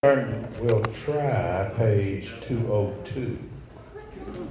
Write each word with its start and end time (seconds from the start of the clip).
We'll 0.00 0.84
try 1.04 1.72
page 1.76 2.32
two 2.42 2.72
oh 2.72 2.94
two. 3.04 3.36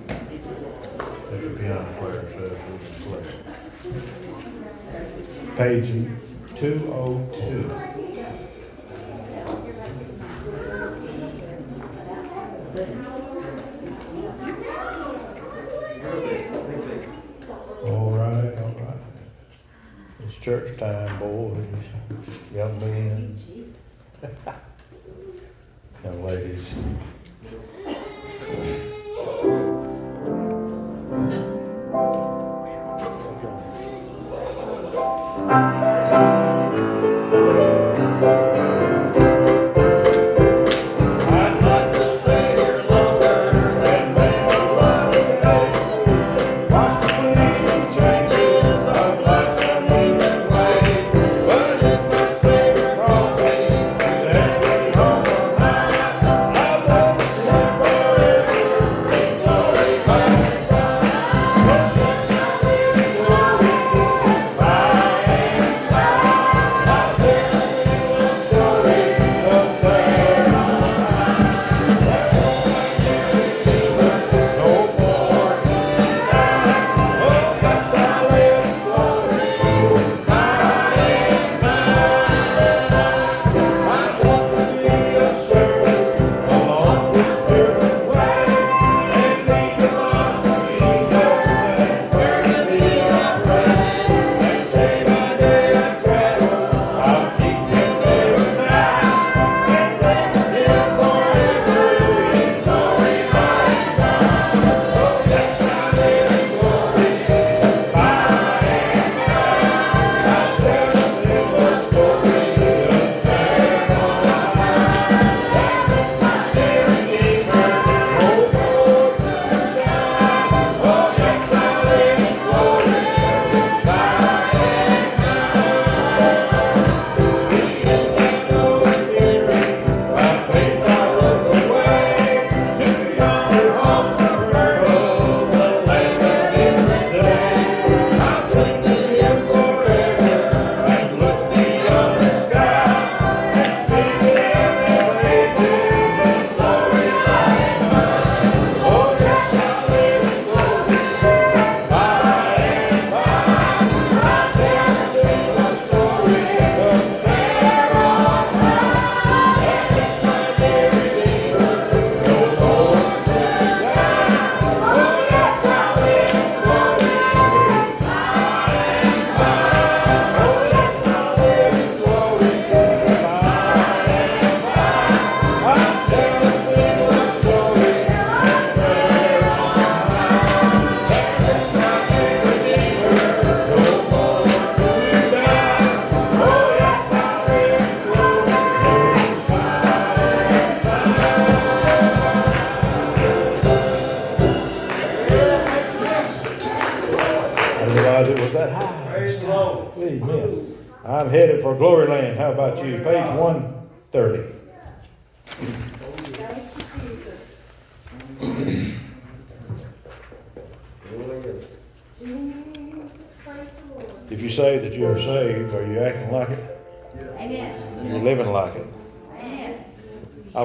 If 0.10 1.42
the 1.42 1.50
piano 1.58 1.88
player 2.00 2.28
says 2.34 2.52
we 2.70 2.78
can 2.84 2.96
play. 3.06 3.24
Page 5.56 5.88
two 6.54 6.92
oh 6.94 7.24
two. 7.34 7.64
All 17.86 18.12
right, 18.12 18.54
all 18.58 18.76
right. 18.82 19.02
It's 20.20 20.36
church 20.42 20.78
time, 20.78 21.20
boys, 21.20 21.66
young 22.54 22.78
men, 22.82 23.40
young 26.08 26.24
ladies. 26.24 26.74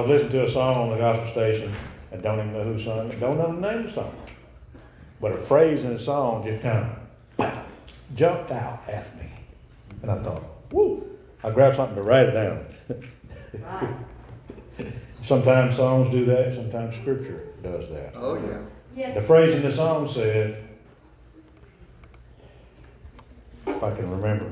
Was 0.03 0.21
listening 0.21 0.31
to 0.31 0.45
a 0.45 0.51
song 0.51 0.75
on 0.77 0.89
the 0.89 0.97
gospel 0.97 1.31
station 1.31 1.73
and 2.11 2.21
don't 2.21 2.39
even 2.39 2.53
know 2.53 2.63
who 2.63 2.83
sung 2.83 3.11
it, 3.11 3.19
don't 3.19 3.37
know 3.37 3.53
the 3.53 3.61
name 3.61 3.79
of 3.79 3.85
the 3.85 3.91
song. 3.91 4.15
But 5.21 5.31
a 5.33 5.37
phrase 5.37 5.83
in 5.83 5.93
the 5.93 5.99
song 5.99 6.45
just 6.45 6.61
kind 6.61 6.89
of 7.39 7.53
jumped 8.15 8.51
out 8.51 8.83
at 8.87 9.17
me. 9.17 9.29
And 10.01 10.11
I 10.11 10.21
thought, 10.21 10.43
whoo, 10.71 11.07
I 11.43 11.51
grabbed 11.51 11.77
something 11.77 11.95
to 11.95 12.01
write 12.01 12.27
it 12.27 12.31
down. 12.31 12.65
Right. 13.61 14.93
sometimes 15.21 15.75
songs 15.75 16.09
do 16.09 16.25
that, 16.25 16.53
sometimes 16.55 16.95
scripture 16.95 17.47
does 17.61 17.89
that. 17.89 18.13
Oh, 18.15 18.35
yeah. 18.35 18.57
Yeah. 18.95 19.13
The 19.13 19.21
phrase 19.21 19.55
in 19.55 19.61
the 19.61 19.71
song 19.71 20.11
said, 20.11 20.67
if 23.65 23.81
I 23.81 23.95
can 23.95 24.09
remember, 24.09 24.51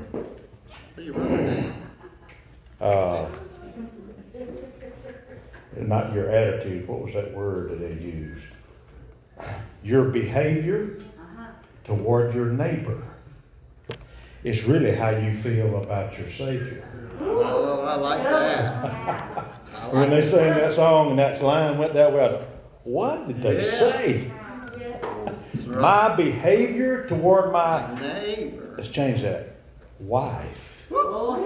You 0.96 1.12
wrote 1.12 1.72
uh, 2.80 3.26
not 5.76 6.12
your 6.12 6.30
attitude, 6.30 6.86
what 6.88 7.00
was 7.02 7.14
that 7.14 7.32
word 7.32 7.70
that 7.70 7.80
they 7.80 7.94
used? 8.04 8.44
Your 9.82 10.04
behavior 10.04 10.98
Uh-huh. 11.18 11.46
toward 11.84 12.34
your 12.34 12.46
neighbor. 12.46 13.02
It's 14.44 14.64
really 14.64 14.94
how 14.94 15.10
you 15.10 15.34
feel 15.38 15.82
about 15.82 16.18
your 16.18 16.28
Savior. 16.28 16.82
Oh, 17.20 17.80
I 17.86 17.94
like 17.96 18.22
that. 18.24 18.84
I 18.84 19.88
When 19.92 20.10
they 20.10 20.24
sang 20.26 20.50
that 20.58 20.74
song 20.74 21.10
and 21.10 21.18
that 21.18 21.42
line 21.42 21.78
went 21.78 21.94
that 21.94 22.12
way, 22.12 22.24
I 22.24 22.28
thought, 22.28 22.42
what 22.84 23.28
did 23.28 23.40
they 23.42 23.56
Yeah. 23.56 23.62
say? 23.62 24.30
Right. 25.66 25.80
My 25.80 26.14
behavior 26.16 27.06
toward 27.06 27.52
my, 27.52 27.82
neighbor, 28.00 28.74
let's 28.76 28.88
change 28.88 29.22
that, 29.22 29.50
wife, 30.00 30.84
Oh, 30.90 31.38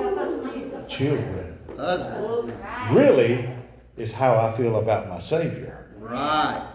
Jesus. 0.49 0.87
children, 0.89 1.59
husband. 1.77 2.27
Oh, 2.27 2.51
really 2.93 3.49
is 3.97 4.13
how 4.13 4.37
I 4.37 4.57
feel 4.57 4.79
about 4.79 5.09
my 5.09 5.21
Savior. 5.21 5.87
Right. 5.99 6.67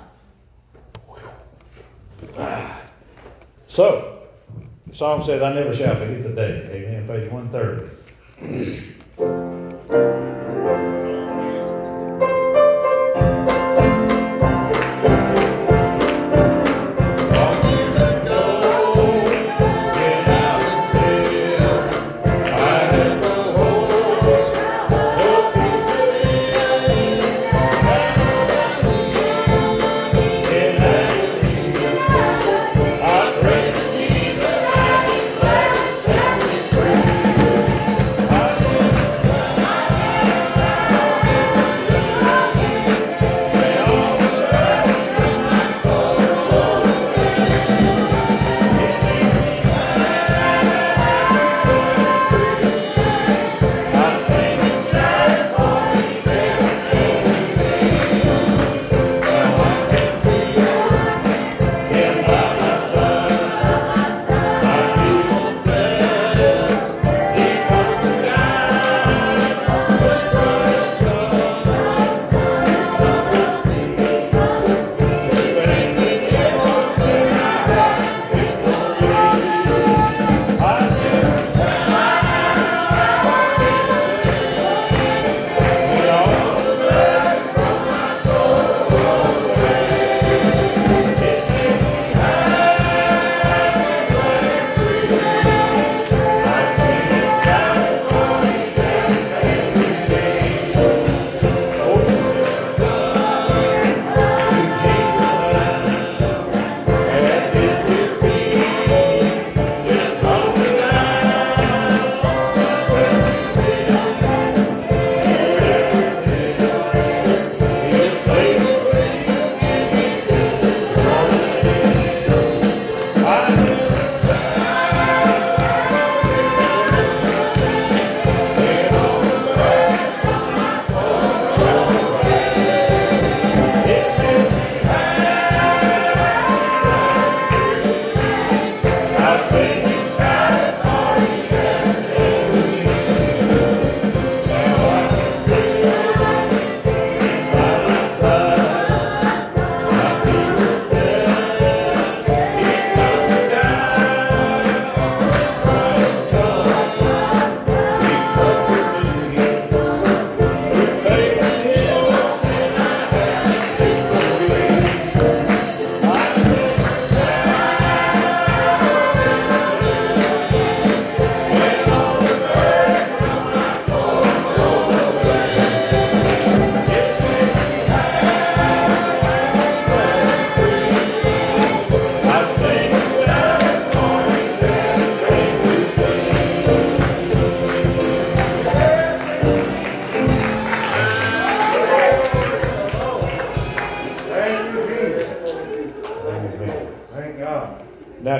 So, 3.67 4.23
the 4.87 4.95
song 4.95 5.23
says, 5.23 5.41
I 5.41 5.53
never 5.53 5.75
shall 5.75 5.95
forget 5.95 6.23
the 6.23 6.29
day. 6.29 6.69
Amen. 6.71 7.07
Page 7.07 7.31
130. 7.31 8.81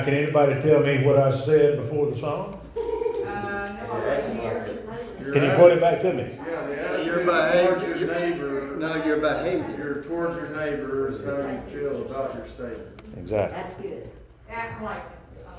Now, 0.02 0.06
can 0.06 0.14
anybody 0.14 0.60
tell 0.62 0.80
me 0.80 1.04
what 1.04 1.16
I 1.16 1.30
said 1.30 1.76
before 1.76 2.10
the 2.10 2.18
song? 2.18 2.60
Uh, 2.76 3.72
no, 3.86 4.04
right 4.04 4.34
here. 4.34 5.32
Can 5.32 5.44
you 5.44 5.52
quote 5.54 5.70
it 5.70 5.80
back 5.80 6.00
to 6.00 6.12
me? 6.12 6.22
Yeah, 6.44 6.66
the 6.66 7.04
Your 7.04 7.20
attitude 7.20 7.24
towards 7.28 7.78
behavior, 7.78 7.96
your 7.98 8.18
neighbor, 8.18 8.76
no, 8.78 9.04
your 9.04 9.16
behavior. 9.18 9.76
your, 9.76 10.02
towards 10.02 10.34
your 10.34 10.48
neighbor 10.48 11.08
is 11.08 11.20
how 11.24 11.36
you 11.36 11.60
feel 11.70 12.02
about 12.10 12.34
your 12.34 12.48
statement. 12.48 13.00
Exactly. 13.16 13.62
That's 13.62 13.74
good. 13.74 14.10
Act 14.50 14.82
like, 14.82 15.04
uh, 15.46 15.50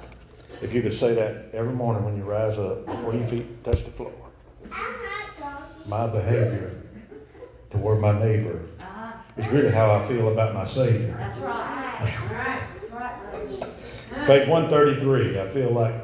If 0.61 0.73
you 0.73 0.81
could 0.81 0.93
say 0.93 1.13
that 1.15 1.45
every 1.53 1.73
morning 1.73 2.03
when 2.03 2.17
you 2.17 2.23
rise 2.23 2.57
up, 2.57 2.85
before 2.85 3.15
your 3.15 3.25
feet 3.27 3.63
touch 3.63 3.85
the 3.85 3.91
floor. 3.91 4.11
My 5.87 6.05
behavior 6.07 6.69
toward 7.71 8.01
my 8.01 8.11
neighbor 8.19 8.59
Uh-huh. 8.81 9.11
is 9.37 9.47
really 9.53 9.71
how 9.71 9.89
I 9.89 10.05
feel 10.05 10.27
about 10.33 10.53
my 10.53 10.65
Savior. 10.65 11.15
That's 11.17 11.37
right. 11.37 11.47
right. 11.47 11.99
That's 12.01 12.19
right, 12.29 12.29
brother. 12.29 12.59
Page 14.27 14.47
133, 14.47 15.39
I 15.39 15.49
feel 15.49 15.71
like 15.71 15.95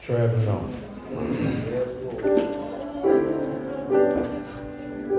traveling 0.00 0.48
on. 0.48 0.70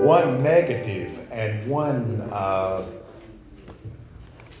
One 0.02 0.42
negative 0.42 1.28
and 1.30 1.68
one 1.68 2.28
uh, 2.32 2.86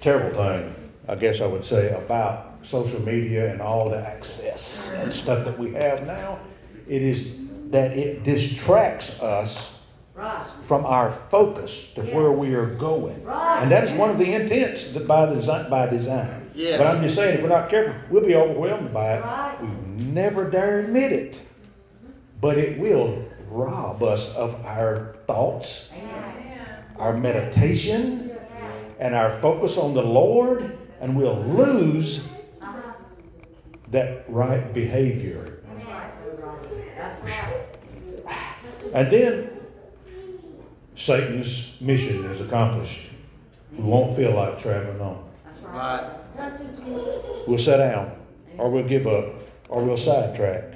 terrible 0.02 0.36
thing, 0.36 0.74
I 1.08 1.14
guess 1.14 1.40
I 1.40 1.46
would 1.46 1.64
say, 1.64 1.94
about 1.94 2.58
social 2.62 3.00
media 3.00 3.50
and 3.50 3.62
all 3.62 3.88
the 3.88 3.96
access 4.06 4.90
and 4.96 5.10
stuff 5.10 5.46
that 5.46 5.58
we 5.58 5.72
have 5.72 6.06
now, 6.06 6.38
it 6.86 7.00
is 7.00 7.38
that 7.70 7.96
it 7.96 8.24
distracts 8.24 9.20
us 9.20 9.72
Right. 10.14 10.44
from 10.66 10.84
our 10.84 11.18
focus 11.30 11.88
to 11.94 12.02
where 12.02 12.32
we 12.32 12.52
are 12.54 12.66
going. 12.74 13.24
Right. 13.24 13.62
And 13.62 13.72
that 13.72 13.84
is 13.84 13.94
one 13.94 14.10
of 14.10 14.18
the 14.18 14.34
intents 14.34 14.90
that 14.92 15.08
by 15.08 15.24
design. 15.24 15.70
By 15.70 15.86
design. 15.86 16.41
Yes. 16.54 16.78
But 16.78 16.86
I'm 16.86 17.02
just 17.02 17.14
saying, 17.14 17.36
if 17.36 17.42
we're 17.42 17.48
not 17.48 17.68
careful, 17.70 17.94
we'll 18.10 18.24
be 18.26 18.34
overwhelmed 18.36 18.92
by 18.92 19.14
it. 19.14 19.20
Right. 19.22 19.56
We 19.62 19.68
never 20.04 20.48
dare 20.50 20.80
admit 20.80 21.12
it. 21.12 21.40
But 22.40 22.58
it 22.58 22.78
will 22.78 23.24
rob 23.48 24.02
us 24.02 24.34
of 24.34 24.54
our 24.66 25.16
thoughts, 25.26 25.88
Amen. 25.96 26.66
our 26.98 27.16
meditation, 27.16 28.30
and 28.98 29.14
our 29.14 29.38
focus 29.40 29.76
on 29.78 29.94
the 29.94 30.02
Lord, 30.02 30.76
and 31.00 31.16
we'll 31.16 31.40
lose 31.42 32.26
Uh-huh. 32.60 32.92
that 33.90 34.24
right 34.28 34.72
behavior. 34.74 35.60
That's 35.74 35.84
right. 35.86 36.10
That's 36.96 37.22
right. 37.24 38.94
And 38.94 39.10
then 39.12 39.50
Satan's 40.96 41.72
mission 41.80 42.24
is 42.26 42.40
accomplished. 42.40 43.00
We 43.76 43.82
won't 43.84 44.16
feel 44.16 44.32
like 44.34 44.60
traveling 44.60 45.00
on. 45.00 45.24
Right. 45.72 46.10
We'll 47.46 47.58
sit 47.58 47.78
down, 47.78 48.12
or 48.58 48.70
we'll 48.70 48.86
give 48.86 49.06
up, 49.06 49.24
or 49.68 49.82
we'll 49.82 49.96
sidetrack. 49.96 50.74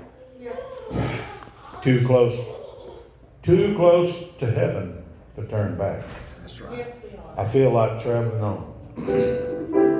Too 1.82 2.04
close, 2.06 2.36
too 3.42 3.74
close 3.76 4.12
to 4.40 4.50
heaven 4.50 5.04
to 5.36 5.46
turn 5.46 5.76
back. 5.76 6.02
That's 6.40 6.60
right. 6.60 6.94
I 7.36 7.46
feel 7.48 7.70
like 7.70 8.02
traveling 8.02 8.42
on. 8.42 9.95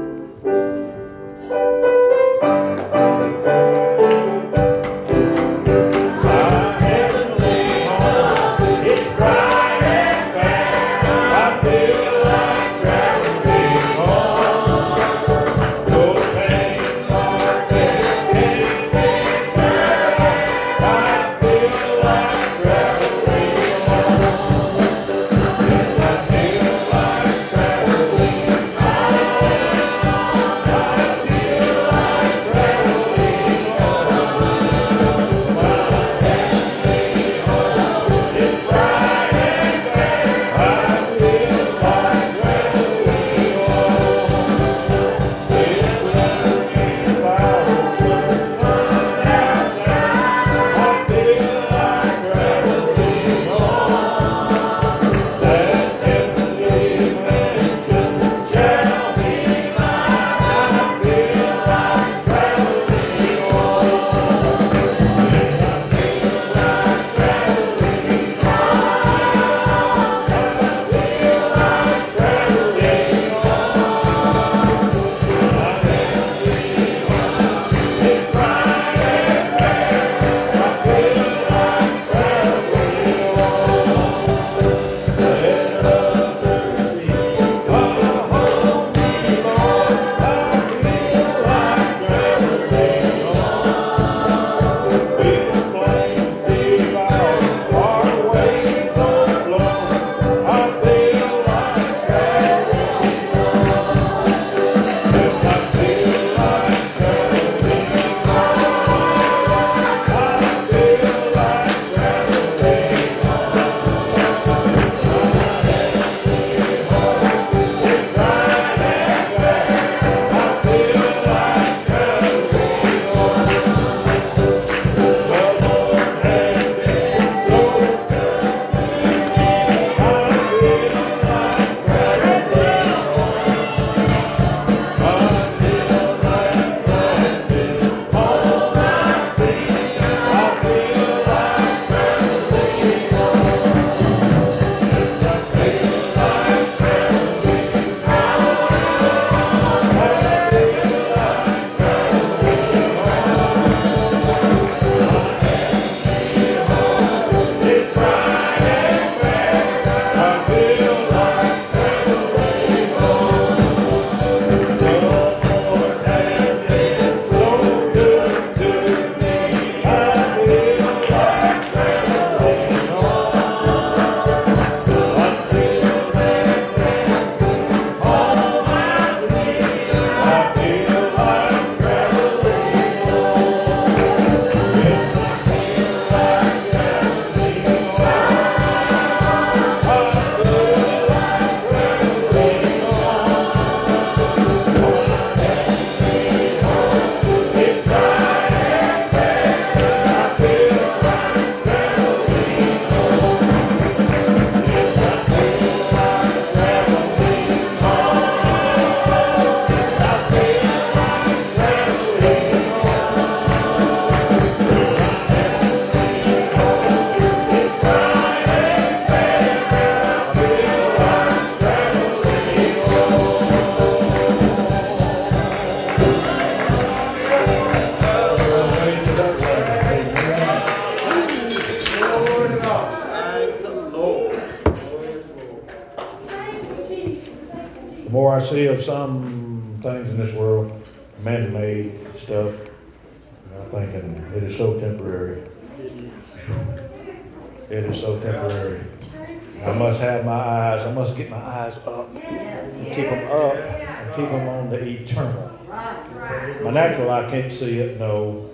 My 257.27 257.33
natural 257.33 257.45
eye 257.45 257.49
can't 257.49 257.53
see 257.53 257.79
it, 257.79 257.99
no, 257.99 258.51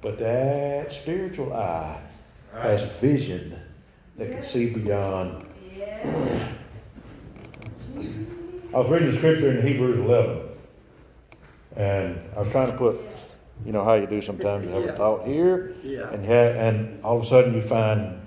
but 0.00 0.18
that 0.18 0.92
spiritual 0.92 1.52
eye 1.52 2.00
has 2.54 2.84
vision 3.00 3.58
that 4.16 4.30
can 4.30 4.44
see 4.44 4.70
beyond. 4.70 5.46
Yeah. 5.76 6.48
I 8.72 8.78
was 8.78 8.88
reading 8.90 9.10
the 9.10 9.16
scripture 9.16 9.56
in 9.58 9.66
Hebrews 9.66 9.98
11, 10.00 10.40
and 11.76 12.18
I 12.36 12.40
was 12.40 12.50
trying 12.50 12.72
to 12.72 12.76
put, 12.76 13.00
you 13.64 13.72
know 13.72 13.84
how 13.84 13.94
you 13.94 14.06
do 14.06 14.20
sometimes. 14.22 14.64
You 14.64 14.70
have 14.72 14.84
a 14.84 14.92
thought 14.96 15.26
here, 15.26 15.74
Yeah. 15.82 16.10
and 16.10 16.24
ha- 16.26 16.32
and 16.58 17.04
all 17.04 17.18
of 17.18 17.24
a 17.24 17.26
sudden 17.26 17.54
you 17.54 17.62
find, 17.62 18.20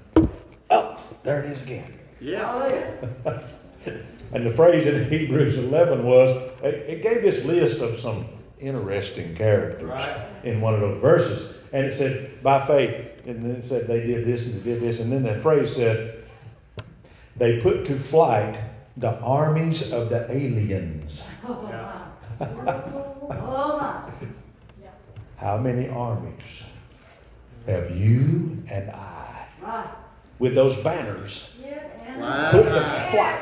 oh, 0.70 0.98
there 1.24 1.42
it 1.42 1.52
is 1.52 1.64
again. 1.64 1.94
Yeah. 2.20 2.92
And 4.34 4.46
the 4.46 4.52
phrase 4.52 4.86
in 4.86 5.10
Hebrews 5.10 5.58
11 5.58 6.04
was, 6.04 6.52
it, 6.62 6.74
it 6.90 7.02
gave 7.02 7.22
this 7.22 7.46
list 7.46 7.80
of 7.80 7.98
some 7.98 8.26
interesting 8.60 9.36
characters 9.36 9.90
Right. 9.90 10.18
in 10.44 10.62
one 10.62 10.74
of 10.74 10.80
those 10.82 11.02
verses. 11.02 11.56
And 11.74 11.86
it 11.86 11.94
said, 11.94 12.42
by 12.44 12.66
faith, 12.66 13.06
and 13.26 13.44
then 13.44 13.52
it 13.58 13.66
said 13.66 13.88
they 13.88 14.00
did 14.06 14.26
this 14.26 14.46
and 14.46 14.62
they 14.62 14.72
did 14.74 14.82
this. 14.82 15.00
And 15.00 15.12
then 15.12 15.24
that 15.24 15.42
phrase 15.42 15.76
said, 15.76 16.24
they 17.36 17.60
put 17.60 17.86
to 17.86 18.00
flight 18.00 18.58
the 18.98 19.12
armies 19.20 19.92
of 19.92 20.10
the 20.10 20.30
aliens. 20.32 21.22
Yeah. 21.50 22.04
Oh, 22.40 23.78
my. 23.80 24.12
How 25.38 25.58
many 25.58 25.88
armies 25.90 26.42
have 27.66 27.92
you 27.96 28.64
and 28.70 28.90
I, 28.92 29.46
Right. 29.62 29.86
with 30.40 30.54
those 30.56 30.76
banners, 30.78 31.50
Yeah, 31.64 32.52
put 32.52 32.64
to 32.64 33.08
flight? 33.12 33.40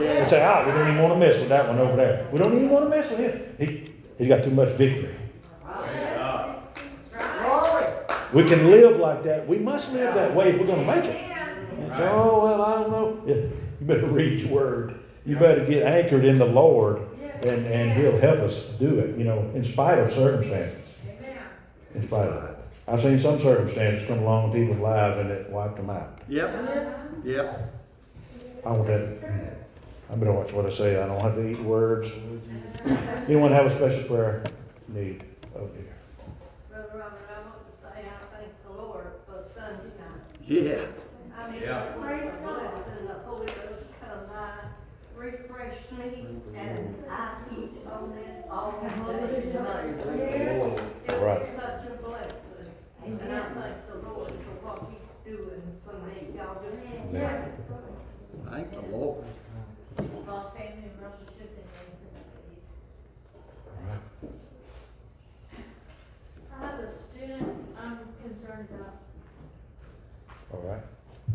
Yeah. 0.00 0.20
They 0.20 0.24
say, 0.24 0.44
ah, 0.44 0.64
we 0.66 0.72
don't 0.72 0.88
even 0.88 1.02
want 1.02 1.14
to 1.14 1.18
mess 1.18 1.38
with 1.38 1.48
that 1.50 1.68
one 1.68 1.78
over 1.78 1.96
there. 1.96 2.26
We 2.32 2.38
don't 2.38 2.54
even 2.54 2.70
want 2.70 2.86
to 2.86 2.90
mess 2.90 3.10
with 3.10 3.18
him. 3.20 3.42
He, 3.58 3.92
he's 4.18 4.28
got 4.28 4.44
too 4.44 4.50
much 4.50 4.70
victory. 4.76 5.16
We 8.32 8.42
can 8.42 8.68
live 8.68 8.98
like 8.98 9.22
that. 9.24 9.46
We 9.46 9.58
must 9.58 9.92
live 9.92 10.12
that 10.16 10.34
way 10.34 10.50
if 10.50 10.58
we're 10.58 10.66
going 10.66 10.84
to 10.84 10.92
make 10.92 11.04
it. 11.04 11.14
And 11.14 11.92
oh, 11.92 12.42
well, 12.44 12.62
I 12.62 12.82
don't 12.82 12.90
know. 12.90 13.22
Yeah, 13.26 13.34
you 13.34 13.86
better 13.86 14.06
read 14.06 14.40
your 14.40 14.50
word. 14.50 14.98
You 15.24 15.36
better 15.36 15.64
get 15.64 15.84
anchored 15.84 16.24
in 16.24 16.38
the 16.38 16.44
Lord, 16.44 17.00
and, 17.42 17.64
and 17.66 17.92
He'll 17.92 18.18
help 18.18 18.40
us 18.40 18.70
do 18.80 18.98
it, 18.98 19.16
you 19.16 19.22
know, 19.22 19.48
in 19.54 19.62
spite 19.64 20.00
of 20.00 20.12
circumstances. 20.12 20.80
In 21.94 22.08
spite 22.08 22.28
of 22.28 22.50
it. 22.50 22.58
I've 22.88 23.00
seen 23.00 23.20
some 23.20 23.38
circumstances 23.38 24.06
come 24.08 24.18
along 24.18 24.52
in 24.52 24.62
people's 24.62 24.80
lives 24.80 25.18
and 25.18 25.30
it 25.30 25.48
wiped 25.48 25.76
them 25.76 25.90
out. 25.90 26.18
Yep. 26.28 27.24
Yep. 27.24 27.74
I 28.66 28.70
want 28.70 28.86
that. 28.88 29.63
I 30.10 30.16
better 30.16 30.32
watch 30.32 30.52
what 30.52 30.66
I 30.66 30.70
say. 30.70 31.00
I 31.02 31.06
don't 31.06 31.20
have 31.20 31.34
to 31.34 31.46
eat 31.48 31.58
words. 31.60 32.08
Anyone 33.26 33.52
have 33.52 33.66
a 33.66 33.70
special 33.74 34.02
prayer 34.04 34.44
need 34.88 35.24
over 35.56 35.72
here? 35.74 35.96
Brother 36.70 36.88
Robert, 36.94 37.28
I 37.30 37.40
want 37.40 37.64
to 37.64 37.72
say 37.82 38.04
I 38.06 38.36
thank 38.36 38.52
the 38.66 38.72
Lord 38.82 39.06
for 39.26 39.44
Sunday 39.54 39.90
night. 39.98 40.20
Yeah. 40.46 40.84
I 41.36 41.50
mean, 41.50 41.62
Yeah. 41.62 41.92
praise 41.98 42.20
the 42.30 42.46
blessing 42.46 43.06
the 43.08 43.14
Holy 43.26 43.46
Ghost 43.46 43.84
come 44.00 44.26
by, 44.28 44.52
refresh 45.16 45.78
me, 45.98 46.26
and 46.54 46.94
I 47.10 47.34
eat 47.56 47.72
on 47.90 48.12
it 48.18 48.44
all 48.50 48.72
day 48.82 49.00
long. 49.00 50.78
It 51.06 51.20
Right. 51.20 51.40
was 51.40 51.48
such 51.56 51.86
a 51.86 52.02
blessing, 52.02 52.70
and 53.04 53.32
I 53.32 53.42
thank 53.54 53.76
the 53.88 54.08
Lord 54.08 54.30
for 54.32 54.66
what 54.66 54.78
He's 54.90 55.32
doing 55.32 55.62
for 55.84 55.94
me. 56.06 56.36
Y'all 56.36 56.56
just. 56.62 56.84
Yeah. 57.12 57.46
Thank 58.50 58.70
the 58.70 58.96
Lord. 58.96 59.24
Lost 60.34 60.50
family 60.56 60.90
and 60.90 60.98
relatives 61.00 61.30
and 61.38 61.68
everything. 61.78 62.26
All 63.70 63.86
right. 63.86 64.04
I 66.50 66.66
have 66.66 66.78
a 66.80 66.90
student 67.06 67.54
I'm 67.78 67.98
concerned 68.20 68.68
about. 68.74 68.96
All 70.52 70.62
right. 70.68 70.82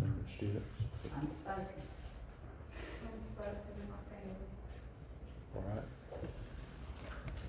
Number 0.01 0.20
of 0.20 0.27
Students. 0.36 0.75
Unspoken. 1.15 1.84
Unspoken 3.08 3.74
in 3.79 3.88
my 3.88 4.01
family. 4.12 4.51
All 5.56 5.63
right. 5.63 5.88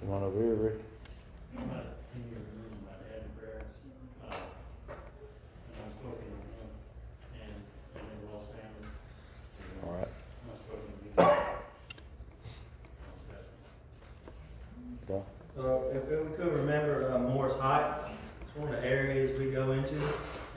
Come 0.00 0.10
on 0.14 0.22
over 0.22 0.38
here, 0.40 0.54
Rick. 0.54 0.78
about 1.56 1.98
ten 2.14 2.22
years 2.30 2.46
losing 2.62 2.82
my 2.86 2.94
dad 3.10 3.26
in 3.26 3.30
prayer. 3.34 3.62
Uh, 4.22 4.38
and 4.38 5.74
I 5.74 5.82
was 5.82 5.94
spoken 5.98 6.30
on 6.30 6.46
him, 6.46 6.70
and, 7.42 7.58
and 7.98 8.06
they 8.06 8.18
lost 8.30 8.54
family. 8.54 8.86
All 9.82 9.94
right. 9.98 10.06
I 10.06 10.46
was 10.46 10.60
spoken 10.62 10.94
to 11.02 11.10
Doc. 15.10 15.26
So 15.56 15.90
if, 15.92 16.02
if 16.10 16.20
we 16.30 16.36
could 16.36 16.52
remember 16.52 17.12
uh, 17.12 17.18
Morris 17.18 17.58
Heights, 17.60 18.04
it's 18.42 18.49
one 18.60 18.74
of 18.74 18.82
the 18.82 18.86
areas 18.86 19.38
we 19.38 19.50
go 19.50 19.72
into, 19.72 19.98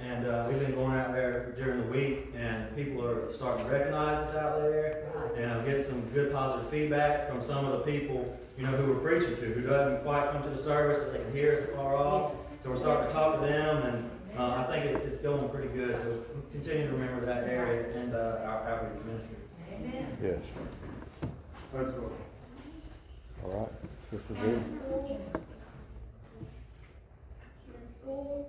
and 0.02 0.28
uh, 0.28 0.46
we've 0.50 0.60
been 0.60 0.76
going 0.76 0.94
out 0.94 1.14
there 1.14 1.54
during 1.58 1.80
the 1.82 1.88
week, 1.88 2.34
and 2.36 2.76
people 2.76 3.06
are 3.06 3.34
starting 3.36 3.66
to 3.66 3.72
recognize 3.72 4.28
us 4.28 4.36
out 4.36 4.60
there, 4.60 5.06
and 5.38 5.50
I'm 5.50 5.66
getting 5.66 5.86
some 5.86 6.02
good 6.14 6.34
positive 6.34 6.70
feedback 6.70 7.30
from 7.30 7.42
some 7.42 7.64
of 7.64 7.72
the 7.72 7.92
people, 7.92 8.38
you 8.58 8.66
know, 8.66 8.76
who 8.76 8.92
we're 8.92 9.00
preaching 9.00 9.38
to, 9.38 9.46
who 9.54 9.62
doesn't 9.62 10.04
quite 10.04 10.34
come 10.34 10.44
to 10.44 10.50
the 10.50 10.62
service, 10.62 11.02
but 11.02 11.14
they 11.14 11.24
can 11.24 11.34
hear 11.34 11.54
us 11.54 11.76
far 11.76 11.96
off. 11.96 12.34
So 12.62 12.72
we're 12.72 12.78
starting 12.78 13.08
to 13.08 13.14
talk 13.14 13.40
to 13.40 13.48
them, 13.48 13.84
and 13.84 14.10
uh, 14.38 14.66
I 14.68 14.72
think 14.72 14.86
it, 14.86 14.96
it's 15.08 15.22
going 15.22 15.48
pretty 15.48 15.70
good. 15.70 15.96
So 15.98 16.26
continue 16.52 16.88
to 16.88 16.94
remember 16.94 17.26
that 17.26 17.48
area 17.48 17.98
and 17.98 18.14
uh, 18.14 18.42
our 18.44 18.68
outreach 18.68 19.06
ministry. 19.06 19.38
Amen. 19.72 20.18
Yes. 20.22 20.40
Let's 21.74 21.92
go. 21.92 22.12
All 23.46 23.52
right. 23.52 23.72
Sister 24.12 24.60
Judy. 28.04 28.46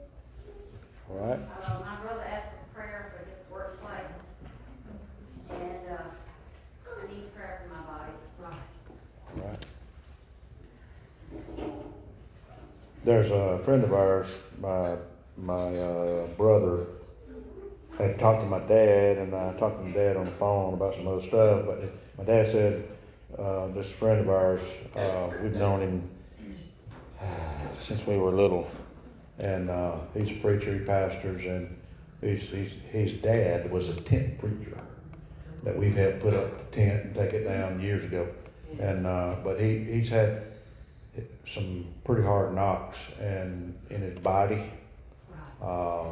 All 1.10 1.16
right. 1.16 1.38
Uh, 1.64 1.80
my 1.80 1.96
brother 2.02 2.24
asked 2.28 2.48
for 2.50 2.80
prayer 2.80 3.12
for 3.12 3.24
his 3.24 3.38
workplace. 3.50 4.00
And, 5.50 5.88
uh, 5.90 6.02
I 7.02 7.14
need 7.14 7.34
prayer 7.34 7.62
for 7.62 7.74
my 7.74 7.82
body. 7.82 8.12
All 9.36 9.48
right. 9.48 9.64
There's 13.04 13.30
a 13.30 13.60
friend 13.64 13.84
of 13.84 13.92
ours, 13.92 14.26
my 14.60 14.96
my 15.36 15.76
uh, 15.76 16.26
brother, 16.38 16.86
had 17.98 18.18
talked 18.18 18.40
to 18.40 18.46
my 18.46 18.60
dad, 18.60 19.18
and 19.18 19.34
I 19.34 19.52
talked 19.54 19.78
to 19.78 19.84
my 19.84 19.90
dad 19.90 20.16
on 20.16 20.24
the 20.24 20.32
phone 20.32 20.74
about 20.74 20.94
some 20.94 21.06
other 21.06 21.22
stuff. 21.22 21.66
But 21.66 21.92
my 22.18 22.24
dad 22.24 22.48
said 22.48 22.88
uh, 23.38 23.68
this 23.68 23.90
friend 23.90 24.20
of 24.20 24.30
ours, 24.30 24.62
uh, 24.96 25.30
we've 25.42 25.54
known 25.54 25.80
him 25.80 26.10
since 27.82 28.06
we 28.06 28.16
were 28.16 28.30
little, 28.30 28.66
and 29.38 29.70
uh, 29.70 29.96
he's 30.14 30.30
a 30.30 30.40
preacher, 30.40 30.78
he 30.78 30.84
pastors, 30.84 31.44
and 31.44 31.76
he's, 32.20 32.42
he's, 32.42 32.72
his 32.90 33.12
dad 33.20 33.70
was 33.70 33.88
a 33.88 34.00
tent 34.02 34.38
preacher 34.38 34.78
that 35.64 35.76
we've 35.76 35.96
had 35.96 36.20
put 36.20 36.34
up 36.34 36.70
the 36.70 36.76
tent 36.76 37.04
and 37.06 37.14
take 37.14 37.32
it 37.32 37.44
down 37.44 37.80
years 37.80 38.04
ago. 38.04 38.28
And 38.78 39.06
uh, 39.06 39.36
but 39.44 39.60
he 39.60 39.78
he's 39.78 40.08
had 40.08 40.42
some 41.46 41.86
pretty 42.02 42.22
hard 42.22 42.54
knocks 42.54 42.98
and 43.20 43.78
in 43.90 44.00
his 44.00 44.18
body. 44.18 44.70
Uh, 45.62 46.10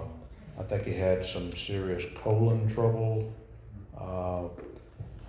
I 0.58 0.62
think 0.68 0.85
he 0.85 0.92
had 0.92 1.24
some 1.24 1.56
serious 1.56 2.04
colon 2.14 2.72
trouble. 2.72 3.32
Uh, 3.98 4.48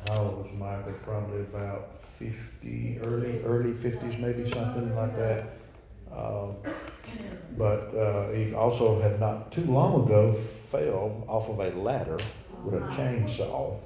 how 0.08 0.19
old 0.19 0.45
was 0.45 0.53
Michael? 0.53 0.93
Probably 1.03 1.41
about 1.41 2.01
fifty, 2.19 2.99
early 3.01 3.41
early 3.43 3.73
fifties, 3.73 4.17
maybe 4.19 4.49
something 4.51 4.95
like 4.95 5.17
that. 5.17 5.58
Um, 6.15 6.56
but 7.58 7.95
uh, 7.95 8.32
he 8.32 8.54
also 8.54 8.99
had 9.02 9.19
not 9.19 9.52
too 9.52 9.65
long 9.65 10.06
ago 10.06 10.36
fell 10.71 11.23
off 11.28 11.49
of 11.49 11.60
a 11.60 11.69
ladder 11.80 12.17
with 12.63 12.76
a 12.76 12.86
chainsaw 12.95 13.80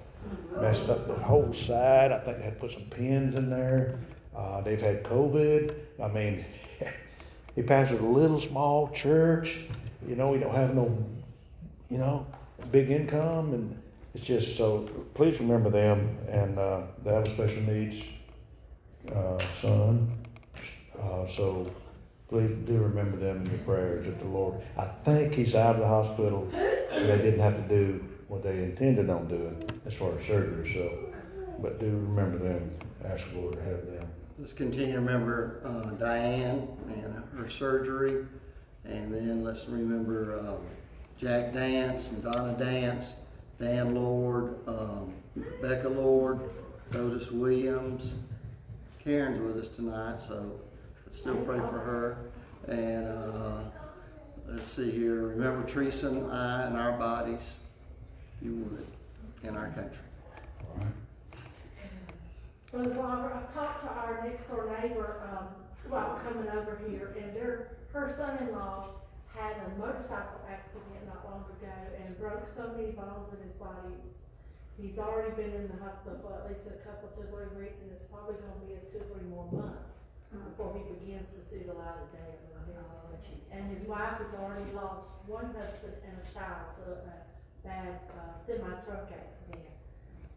messed 0.62 0.90
up 0.90 1.08
the 1.08 1.14
whole 1.24 1.54
side. 1.54 2.12
I 2.12 2.20
think 2.20 2.38
they 2.38 2.44
had 2.44 2.60
put 2.60 2.72
some 2.72 2.84
pins 2.84 3.36
in 3.36 3.50
there. 3.50 4.00
Uh, 4.36 4.62
they've 4.62 4.82
had 4.82 5.04
COVID. 5.04 5.74
I 6.02 6.08
mean, 6.08 6.46
he 7.56 7.62
pastors 7.62 8.00
a 8.00 8.04
little 8.04 8.40
small 8.40 8.90
church. 8.90 9.58
You 10.08 10.16
know, 10.16 10.34
he 10.34 10.40
don't 10.40 10.56
have 10.56 10.76
no, 10.76 11.06
you 11.90 11.98
know, 11.98 12.26
big 12.72 12.92
income, 12.92 13.54
and 13.54 13.82
it's 14.14 14.26
just 14.26 14.58
so. 14.58 14.90
Please 15.14 15.40
remember 15.40 15.70
them, 15.70 16.18
and 16.30 16.58
uh, 16.58 16.82
they 17.04 17.14
have 17.14 17.28
a 17.28 17.30
special 17.30 17.62
needs 17.64 18.04
uh, 19.14 19.40
son. 19.60 20.12
Uh, 21.00 21.28
so 21.36 21.70
please 22.30 22.56
do 22.66 22.78
remember 22.78 23.18
them 23.18 23.46
in 23.46 23.52
your 23.52 23.60
prayers 23.60 24.08
if 24.08 24.20
the 24.20 24.26
Lord. 24.26 24.62
I 24.78 24.86
think 25.06 25.34
he's 25.34 25.56
out 25.56 25.76
of 25.76 25.82
the 25.82 25.88
hospital. 25.88 26.48
They 26.52 27.18
didn't 27.18 27.40
have 27.40 27.56
to 27.56 27.68
do 27.68 28.04
what 28.28 28.44
they 28.44 28.64
intended 28.64 29.10
on 29.10 29.28
doing 29.28 29.70
as 29.86 29.94
far 29.94 30.18
as 30.18 30.26
surgery. 30.26 30.74
So 30.74 31.08
but 31.60 31.80
do 31.80 31.86
remember 31.86 32.38
them. 32.38 32.72
Ask 33.06 33.30
the 33.32 33.40
Lord 33.40 33.56
to 33.56 33.64
have 33.64 33.86
them. 33.86 34.08
Let's 34.38 34.54
continue 34.54 34.94
to 34.94 35.00
remember 35.00 35.62
uh, 35.66 35.92
Diane 35.96 36.68
and 36.90 37.24
her 37.36 37.50
surgery. 37.50 38.26
And 38.86 39.14
then 39.14 39.44
let's 39.44 39.68
remember 39.68 40.40
um, 40.40 40.58
Jack 41.18 41.54
Dance 41.54 42.12
and 42.12 42.24
Donna 42.24 42.56
Dance, 42.58 43.14
Dan 43.60 43.96
Lord, 43.96 44.56
um, 44.68 45.14
Becca 45.62 45.90
Lord, 45.90 46.40
Otis 46.94 47.32
Williams. 47.32 48.14
Karen's 49.04 49.40
with 49.40 49.58
us 49.58 49.70
tonight, 49.70 50.20
so 50.20 50.60
still 51.10 51.36
pray 51.38 51.60
for 51.60 51.80
her. 51.80 52.18
And 52.68 53.08
uh, 53.08 53.62
let's 54.48 54.68
see 54.68 54.92
here. 54.92 55.28
Remember 55.28 55.68
Teresa 55.68 56.08
and 56.08 56.32
I 56.32 56.64
and 56.64 56.78
our 56.78 56.98
bodies, 56.98 57.56
if 58.40 58.46
you 58.46 58.56
would, 58.56 58.88
in 59.44 59.56
our 59.56 59.70
country. 59.70 60.04
Brother 62.72 62.90
Robert, 63.00 63.34
I've 63.34 63.54
talked 63.54 63.84
to 63.84 63.90
our 63.90 64.22
next 64.28 64.50
door 64.50 64.68
neighbor, 64.82 65.24
um, 65.32 65.48
about 65.88 66.22
coming 66.28 66.50
over 66.52 66.78
here, 66.90 67.16
and 67.18 67.34
their, 67.34 67.80
her 67.94 68.14
son-in-law 68.18 68.92
had 69.34 69.56
a 69.56 69.80
motorcycle 69.80 70.44
accident 70.52 71.08
not 71.08 71.24
long 71.24 71.46
ago 71.48 71.72
and 72.04 72.20
broke 72.20 72.44
so 72.52 72.68
many 72.76 72.92
bones 72.92 73.32
in 73.32 73.40
his 73.48 73.56
body. 73.56 73.96
He's 74.76 75.00
already 75.00 75.32
been 75.40 75.56
in 75.56 75.72
the 75.72 75.80
hospital 75.80 76.20
for 76.20 76.44
at 76.44 76.52
least 76.52 76.68
a 76.68 76.76
couple, 76.84 77.08
two, 77.16 77.24
three 77.32 77.48
weeks, 77.56 77.80
and 77.80 77.96
it's 77.96 78.04
probably 78.12 78.36
gonna 78.36 78.68
be 78.68 78.76
a 78.76 78.84
two, 78.92 79.00
three 79.16 79.24
more 79.32 79.48
months 79.48 79.87
before 80.32 80.76
he 80.76 80.84
begins 80.94 81.28
to 81.36 81.40
see 81.50 81.64
the 81.64 81.74
light 81.74 81.98
of 82.02 82.12
day. 82.12 82.38
And 83.52 83.76
his 83.76 83.88
wife 83.88 84.20
has 84.22 84.34
already 84.40 84.72
lost 84.74 85.10
one 85.26 85.46
husband 85.46 85.96
and 86.06 86.14
a 86.14 86.26
child 86.34 86.78
to 86.78 86.92
a 86.94 87.26
bad, 87.66 88.00
uh, 88.14 88.38
semi-truck 88.46 89.10
accident. 89.10 89.72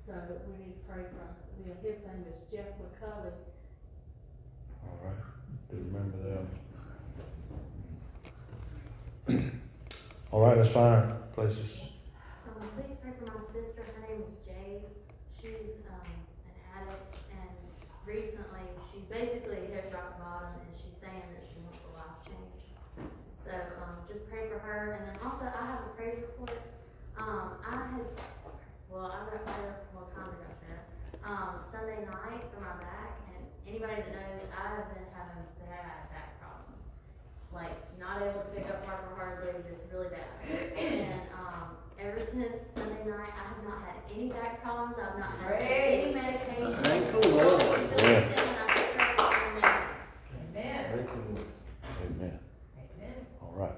So 0.06 0.14
we 0.48 0.56
need 0.64 0.74
to 0.74 0.82
pray 0.88 1.04
for 1.04 1.20
him. 1.20 1.76
His 1.82 1.98
name 2.06 2.24
is 2.26 2.38
Jeff 2.50 2.68
McCully. 2.80 3.34
All 4.86 4.98
right. 5.04 5.22
Do 5.70 5.76
remember 5.76 6.18
them. 6.18 6.46
All 10.32 10.40
right, 10.40 10.56
let's 10.56 10.70
find 10.70 10.94
our 10.94 11.16
places. 11.34 11.70
Um, 12.48 12.68
please 12.76 12.96
pray 13.02 13.12
for 13.18 13.26
my 13.26 13.40
sister, 13.52 13.82
her 13.84 14.00
name 14.08 14.22
is 14.22 14.34
Jade, 14.46 14.86
she's, 15.40 15.76
um, 15.90 16.10
an 16.46 16.54
addict, 16.74 17.14
and 17.30 17.54
recently, 18.06 18.64
she 18.64 18.69
basically 19.10 19.66
hit 19.74 19.90
rock 19.90 20.14
bottom, 20.22 20.54
and 20.62 20.72
she's 20.78 20.94
saying 21.02 21.26
that 21.34 21.44
she 21.50 21.58
wants 21.66 21.82
a 21.82 21.90
life 21.98 22.18
change. 22.22 22.62
So, 23.42 23.52
um, 23.82 24.06
just 24.06 24.22
pray 24.30 24.46
for 24.46 24.62
her, 24.62 24.94
and 24.94 25.02
then 25.10 25.16
also, 25.26 25.50
I 25.50 25.62
have 25.66 25.82
a 25.84 25.92
prayer 25.98 26.22
report, 26.22 26.54
um, 27.18 27.58
I 27.66 27.98
had, 27.98 28.06
well, 28.86 29.10
I 29.10 29.26
got 29.26 29.42
better, 29.44 29.82
well, 29.92 30.06
kinda 30.14 30.30
got 30.30 30.54
better, 30.62 30.80
um, 31.26 31.52
Sunday 31.74 32.06
night 32.06 32.46
for 32.54 32.62
my 32.62 32.78
back, 32.78 33.18
and 33.34 33.42
anybody 33.66 33.98
that 33.98 34.14
knows, 34.14 34.46
I 34.54 34.78
have 34.78 34.88
been 34.94 35.10
having 35.10 35.42
bad 35.58 36.06
back 36.14 36.38
problems 36.38 36.78
like 37.52 37.74
not 37.98 38.22
able 38.22 38.40
to 38.40 38.50
pick 38.54 38.70
up 38.70 38.86
Harper 38.86 39.14
hardly, 39.16 39.52
just 39.66 39.82
really 39.92 40.08
bad. 40.08 40.22
And 40.78 41.22
um, 41.34 41.76
ever 41.98 42.22
since 42.32 42.62
Sunday 42.76 43.04
night, 43.10 43.34
I 43.34 43.42
have 43.50 43.64
not 43.66 43.82
had 43.82 43.98
any 44.14 44.30
back 44.30 44.62
problems. 44.62 44.96
I've 45.02 45.18
not 45.18 45.34
had 45.38 45.60
any 45.60 46.14
medication. 46.14 46.74
Thank 46.84 47.10
the 47.10 47.28
Lord. 47.28 47.60
Yeah. 47.98 48.06
And 48.06 48.50
I 48.58 48.74
just 48.74 48.90
pray 50.92 51.04
for 51.06 51.32
me. 51.32 51.40
Amen. 52.04 52.38
All 53.42 53.54
right. 53.56 53.72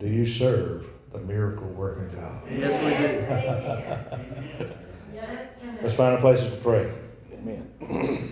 Do 0.00 0.06
you 0.08 0.26
serve 0.26 0.86
the 1.12 1.18
miracle 1.18 1.66
working 1.68 2.08
God? 2.18 2.42
Yes, 2.50 2.72
we 2.82 2.90
do. 4.66 4.72
Let's 5.82 5.94
find 5.94 6.16
a 6.16 6.20
place 6.20 6.40
to 6.40 6.56
pray. 6.56 6.90
Amen. 7.34 8.26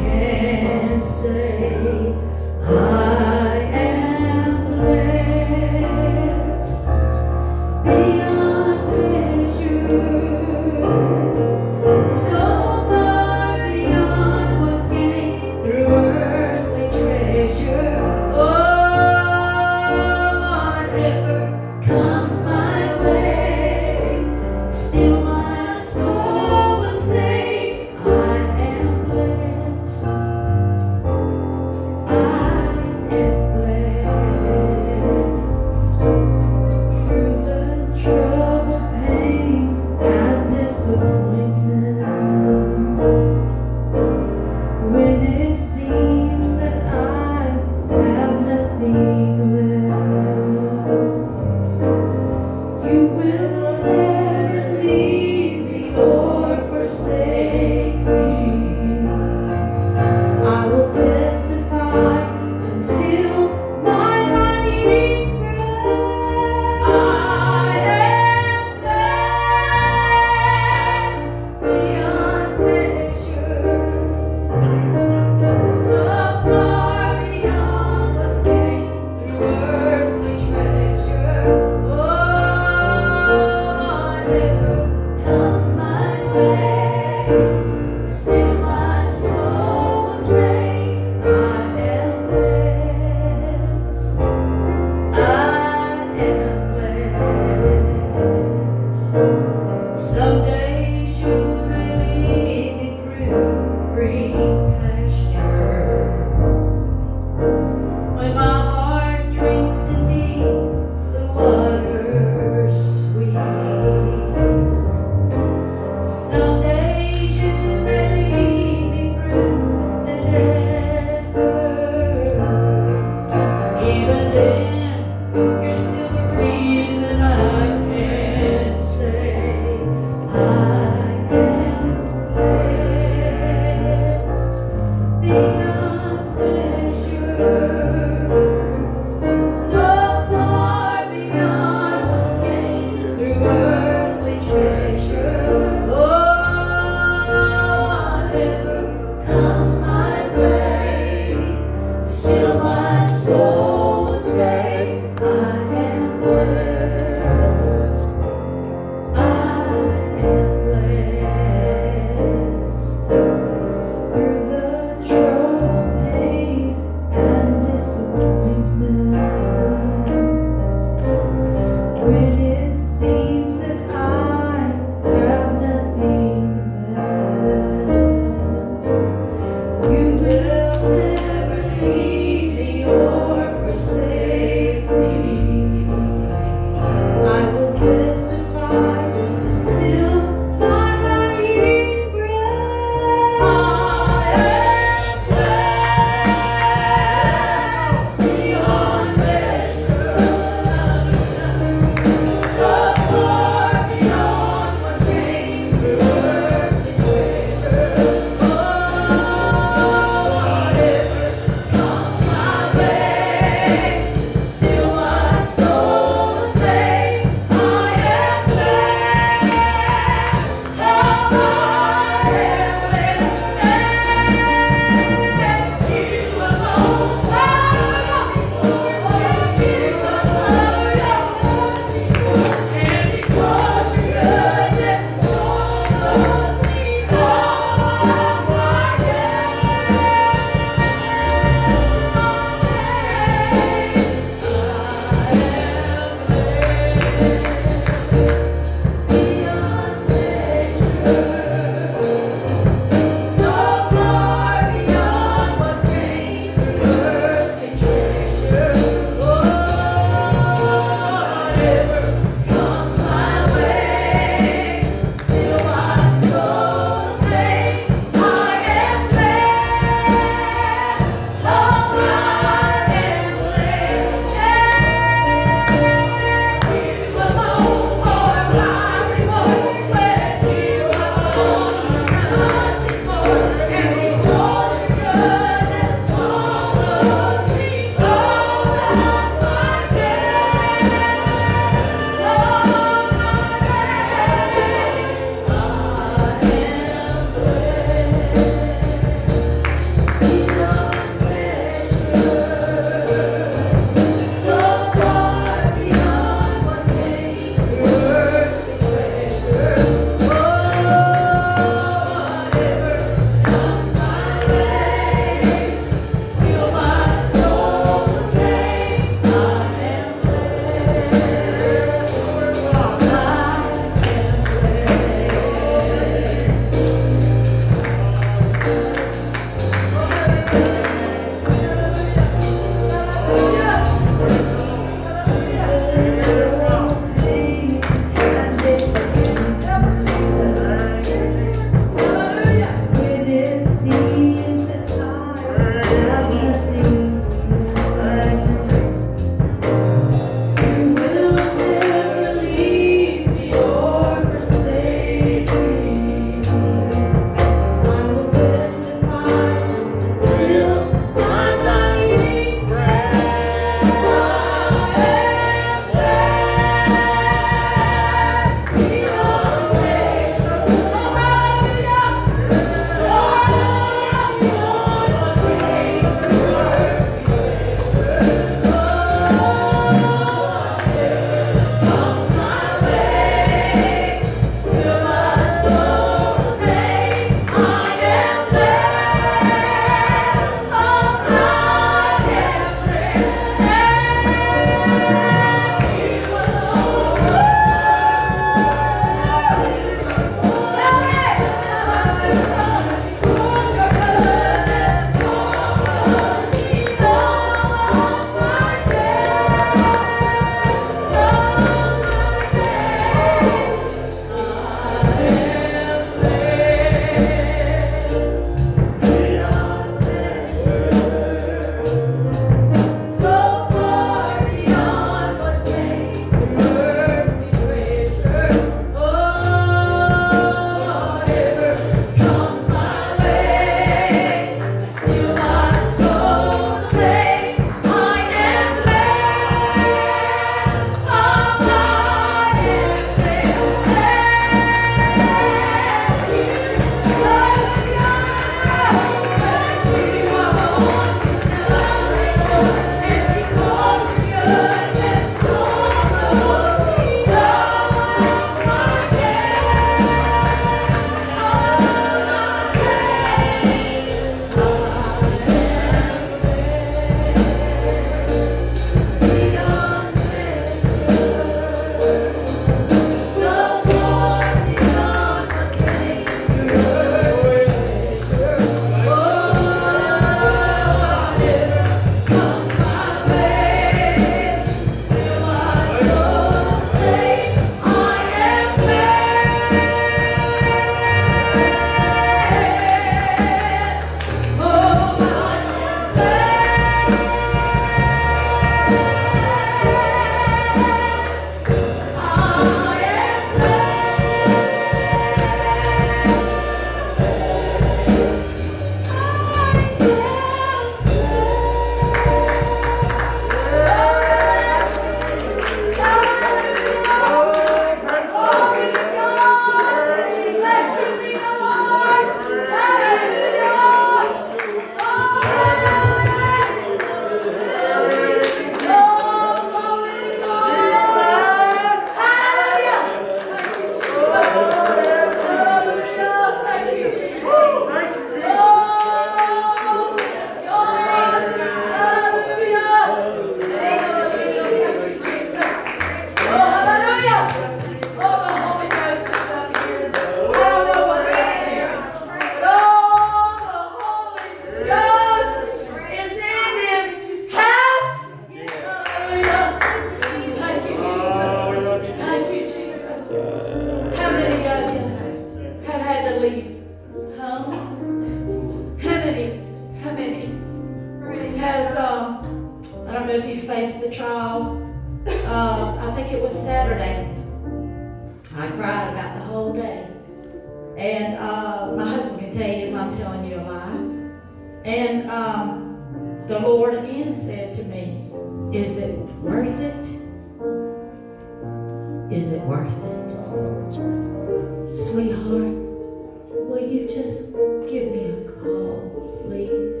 will 596.82 596.92
you 596.92 597.06
just 597.06 597.52
give 597.90 598.10
me 598.12 598.24
a 598.26 598.50
call, 598.60 599.44
please? 599.44 600.00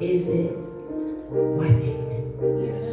Is 0.00 0.28
it 0.28 0.56
worth 1.30 1.82
it? 1.82 2.24
Yes. 2.64 2.86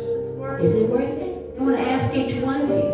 Is 0.61 0.75
it 0.75 0.89
worth 0.89 1.21
it? 1.21 1.55
I 1.57 1.63
want 1.63 1.77
to 1.77 1.81
ask 1.81 2.13
each 2.13 2.35
one 2.41 2.61
of 2.63 2.69
you 2.69 2.91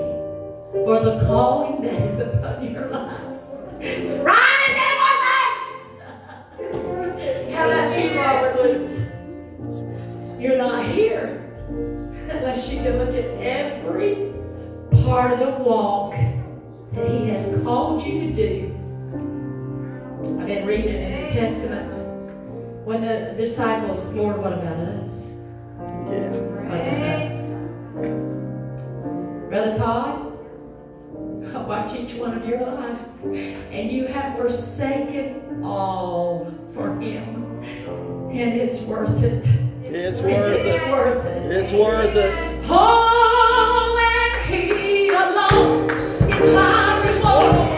for 0.86 0.99
the 1.04 1.21
calling 1.25 1.82
that 1.84 2.01
is 2.04 2.19
upon 2.19 2.71
your 2.71 2.89
life. 2.89 3.21
Rise 3.82 4.77
in 4.77 4.95
my 5.01 5.13
life! 5.25 5.58
How 7.54 7.63
about 7.69 7.97
you, 7.97 8.08
Robert 8.15 8.88
You're 10.39 10.58
not 10.58 10.86
here 10.91 11.47
unless 12.30 12.69
you 12.69 12.77
can 12.84 12.97
look 12.97 13.10
at 13.10 13.25
every 13.41 14.34
part 15.04 15.34
of 15.34 15.39
the 15.39 15.63
walk 15.63 16.13
that 16.13 17.08
He 17.10 17.30
has 17.30 17.63
called 17.63 18.06
you 18.06 18.19
to 18.21 18.34
do 18.34 18.71
I've 20.41 20.47
been 20.47 20.65
reading 20.65 20.95
in 20.95 21.27
the 21.27 21.32
Testaments 21.34 21.93
when 22.84 23.01
the 23.01 23.36
disciples, 23.38 24.04
Lord, 24.15 24.39
what 24.39 24.54
about 24.54 24.80
us? 24.80 25.27
Yeah. 25.77 26.32
What 26.32 26.82
about 26.82 26.97
us? 27.21 27.41
Brother 29.49 29.75
Todd, 29.77 30.39
I 31.56 31.62
watch 31.67 31.95
each 31.95 32.15
one 32.15 32.36
of 32.36 32.49
your 32.49 32.60
lives, 32.60 33.12
and 33.23 33.91
you 33.91 34.08
have 34.08 34.36
forsaken 34.36 35.62
all 35.63 36.51
for 36.73 36.99
Him, 36.99 37.62
and 38.32 38.60
it's 38.60 38.82
worth 38.82 39.21
it. 39.21 39.45
It's 39.84 40.21
and 40.21 40.27
worth 40.27 40.65
it's 40.65 40.84
it. 40.84 40.91
Worth 40.91 41.25
it. 41.27 41.51
It's 41.51 41.71
worth 41.71 42.15
it. 42.15 42.65
All 42.67 43.95
and 43.95 44.51
He 44.51 45.10
alone 45.10 45.88
is 46.32 46.56
my 46.56 47.12
reward. 47.12 47.71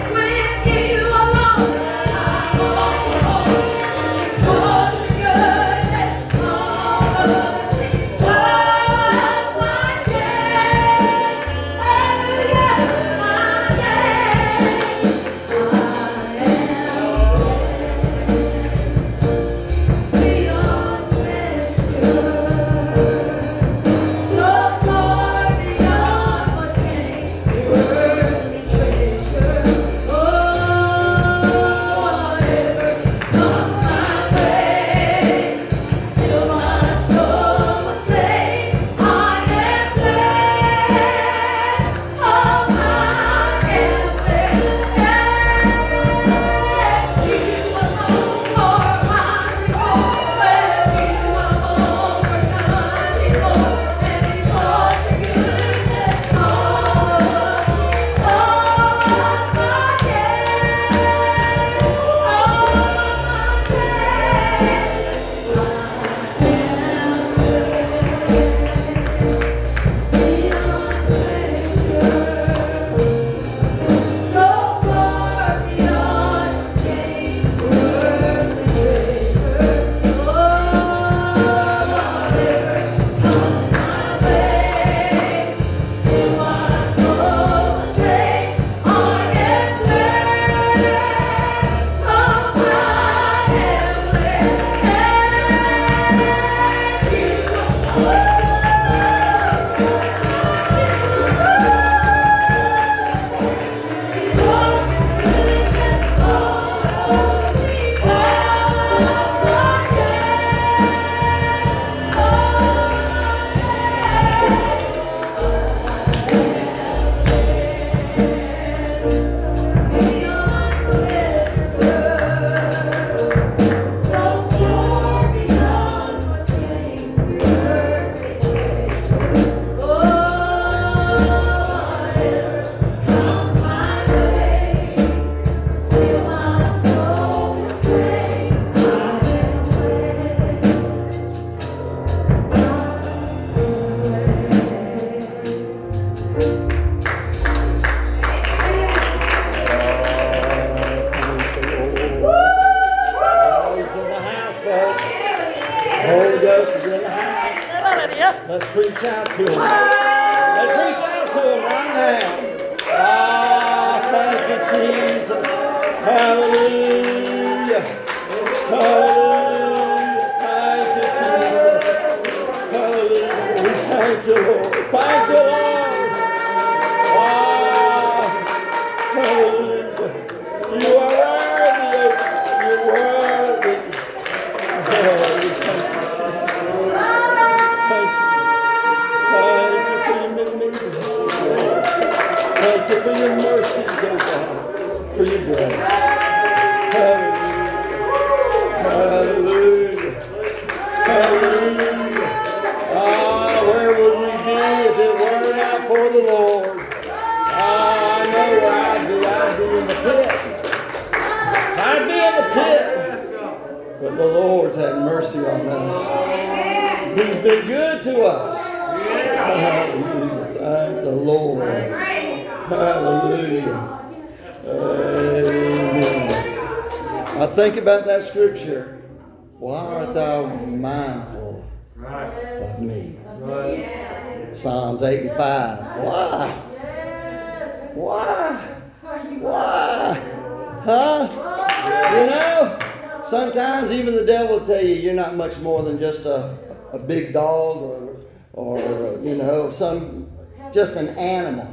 Just 250.73 250.93
an 250.93 251.09
animal. 251.09 251.67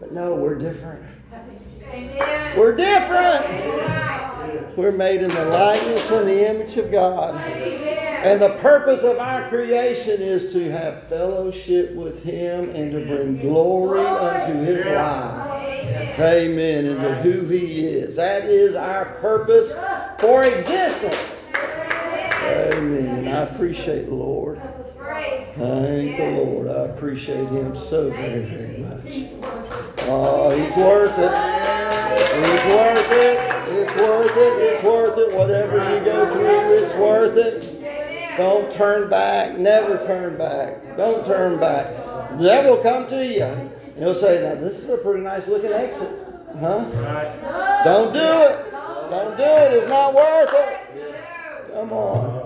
But 0.00 0.12
no, 0.12 0.34
we're 0.34 0.56
different. 0.56 1.04
We're 2.56 2.74
different. 2.74 4.76
We're 4.76 4.92
made 4.92 5.22
in 5.22 5.30
the 5.30 5.46
likeness 5.46 6.10
and 6.10 6.28
the 6.28 6.50
image 6.50 6.76
of 6.76 6.90
God. 6.90 7.36
And 7.36 8.40
the 8.40 8.50
purpose 8.60 9.02
of 9.02 9.18
our 9.18 9.48
creation 9.48 10.20
is 10.20 10.52
to 10.52 10.70
have 10.70 11.08
fellowship 11.08 11.94
with 11.94 12.22
Him 12.22 12.70
and 12.70 12.92
to 12.92 13.06
bring 13.06 13.40
glory 13.40 14.04
unto 14.04 14.52
His 14.64 14.84
life. 14.86 16.18
Amen. 16.18 16.86
And 16.86 17.00
to 17.00 17.14
who 17.22 17.48
He 17.48 17.86
is. 17.86 18.16
That 18.16 18.46
is 18.46 18.74
our 18.74 19.06
purpose 19.20 19.72
for 20.18 20.44
existence. 20.44 21.16
Amen. 21.54 23.06
And 23.06 23.28
I 23.28 23.42
appreciate 23.42 24.06
the 24.06 24.14
Lord. 24.14 24.60
Thank 25.56 26.16
the 26.16 26.30
Lord. 26.42 26.68
I 26.68 26.84
appreciate 26.94 27.48
Him 27.48 27.74
so 27.76 28.10
very, 28.10 28.44
very 28.44 28.78
much. 28.78 29.30
Oh, 30.08 30.50
He's 30.50 30.76
worth 30.76 31.18
it. 31.18 31.32
He's 32.36 32.74
worth 32.74 33.12
it. 33.12 33.56
It's 33.68 33.96
worth 33.96 34.36
it. 34.36 34.62
It's 34.62 34.82
worth 34.84 35.18
it. 35.18 35.34
Whatever 35.34 35.76
you 35.76 36.04
go 36.04 36.32
through, 36.32 36.74
it's 36.74 36.94
worth 36.94 37.36
it. 37.36 38.36
Don't 38.36 38.70
turn 38.70 39.08
back. 39.08 39.58
Never 39.58 39.96
turn 40.06 40.36
back. 40.36 40.96
Don't 40.96 41.24
turn 41.24 41.58
back. 41.58 41.86
The 42.38 42.44
devil 42.44 42.76
will 42.76 42.82
come 42.82 43.06
to 43.08 43.24
you. 43.24 43.42
and 43.42 43.70
He'll 43.96 44.14
say, 44.14 44.42
now 44.42 44.60
this 44.60 44.78
is 44.78 44.90
a 44.90 44.98
pretty 44.98 45.22
nice 45.22 45.46
looking 45.46 45.72
exit. 45.72 46.10
Huh? 46.60 46.84
Don't 47.84 48.12
do 48.12 48.18
it. 48.20 48.70
Don't 49.10 49.36
do 49.36 49.42
it. 49.42 49.72
It's 49.74 49.88
not 49.88 50.14
worth 50.14 50.50
it. 50.52 51.72
Come 51.72 51.92
on. 51.92 52.45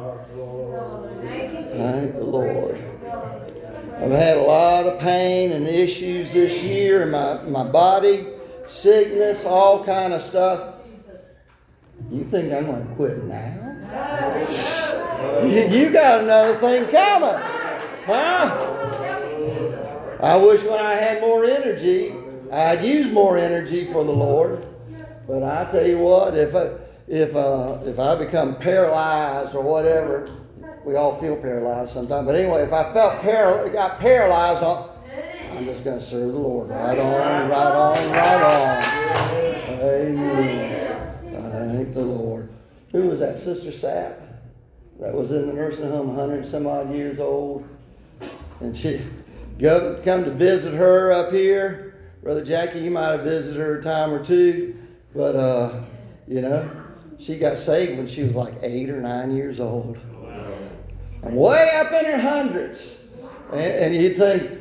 Thank 1.81 2.12
the 2.12 2.24
Lord. 2.24 2.76
I've 3.97 4.11
had 4.11 4.37
a 4.37 4.43
lot 4.43 4.85
of 4.85 5.01
pain 5.01 5.53
and 5.53 5.66
issues 5.66 6.31
this 6.35 6.62
year 6.62 7.05
in 7.05 7.11
my, 7.11 7.43
my 7.45 7.64
body, 7.64 8.26
sickness, 8.68 9.47
all 9.47 9.83
kind 9.83 10.12
of 10.12 10.20
stuff. 10.20 10.74
You 12.11 12.24
think 12.24 12.53
I'm 12.53 12.66
going 12.66 12.87
to 12.87 12.95
quit 12.97 13.24
now? 13.24 14.97
You, 15.43 15.91
got 15.91 16.22
another 16.22 16.59
thing 16.59 16.87
coming. 16.87 17.41
Huh? 18.07 18.57
I 20.22 20.37
wish 20.37 20.62
when 20.62 20.81
I 20.81 20.95
had 20.95 21.20
more 21.20 21.45
energy, 21.45 22.14
I'd 22.51 22.83
use 22.83 23.12
more 23.12 23.37
energy 23.37 23.91
for 23.93 24.03
the 24.03 24.12
Lord. 24.12 24.66
But 25.26 25.43
I 25.43 25.70
tell 25.70 25.87
you 25.87 25.99
what, 25.99 26.37
if 26.37 26.55
I, 26.55 26.70
if 27.07 27.37
uh, 27.37 27.81
if 27.85 27.99
I 27.99 28.14
become 28.16 28.57
paralyzed 28.57 29.55
or 29.55 29.62
whatever, 29.62 30.39
we 30.85 30.97
all 30.97 31.20
feel 31.20 31.37
paralyzed 31.37 31.93
sometimes. 31.93 32.26
But 32.26 32.35
anyway, 32.35 32.62
if 32.62 32.72
I 32.72 32.93
felt 32.93 33.20
paral- 33.22 33.72
got 33.72 33.99
paralyzed, 33.99 34.62
on, 34.62 34.91
I'm 35.53 35.64
just 35.64 35.85
going 35.85 35.99
to 35.99 36.05
serve 36.05 36.33
the 36.33 36.39
Lord 36.39 36.70
right 36.70 36.99
on, 36.99 37.51
right 37.51 37.74
on, 37.74 38.11
right 38.12 38.43
on. 38.43 39.81
Amen. 39.81 40.81
Thank 41.33 41.95
the 41.95 42.01
Lord. 42.01 42.51
Who 42.93 43.03
was 43.09 43.20
that? 43.20 43.39
Sister 43.39 43.70
Sapp? 43.70 44.16
That 45.01 45.14
was 45.14 45.31
in 45.31 45.47
the 45.47 45.53
nursing 45.53 45.91
home, 45.91 46.09
100 46.09 46.35
and 46.41 46.47
some 46.47 46.66
odd 46.66 46.93
years 46.95 47.18
old. 47.18 47.66
And 48.61 48.76
she 48.76 49.01
go, 49.59 50.01
come 50.05 50.24
to 50.24 50.31
visit 50.31 50.74
her 50.74 51.12
up 51.12 51.33
here. 51.33 51.95
Brother 52.22 52.45
Jackie, 52.45 52.81
you 52.81 52.91
might 52.91 53.12
have 53.12 53.22
visited 53.22 53.57
her 53.57 53.78
a 53.78 53.83
time 53.83 54.12
or 54.12 54.22
two. 54.22 54.76
But, 55.14 55.37
uh, 55.37 55.83
you 56.28 56.43
know, 56.43 56.70
she 57.18 57.39
got 57.39 57.59
saved 57.59 57.97
when 57.97 58.09
she 58.09 58.22
was 58.22 58.35
like 58.35 58.55
eight 58.62 58.91
or 58.91 59.01
nine 59.01 59.35
years 59.35 59.59
old. 59.59 59.99
Way 61.23 61.71
up 61.75 61.93
in 61.93 62.05
her 62.05 62.18
hundreds. 62.18 62.97
And, 63.53 63.61
and 63.61 63.95
you 63.95 64.14
think, 64.14 64.61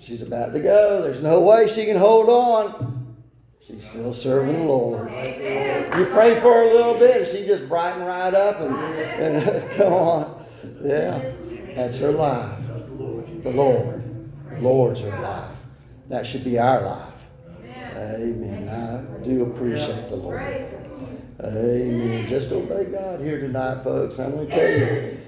she's 0.00 0.22
about 0.22 0.52
to 0.52 0.60
go. 0.60 1.02
There's 1.02 1.22
no 1.22 1.40
way 1.40 1.68
she 1.68 1.84
can 1.84 1.96
hold 1.96 2.28
on. 2.28 3.16
She's 3.66 3.88
still 3.88 4.12
serving 4.12 4.58
the 4.60 4.64
Lord. 4.64 5.10
You 5.10 6.06
pray 6.06 6.40
for 6.40 6.52
her 6.52 6.70
a 6.70 6.74
little 6.74 6.98
bit, 6.98 7.22
and 7.22 7.26
she 7.26 7.46
just 7.46 7.68
brighten 7.68 8.04
right 8.04 8.34
up 8.34 8.60
and, 8.60 8.74
and 8.74 9.70
come 9.76 9.92
on. 9.92 10.46
Yeah, 10.82 11.32
that's 11.74 11.96
her 11.98 12.12
life. 12.12 12.58
The 13.42 13.50
Lord. 13.50 14.02
Lord's 14.60 15.00
her 15.00 15.18
life. 15.20 15.56
That 16.08 16.26
should 16.26 16.44
be 16.44 16.58
our 16.58 16.82
life. 16.82 17.14
Amen. 17.96 18.68
I 18.68 19.24
do 19.24 19.44
appreciate 19.44 20.10
the 20.10 20.16
Lord. 20.16 20.42
Amen. 21.42 22.28
Just 22.28 22.52
obey 22.52 22.84
God 22.84 23.20
here 23.20 23.40
tonight, 23.40 23.82
folks. 23.82 24.18
I'm 24.18 24.32
going 24.32 24.46
to 24.48 24.54
tell 24.54 24.70
you. 24.70 25.20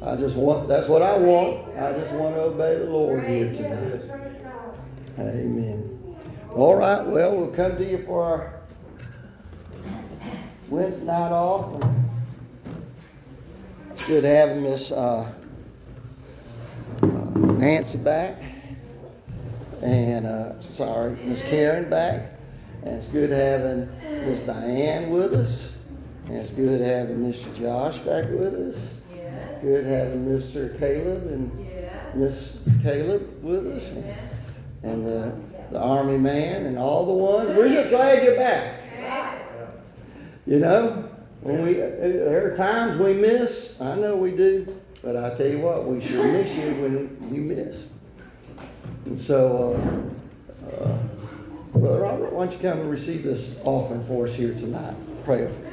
I 0.00 0.14
just 0.14 0.36
want, 0.36 0.68
that's 0.68 0.86
what 0.88 1.02
I 1.02 1.16
want. 1.16 1.76
I 1.76 1.92
just 1.92 2.12
want 2.12 2.36
to 2.36 2.42
obey 2.42 2.78
the 2.78 2.84
Lord 2.84 3.24
here 3.24 3.52
tonight. 3.52 4.02
Amen. 5.18 6.16
All 6.54 6.76
right, 6.76 7.04
well, 7.04 7.36
we'll 7.36 7.50
come 7.50 7.76
to 7.76 7.84
you 7.84 8.04
for 8.06 8.24
our 8.24 8.60
Wednesday 10.68 11.04
night 11.04 11.32
off. 11.32 11.82
It's 13.90 14.06
good 14.06 14.22
having 14.22 14.62
Miss 14.62 14.92
uh, 14.92 15.32
uh, 17.02 17.06
Nancy 17.06 17.98
back. 17.98 18.40
And, 19.82 20.26
uh, 20.26 20.60
sorry, 20.60 21.16
Miss 21.24 21.42
Karen 21.42 21.90
back. 21.90 22.34
And 22.84 22.94
it's 22.94 23.08
good 23.08 23.30
having 23.30 23.88
Miss 24.26 24.42
Diane 24.42 25.10
with 25.10 25.34
us. 25.34 25.70
And 26.26 26.36
it's 26.36 26.52
good 26.52 26.80
having 26.80 27.18
Mr. 27.18 27.52
Josh 27.58 27.98
back 27.98 28.30
with 28.30 28.54
us. 28.54 28.97
Good 29.60 29.86
having 29.86 30.24
Mr. 30.24 30.78
Caleb 30.78 31.26
and 31.26 31.68
Miss 32.14 32.58
Caleb 32.82 33.42
with 33.42 33.66
us. 33.66 33.88
And, 33.88 34.04
and 34.84 35.06
the, 35.06 35.34
the 35.72 35.80
Army 35.80 36.16
man 36.16 36.66
and 36.66 36.78
all 36.78 37.04
the 37.04 37.12
ones. 37.12 37.56
We're 37.56 37.68
just 37.68 37.90
glad 37.90 38.22
you're 38.22 38.36
back. 38.36 38.74
You 40.46 40.60
know, 40.60 41.10
when 41.42 41.62
we 41.62 41.74
there 41.74 42.52
are 42.52 42.56
times 42.56 42.98
we 42.98 43.14
miss. 43.14 43.80
I 43.80 43.96
know 43.96 44.16
we 44.16 44.30
do, 44.30 44.80
but 45.02 45.16
I 45.16 45.34
tell 45.34 45.48
you 45.48 45.58
what, 45.58 45.86
we 45.86 46.00
sure 46.06 46.26
miss 46.26 46.54
you 46.54 46.72
when 46.80 47.34
you 47.34 47.40
miss. 47.42 47.86
And 49.06 49.20
so, 49.20 49.74
uh, 50.64 50.84
uh, 50.84 50.98
Brother 51.78 52.00
Robert, 52.00 52.32
why 52.32 52.46
don't 52.46 52.52
you 52.52 52.58
come 52.60 52.80
and 52.80 52.90
receive 52.90 53.24
this 53.24 53.56
offering 53.64 54.04
for 54.06 54.26
us 54.26 54.34
here 54.34 54.54
tonight? 54.54 54.94
Pray 55.24 55.42
over. 55.42 55.66
it. 55.66 55.68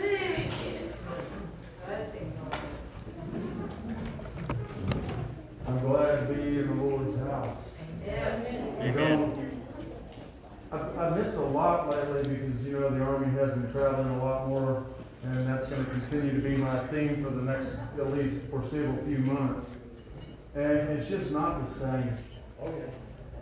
I'm 5.68 5.75
glad 5.88 6.28
to 6.28 6.34
be 6.34 6.60
in 6.60 6.68
the 6.78 6.84
Lord's 6.84 7.18
house. 7.20 7.58
You 8.06 8.92
know, 8.92 9.40
I, 10.72 10.78
I 10.78 11.18
miss 11.18 11.36
a 11.36 11.42
lot 11.42 11.90
lately 11.90 12.36
because, 12.38 12.66
you 12.66 12.80
know, 12.80 12.90
the 12.90 13.04
Army 13.04 13.32
has 13.40 13.52
been 13.52 13.72
traveling 13.72 14.10
a 14.20 14.24
lot 14.24 14.48
more, 14.48 14.84
and 15.24 15.48
that's 15.48 15.70
gonna 15.70 15.86
continue 15.86 16.34
to 16.34 16.40
be 16.48 16.56
my 16.58 16.80
theme 16.88 17.24
for 17.24 17.30
the 17.32 17.42
next, 17.42 17.70
at 17.98 18.12
least 18.14 18.46
foreseeable 18.50 18.98
few 19.06 19.20
months. 19.20 19.70
And 20.56 20.90
it's 20.90 21.10
just 21.10 21.32
not 21.32 21.68
the 21.74 21.80
same. 21.80 22.18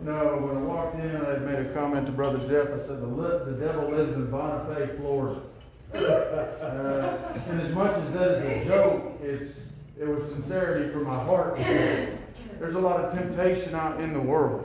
No, 0.02 0.36
when 0.38 0.56
I 0.56 0.60
walked 0.60 0.96
in, 0.98 1.16
I 1.16 1.30
had 1.30 1.42
made 1.42 1.66
a 1.66 1.72
comment 1.72 2.06
to 2.06 2.12
Brother 2.12 2.38
Jeff, 2.48 2.68
I 2.68 2.86
said, 2.86 3.00
the 3.00 3.06
li- 3.06 3.44
the 3.52 3.64
devil 3.64 3.90
lives 3.90 4.12
in 4.14 4.26
Bonifay, 4.26 4.96
Florida. 4.98 5.40
Uh, 5.94 7.38
And 7.48 7.60
as 7.60 7.72
much 7.72 7.96
as 7.96 8.12
that 8.14 8.30
is 8.38 8.66
a 8.66 8.68
joke, 8.68 9.20
it's, 9.22 9.58
it 9.98 10.06
was 10.08 10.28
sincerity 10.30 10.90
from 10.92 11.04
my 11.04 11.22
heart. 11.24 11.56
because 11.56 12.08
There's 12.64 12.76
a 12.76 12.80
lot 12.80 13.04
of 13.04 13.12
temptation 13.12 13.74
out 13.74 14.00
in 14.00 14.14
the 14.14 14.20
world. 14.20 14.64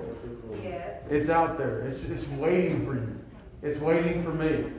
Yes. 0.64 1.04
It's 1.10 1.30
out 1.30 1.58
there. 1.58 1.82
It's, 1.82 2.06
it's 2.06 2.26
waiting 2.30 2.86
for 2.86 2.94
you. 2.94 3.20
It's 3.62 3.78
waiting 3.78 4.24
for 4.24 4.30
me. 4.30 4.72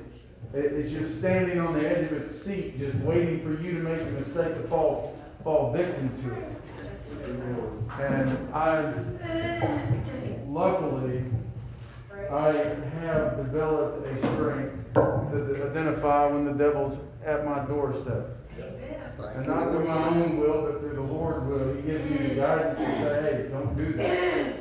It, 0.55 0.73
it's 0.73 0.91
just 0.91 1.19
standing 1.19 1.61
on 1.61 1.75
the 1.75 1.87
edge 1.87 2.11
of 2.11 2.15
its 2.15 2.43
seat, 2.43 2.79
just 2.79 2.97
waiting 3.05 3.43
for 3.43 3.63
you 3.63 3.73
to 3.75 3.81
make 3.81 4.01
a 4.01 4.07
mistake 4.07 4.55
to 4.55 4.63
fall, 4.69 5.19
fall 5.45 5.71
victim 5.71 6.11
to 6.23 6.31
it. 6.35 8.01
And 8.01 8.55
I, 8.55 8.91
luckily, 10.49 11.23
I 12.31 12.53
have 13.03 13.37
developed 13.37 14.07
a 14.07 14.19
strength 14.33 14.95
to 14.95 15.71
identify 15.71 16.25
when 16.25 16.47
the 16.47 16.53
devil's 16.53 16.99
at 17.27 17.45
my 17.45 17.59
doorstep. 17.67 18.39
And 19.37 19.47
not 19.47 19.71
through 19.71 19.87
my 19.87 20.09
own 20.09 20.39
will, 20.39 20.63
but 20.63 20.81
through 20.81 20.95
the 20.95 21.01
Lord's 21.03 21.47
will. 21.47 21.75
He 21.75 21.83
gives 21.83 22.11
me 22.11 22.29
the 22.29 22.35
guidance 22.35 22.79
to 22.79 22.85
say, 22.85 23.23
hey, 23.23 23.49
don't 23.51 23.77
do 23.77 23.93
that. 23.95 24.57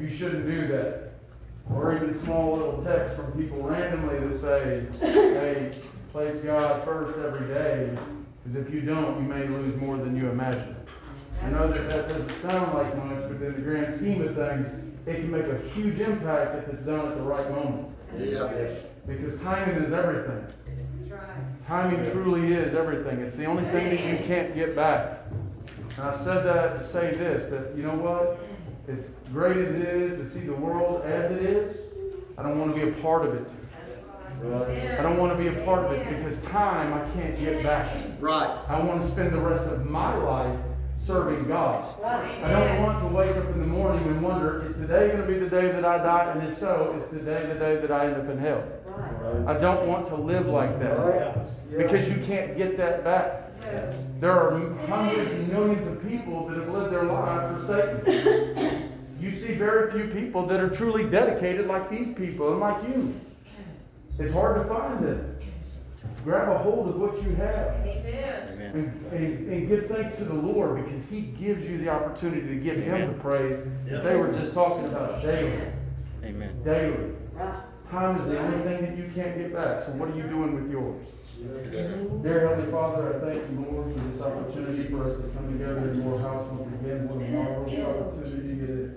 You 0.00 0.08
shouldn't 0.08 0.46
do 0.46 0.66
that. 0.68 1.12
or 1.72 1.96
even 1.96 2.18
small 2.22 2.56
little 2.56 2.82
texts 2.84 3.16
from 3.16 3.32
people 3.32 3.62
randomly 3.62 4.18
that 4.20 4.40
say, 4.40 4.86
hey, 5.00 5.72
place 6.12 6.36
God 6.44 6.84
first 6.84 7.18
every 7.18 7.46
day, 7.48 7.96
because 8.44 8.66
if 8.66 8.72
you 8.72 8.80
don't, 8.82 9.16
you 9.20 9.28
may 9.28 9.46
lose 9.46 9.74
more 9.80 9.96
than 9.96 10.16
you 10.16 10.28
imagine. 10.28 10.76
I 11.42 11.50
know 11.50 11.70
that 11.70 11.88
that 11.88 12.08
doesn't 12.08 12.42
sound 12.42 12.74
like 12.74 12.96
much, 12.96 13.22
but 13.28 13.42
in 13.44 13.54
the 13.56 13.62
grand 13.62 13.94
scheme 13.96 14.22
of 14.26 14.34
things, 14.34 14.68
it 15.06 15.16
can 15.16 15.30
make 15.30 15.46
a 15.46 15.58
huge 15.70 16.00
impact 16.00 16.56
if 16.56 16.74
it's 16.74 16.84
done 16.84 17.08
at 17.08 17.16
the 17.16 17.22
right 17.22 17.50
moment. 17.50 17.88
Yeah. 18.18 18.68
Because 19.06 19.40
timing 19.42 19.76
is 19.84 19.92
everything. 19.92 20.44
Timing 21.66 22.10
truly 22.12 22.52
is 22.52 22.74
everything. 22.74 23.20
It's 23.20 23.36
the 23.36 23.46
only 23.46 23.64
thing 23.64 23.90
that 23.90 24.00
you 24.00 24.24
can't 24.26 24.54
get 24.54 24.76
back. 24.76 25.18
And 25.96 26.06
I 26.06 26.16
said 26.24 26.44
that 26.44 26.78
to 26.78 26.92
say 26.92 27.14
this 27.14 27.50
that, 27.50 27.76
you 27.76 27.82
know 27.82 27.94
what? 27.94 28.40
As 28.88 29.06
great 29.32 29.56
as 29.56 29.74
it 29.74 29.82
is 29.82 30.32
to 30.32 30.38
see 30.38 30.46
the 30.46 30.54
world 30.54 31.02
as 31.04 31.32
it 31.32 31.42
is, 31.42 31.76
I 32.38 32.42
don't 32.42 32.58
want 32.60 32.74
to 32.74 32.80
be 32.80 32.88
a 32.88 32.92
part 33.02 33.26
of 33.26 33.34
it. 33.34 33.48
I 34.44 35.02
don't 35.02 35.16
want 35.16 35.36
to 35.36 35.42
be 35.42 35.48
a 35.48 35.64
part 35.64 35.86
of 35.86 35.92
it 35.92 36.08
because 36.08 36.38
time 36.44 36.92
I 36.92 37.10
can't 37.18 37.40
get 37.40 37.62
back. 37.62 37.90
Right. 38.20 38.58
I 38.68 38.78
want 38.78 39.02
to 39.02 39.08
spend 39.08 39.32
the 39.32 39.40
rest 39.40 39.64
of 39.64 39.86
my 39.86 40.14
life 40.14 40.60
serving 41.06 41.48
God. 41.48 42.00
Right. 42.00 42.44
I 42.44 42.52
don't 42.52 42.82
want 42.82 43.00
to 43.00 43.08
wake 43.08 43.36
up 43.36 43.46
in 43.46 43.58
the 43.58 43.66
morning 43.66 44.06
and 44.06 44.22
wonder, 44.22 44.66
is 44.66 44.76
today 44.76 45.08
going 45.08 45.22
to 45.22 45.26
be 45.26 45.38
the 45.38 45.48
day 45.48 45.72
that 45.72 45.84
I 45.84 45.98
die? 45.98 46.32
And 46.32 46.52
if 46.52 46.58
so, 46.58 47.02
is 47.02 47.18
today 47.18 47.46
the 47.46 47.58
day 47.58 47.76
that 47.80 47.90
I 47.90 48.06
end 48.06 48.16
up 48.16 48.28
in 48.28 48.38
hell? 48.38 48.62
I 49.46 49.54
don't 49.54 49.86
want 49.86 50.08
to 50.08 50.16
live 50.16 50.46
like 50.46 50.78
that 50.80 51.48
because 51.76 52.08
you 52.08 52.24
can't 52.26 52.56
get 52.56 52.76
that 52.76 53.04
back. 53.04 53.42
There 54.20 54.30
are 54.30 54.58
hundreds 54.86 55.32
and 55.34 55.48
millions 55.52 55.86
of 55.86 56.06
people 56.08 56.48
that 56.48 56.56
have 56.58 56.68
lived 56.68 56.92
their 56.92 57.04
lives 57.04 57.66
for 57.66 58.02
Satan. 58.04 58.92
You 59.20 59.32
see 59.32 59.54
very 59.54 59.90
few 59.90 60.08
people 60.08 60.46
that 60.46 60.60
are 60.60 60.68
truly 60.68 61.08
dedicated 61.08 61.66
like 61.66 61.90
these 61.90 62.14
people 62.14 62.52
and 62.52 62.60
like 62.60 62.82
you. 62.88 63.14
It's 64.18 64.32
hard 64.32 64.62
to 64.62 64.68
find 64.72 65.04
it. 65.04 65.42
Grab 66.24 66.48
a 66.48 66.58
hold 66.58 66.88
of 66.88 66.96
what 66.96 67.22
you 67.22 67.34
have. 67.36 67.86
And, 68.74 69.12
and, 69.12 69.52
and 69.52 69.68
give 69.68 69.86
thanks 69.86 70.18
to 70.18 70.24
the 70.24 70.34
Lord 70.34 70.84
because 70.84 71.06
He 71.06 71.20
gives 71.20 71.68
you 71.68 71.78
the 71.78 71.88
opportunity 71.88 72.46
to 72.48 72.56
give 72.56 72.78
Him 72.78 73.08
the 73.08 73.18
praise 73.20 73.64
that 73.88 74.04
they 74.04 74.16
were 74.16 74.32
just 74.32 74.52
talking 74.52 74.86
about 74.86 75.22
daily. 75.22 75.66
Amen. 76.24 76.62
Daily. 76.64 77.14
Time 77.90 78.20
is 78.20 78.28
the 78.28 78.38
only 78.38 78.58
thing 78.64 78.82
that 78.82 78.96
you 78.98 79.10
can't 79.14 79.38
get 79.38 79.54
back. 79.54 79.84
So 79.84 79.92
what 79.92 80.10
are 80.10 80.16
you 80.16 80.24
doing 80.24 80.54
with 80.54 80.70
yours? 80.70 81.06
Dear 82.22 82.48
Heavenly 82.48 82.72
Father, 82.72 83.14
I 83.14 83.20
thank 83.22 83.50
you, 83.50 83.62
Lord, 83.62 83.94
for 83.94 84.00
this 84.00 84.20
opportunity 84.20 84.88
for 84.90 85.04
us 85.04 85.22
to 85.22 85.36
come 85.36 85.52
together 85.52 85.90
in 85.92 86.02
your 86.02 86.18
house 86.18 86.50
once 86.50 86.74
again. 86.80 87.06
What 87.06 87.22
a 87.22 87.28
marvelous 87.30 87.78
opportunity 87.86 88.58
it 88.58 88.70
is. 88.70 88.90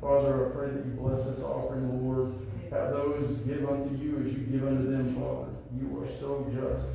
Father, 0.00 0.48
I 0.48 0.56
pray 0.56 0.68
that 0.70 0.86
you 0.86 0.92
bless 0.96 1.26
this 1.26 1.40
offering, 1.44 1.84
Lord. 2.00 2.34
Have 2.70 2.96
those 2.96 3.36
give 3.44 3.68
unto 3.68 3.92
you 4.00 4.24
as 4.24 4.32
you 4.32 4.46
give 4.48 4.64
unto 4.64 4.88
them, 4.88 5.14
Father. 5.20 5.52
You 5.76 6.00
are 6.00 6.08
so 6.16 6.48
just. 6.48 6.88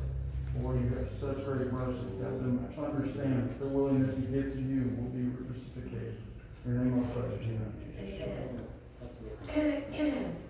Lord, 0.58 0.82
you 0.82 0.88
have 0.98 1.08
such 1.20 1.44
great 1.44 1.70
mercy. 1.70 2.10
Have 2.26 2.42
them 2.42 2.66
understand 2.74 3.54
their 3.60 3.68
willingness 3.68 4.14
to 4.16 4.20
give 4.22 4.52
to 4.52 4.60
you 4.60 4.96
will 4.98 5.14
be 5.14 5.30
reciprocated. 5.46 6.18
In 6.66 6.74
your 6.74 6.84
name 6.84 7.06
I 7.06 7.14
pray, 7.14 7.38
Amen. 9.94 10.49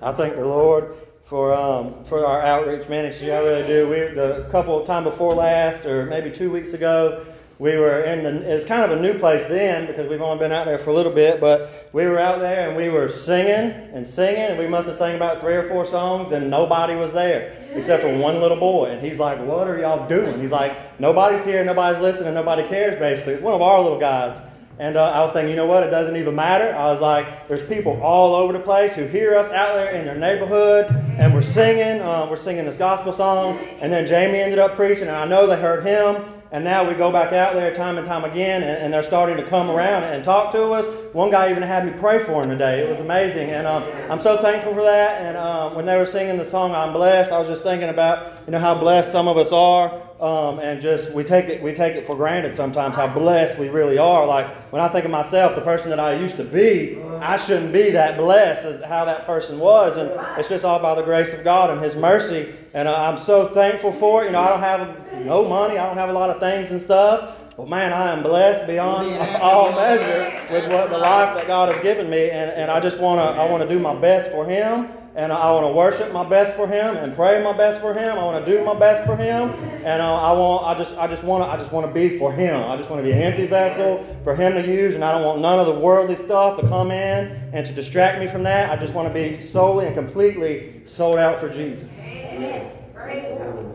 I 0.00 0.12
thank 0.12 0.36
the 0.36 0.44
Lord 0.44 0.96
for 1.24 1.52
um, 1.52 2.04
for 2.04 2.24
our 2.24 2.42
outreach 2.42 2.88
ministry. 2.88 3.32
I 3.32 3.38
really 3.38 3.66
do. 3.66 3.88
We 3.88 4.14
the 4.14 4.46
couple 4.50 4.84
time 4.86 5.04
before 5.04 5.34
last, 5.34 5.84
or 5.84 6.06
maybe 6.06 6.30
two 6.30 6.50
weeks 6.50 6.72
ago, 6.72 7.26
we 7.58 7.76
were 7.76 8.02
in 8.02 8.22
the. 8.22 8.56
It's 8.56 8.66
kind 8.66 8.90
of 8.90 8.98
a 8.98 9.00
new 9.00 9.18
place 9.18 9.46
then 9.48 9.86
because 9.86 10.08
we've 10.08 10.20
only 10.20 10.38
been 10.38 10.52
out 10.52 10.66
there 10.66 10.78
for 10.78 10.90
a 10.90 10.94
little 10.94 11.12
bit. 11.12 11.40
But 11.40 11.90
we 11.92 12.04
were 12.06 12.18
out 12.18 12.40
there 12.40 12.68
and 12.68 12.76
we 12.76 12.90
were 12.90 13.10
singing 13.10 13.72
and 13.92 14.06
singing, 14.06 14.42
and 14.42 14.58
we 14.58 14.68
must 14.68 14.86
have 14.86 14.98
sang 14.98 15.16
about 15.16 15.40
three 15.40 15.54
or 15.54 15.66
four 15.68 15.86
songs, 15.86 16.32
and 16.32 16.50
nobody 16.50 16.94
was 16.94 17.12
there 17.12 17.56
except 17.72 18.02
for 18.02 18.16
one 18.16 18.40
little 18.40 18.58
boy. 18.58 18.90
And 18.90 19.04
he's 19.04 19.18
like, 19.18 19.38
"What 19.40 19.66
are 19.66 19.78
y'all 19.78 20.06
doing?" 20.08 20.40
He's 20.40 20.52
like, 20.52 21.00
"Nobody's 21.00 21.44
here, 21.44 21.64
nobody's 21.64 22.00
listening, 22.02 22.34
nobody 22.34 22.68
cares." 22.68 22.98
Basically, 22.98 23.34
it's 23.34 23.42
one 23.42 23.54
of 23.54 23.62
our 23.62 23.80
little 23.80 23.98
guys. 23.98 24.40
And 24.78 24.96
uh, 24.96 25.10
I 25.10 25.20
was 25.22 25.32
saying, 25.32 25.48
you 25.48 25.56
know 25.56 25.66
what? 25.66 25.84
It 25.84 25.90
doesn't 25.90 26.16
even 26.16 26.34
matter. 26.34 26.76
I 26.76 26.92
was 26.92 27.00
like, 27.00 27.48
there's 27.48 27.66
people 27.66 27.98
all 28.02 28.34
over 28.34 28.52
the 28.52 28.60
place 28.60 28.92
who 28.92 29.06
hear 29.06 29.34
us 29.34 29.50
out 29.50 29.74
there 29.74 29.92
in 29.92 30.04
their 30.04 30.16
neighborhood, 30.16 30.86
and 31.18 31.32
we're 31.32 31.42
singing. 31.42 32.02
Uh, 32.02 32.26
we're 32.28 32.36
singing 32.36 32.66
this 32.66 32.76
gospel 32.76 33.14
song, 33.14 33.58
and 33.80 33.90
then 33.90 34.06
Jamie 34.06 34.38
ended 34.38 34.58
up 34.58 34.76
preaching, 34.76 35.08
and 35.08 35.16
I 35.16 35.26
know 35.26 35.46
they 35.46 35.58
heard 35.58 35.84
him. 35.84 36.24
And 36.52 36.62
now 36.62 36.88
we 36.88 36.94
go 36.94 37.10
back 37.10 37.32
out 37.32 37.54
there 37.54 37.74
time 37.74 37.98
and 37.98 38.06
time 38.06 38.24
again, 38.24 38.62
and, 38.62 38.78
and 38.78 38.94
they're 38.94 39.02
starting 39.02 39.36
to 39.36 39.48
come 39.48 39.68
around 39.68 40.04
and 40.04 40.22
talk 40.22 40.52
to 40.52 40.62
us. 40.72 40.86
One 41.12 41.30
guy 41.30 41.50
even 41.50 41.62
had 41.62 41.84
me 41.84 41.92
pray 41.98 42.22
for 42.22 42.44
him 42.44 42.50
today. 42.50 42.80
It 42.80 42.90
was 42.90 43.00
amazing, 43.00 43.50
and 43.50 43.66
um, 43.66 43.82
I'm 44.10 44.22
so 44.22 44.40
thankful 44.40 44.74
for 44.74 44.82
that. 44.82 45.22
And 45.22 45.36
um, 45.36 45.74
when 45.74 45.86
they 45.86 45.96
were 45.96 46.06
singing 46.06 46.38
the 46.38 46.48
song 46.48 46.72
"I'm 46.72 46.92
Blessed," 46.92 47.32
I 47.32 47.38
was 47.38 47.48
just 47.48 47.62
thinking 47.62 47.88
about 47.88 48.46
you 48.46 48.52
know 48.52 48.60
how 48.60 48.78
blessed 48.78 49.10
some 49.10 49.26
of 49.26 49.36
us 49.38 49.50
are. 49.52 50.05
Um, 50.18 50.60
and 50.60 50.80
just 50.80 51.12
we 51.12 51.24
take 51.24 51.50
it 51.50 51.62
we 51.62 51.74
take 51.74 51.94
it 51.94 52.06
for 52.06 52.16
granted 52.16 52.54
sometimes 52.54 52.96
how 52.96 53.06
blessed 53.06 53.58
we 53.58 53.68
really 53.68 53.98
are. 53.98 54.24
Like 54.26 54.46
when 54.72 54.80
I 54.80 54.88
think 54.88 55.04
of 55.04 55.10
myself, 55.10 55.54
the 55.54 55.60
person 55.60 55.90
that 55.90 56.00
I 56.00 56.14
used 56.14 56.36
to 56.38 56.44
be, 56.44 56.98
I 57.20 57.36
shouldn't 57.36 57.70
be 57.70 57.90
that 57.90 58.16
blessed 58.16 58.64
as 58.64 58.82
how 58.84 59.04
that 59.04 59.26
person 59.26 59.58
was, 59.58 59.98
and 59.98 60.10
it's 60.38 60.48
just 60.48 60.64
all 60.64 60.78
by 60.78 60.94
the 60.94 61.02
grace 61.02 61.34
of 61.34 61.44
God 61.44 61.68
and 61.68 61.82
His 61.82 61.94
mercy. 61.94 62.54
And 62.72 62.88
uh, 62.88 62.96
I'm 62.96 63.22
so 63.26 63.48
thankful 63.48 63.92
for 63.92 64.22
it. 64.22 64.26
You 64.26 64.32
know, 64.32 64.40
I 64.40 64.48
don't 64.48 64.60
have 64.60 65.26
no 65.26 65.44
money, 65.44 65.76
I 65.76 65.86
don't 65.86 65.98
have 65.98 66.08
a 66.08 66.14
lot 66.14 66.30
of 66.30 66.40
things 66.40 66.70
and 66.70 66.80
stuff, 66.80 67.36
but 67.54 67.68
man, 67.68 67.92
I 67.92 68.10
am 68.10 68.22
blessed 68.22 68.66
beyond 68.66 69.14
all 69.42 69.70
measure 69.72 70.50
with 70.50 70.66
what 70.72 70.88
the 70.88 70.96
life 70.96 71.36
that 71.36 71.46
God 71.46 71.70
has 71.70 71.82
given 71.82 72.08
me, 72.08 72.30
and, 72.30 72.50
and 72.52 72.70
I 72.70 72.80
just 72.80 72.98
wanna 72.98 73.20
I 73.20 73.50
wanna 73.50 73.68
do 73.68 73.78
my 73.78 73.94
best 73.94 74.30
for 74.30 74.46
Him 74.46 74.88
and 75.16 75.32
I 75.32 75.50
want 75.50 75.64
to 75.64 75.72
worship 75.72 76.12
my 76.12 76.28
best 76.28 76.56
for 76.56 76.68
Him 76.68 76.94
and 76.96 77.16
pray 77.16 77.42
my 77.42 77.56
best 77.56 77.80
for 77.80 77.94
Him. 77.94 78.18
I 78.18 78.22
want 78.22 78.44
to 78.44 78.52
do 78.52 78.62
my 78.62 78.78
best 78.78 79.06
for 79.06 79.16
Him, 79.16 79.48
and 79.82 80.02
uh, 80.02 80.14
I 80.14 80.32
want 80.32 80.66
I 80.66 80.84
just 80.84 80.96
I 80.98 81.06
just 81.06 81.24
want 81.24 81.42
to 81.42 81.48
I 81.48 81.56
just 81.56 81.72
want 81.72 81.86
to 81.86 81.92
be 81.92 82.18
for 82.18 82.30
Him. 82.30 82.62
I 82.62 82.76
just 82.76 82.90
want 82.90 83.00
to 83.00 83.02
be 83.02 83.12
an 83.12 83.22
empty 83.22 83.46
vessel 83.46 84.04
for 84.24 84.36
Him 84.36 84.52
to 84.52 84.66
use, 84.66 84.94
and 84.94 85.02
I 85.02 85.12
don't 85.12 85.24
want 85.24 85.40
none 85.40 85.58
of 85.58 85.66
the 85.66 85.80
worldly 85.80 86.16
stuff 86.16 86.60
to 86.60 86.68
come 86.68 86.90
in 86.90 87.50
and 87.54 87.66
to 87.66 87.72
distract 87.72 88.20
me 88.20 88.26
from 88.26 88.42
that. 88.42 88.70
I 88.70 88.76
just 88.76 88.92
want 88.92 89.08
to 89.08 89.14
be 89.14 89.42
solely 89.42 89.86
and 89.86 89.94
completely 89.94 90.82
sold 90.86 91.18
out 91.18 91.40
for 91.40 91.48
Jesus. 91.48 91.88
Amen. 91.98 92.70
Praise 92.94 93.22
the 93.22 93.44
Lord. 93.44 93.72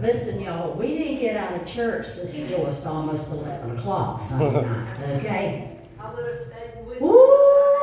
Listen, 0.00 0.40
y'all, 0.40 0.74
we 0.74 0.98
didn't 0.98 1.20
get 1.20 1.36
out 1.36 1.60
of 1.60 1.66
church, 1.66 2.06
Sister 2.06 2.46
Joyce, 2.48 2.82
till 2.82 2.92
almost 2.92 3.30
11 3.30 3.78
o'clock 3.78 4.18
Sunday 4.18 4.62
night, 4.62 5.00
okay? 5.16 5.78
I 5.98 6.12
would 6.12 6.26
have 6.26 6.46
stayed 6.46 6.86
with 6.86 7.00
you. 7.00 7.81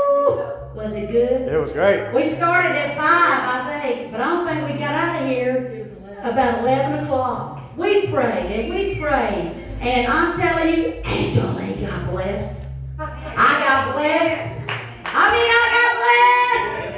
Was 0.76 0.92
it 0.94 1.12
good? 1.12 1.52
It 1.52 1.60
was 1.60 1.72
great. 1.72 2.14
We 2.14 2.24
started 2.30 2.72
at 2.72 2.96
5, 2.96 3.04
I 3.04 3.82
think, 3.82 4.12
but 4.12 4.22
I 4.22 4.24
don't 4.26 4.46
think 4.48 4.68
we 4.72 4.78
got 4.80 4.94
out 4.94 5.22
of 5.22 5.28
here 5.28 5.90
about 6.22 6.60
11 6.60 7.06
o'clock. 7.06 7.78
We 7.78 8.08
prayed 8.08 8.52
and 8.52 8.70
we 8.70 9.00
prayed, 9.00 9.52
and 9.80 10.08
I'm 10.12 10.34
telling 10.38 10.74
you, 10.74 10.86
Angela 11.04 11.60
got 11.80 12.10
blessed. 12.12 12.62
I 13.00 13.60
got 13.66 13.94
blessed. 13.96 14.72
I 15.06 15.32
mean, 15.32 15.50
I 15.50 15.66
got 15.76 15.92
blessed. 16.00 16.90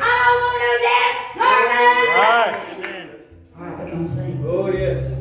I 0.00 0.08
don't 0.20 0.38
want 0.42 0.58
no 0.64 0.72
dead 0.84 1.14
sermon. 1.34 1.94
Right. 2.20 2.54
All 3.56 3.62
right, 3.64 3.74
we're 3.78 3.86
going 3.90 4.02
to 4.02 4.08
sing. 4.08 4.44
Oh 4.46 4.68
yes. 4.70 5.13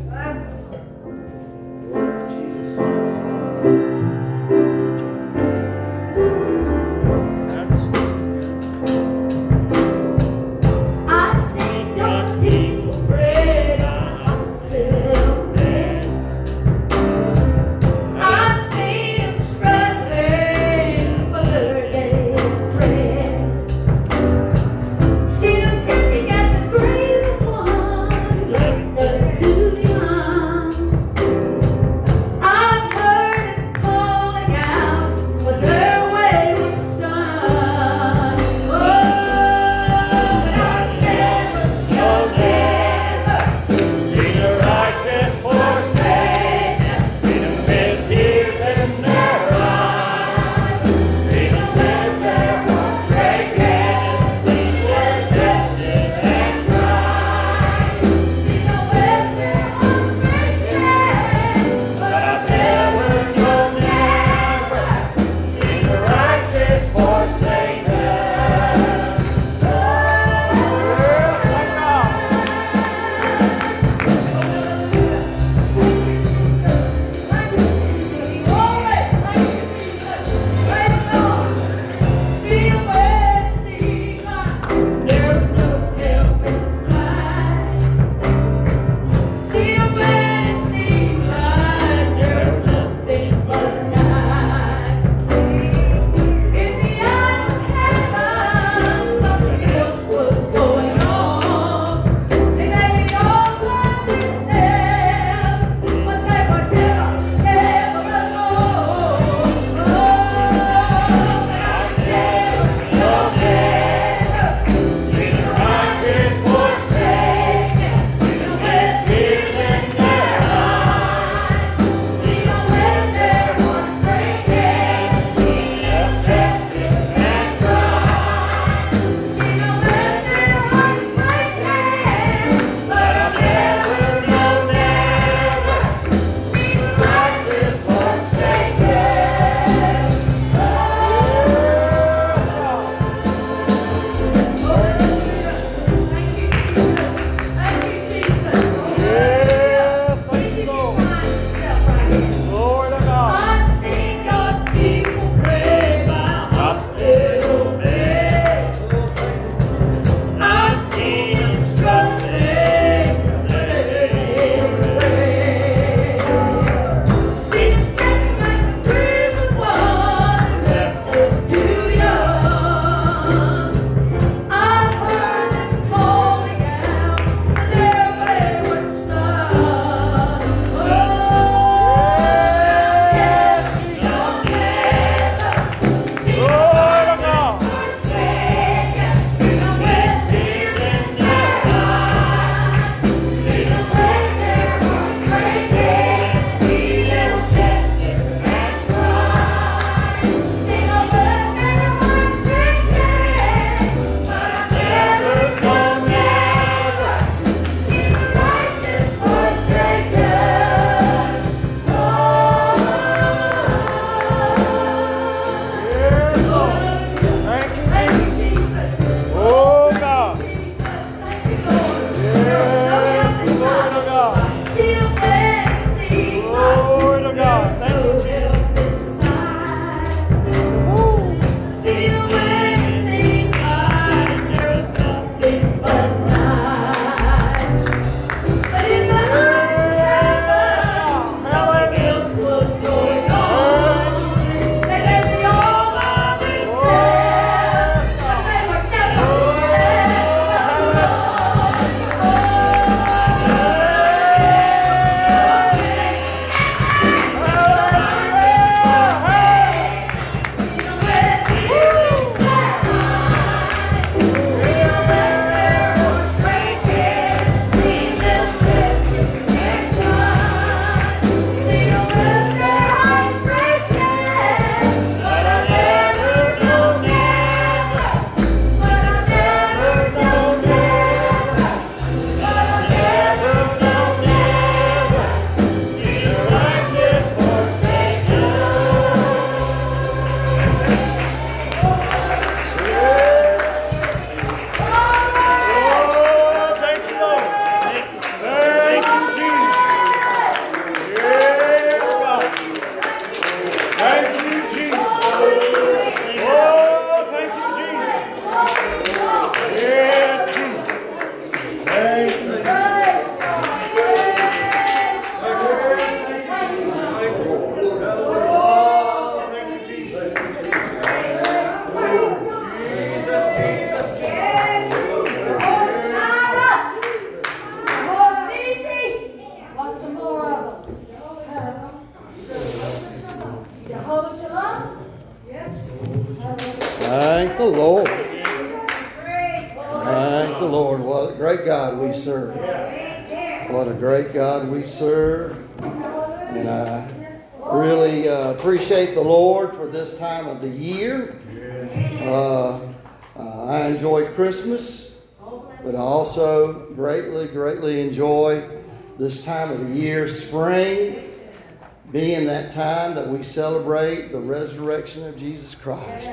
Resurrection 365.04 365.28
of 365.28 365.38
Jesus 365.38 365.76
Christ. 365.76 366.28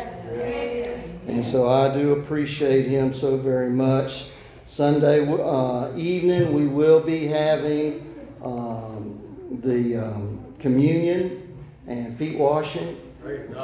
And 1.27 1.45
so 1.45 1.68
I 1.68 1.93
do 1.93 2.12
appreciate 2.12 2.87
him 2.87 3.12
so 3.12 3.37
very 3.37 3.71
much. 3.71 4.27
Sunday 4.66 5.27
uh, 5.29 5.97
evening, 5.97 6.53
we 6.53 6.66
will 6.66 7.01
be 7.01 7.27
having 7.27 8.14
um, 8.45 9.59
the 9.62 9.97
um, 9.97 10.55
communion 10.61 11.57
and 11.89 12.16
feet 12.16 12.39
washing. 12.39 13.01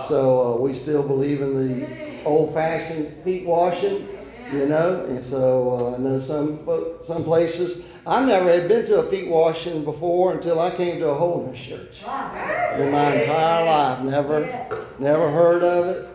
So 0.08 0.54
uh, 0.54 0.60
we 0.60 0.74
still 0.74 1.02
believe 1.02 1.40
in 1.40 1.54
the 1.54 2.24
old-fashioned 2.24 3.22
feet 3.22 3.46
washing, 3.46 4.08
you 4.52 4.66
know. 4.66 5.04
And 5.08 5.24
so 5.24 5.94
uh, 5.94 5.96
I 5.96 5.98
know 5.98 6.20
some 6.20 6.66
some 7.06 7.22
places. 7.24 7.84
I 8.06 8.24
never 8.24 8.52
had 8.52 8.68
been 8.68 8.86
to 8.86 9.00
a 9.00 9.10
feet 9.10 9.26
washing 9.26 9.82
before 9.82 10.32
until 10.32 10.60
I 10.60 10.70
came 10.76 11.00
to 11.00 11.08
a 11.08 11.14
holiness 11.16 11.60
church. 11.60 12.02
In 12.04 12.92
my 12.92 13.16
entire 13.16 13.64
life, 13.64 14.04
never 14.04 14.68
never 15.00 15.28
heard 15.28 15.64
of 15.64 15.86
it. 15.86 16.08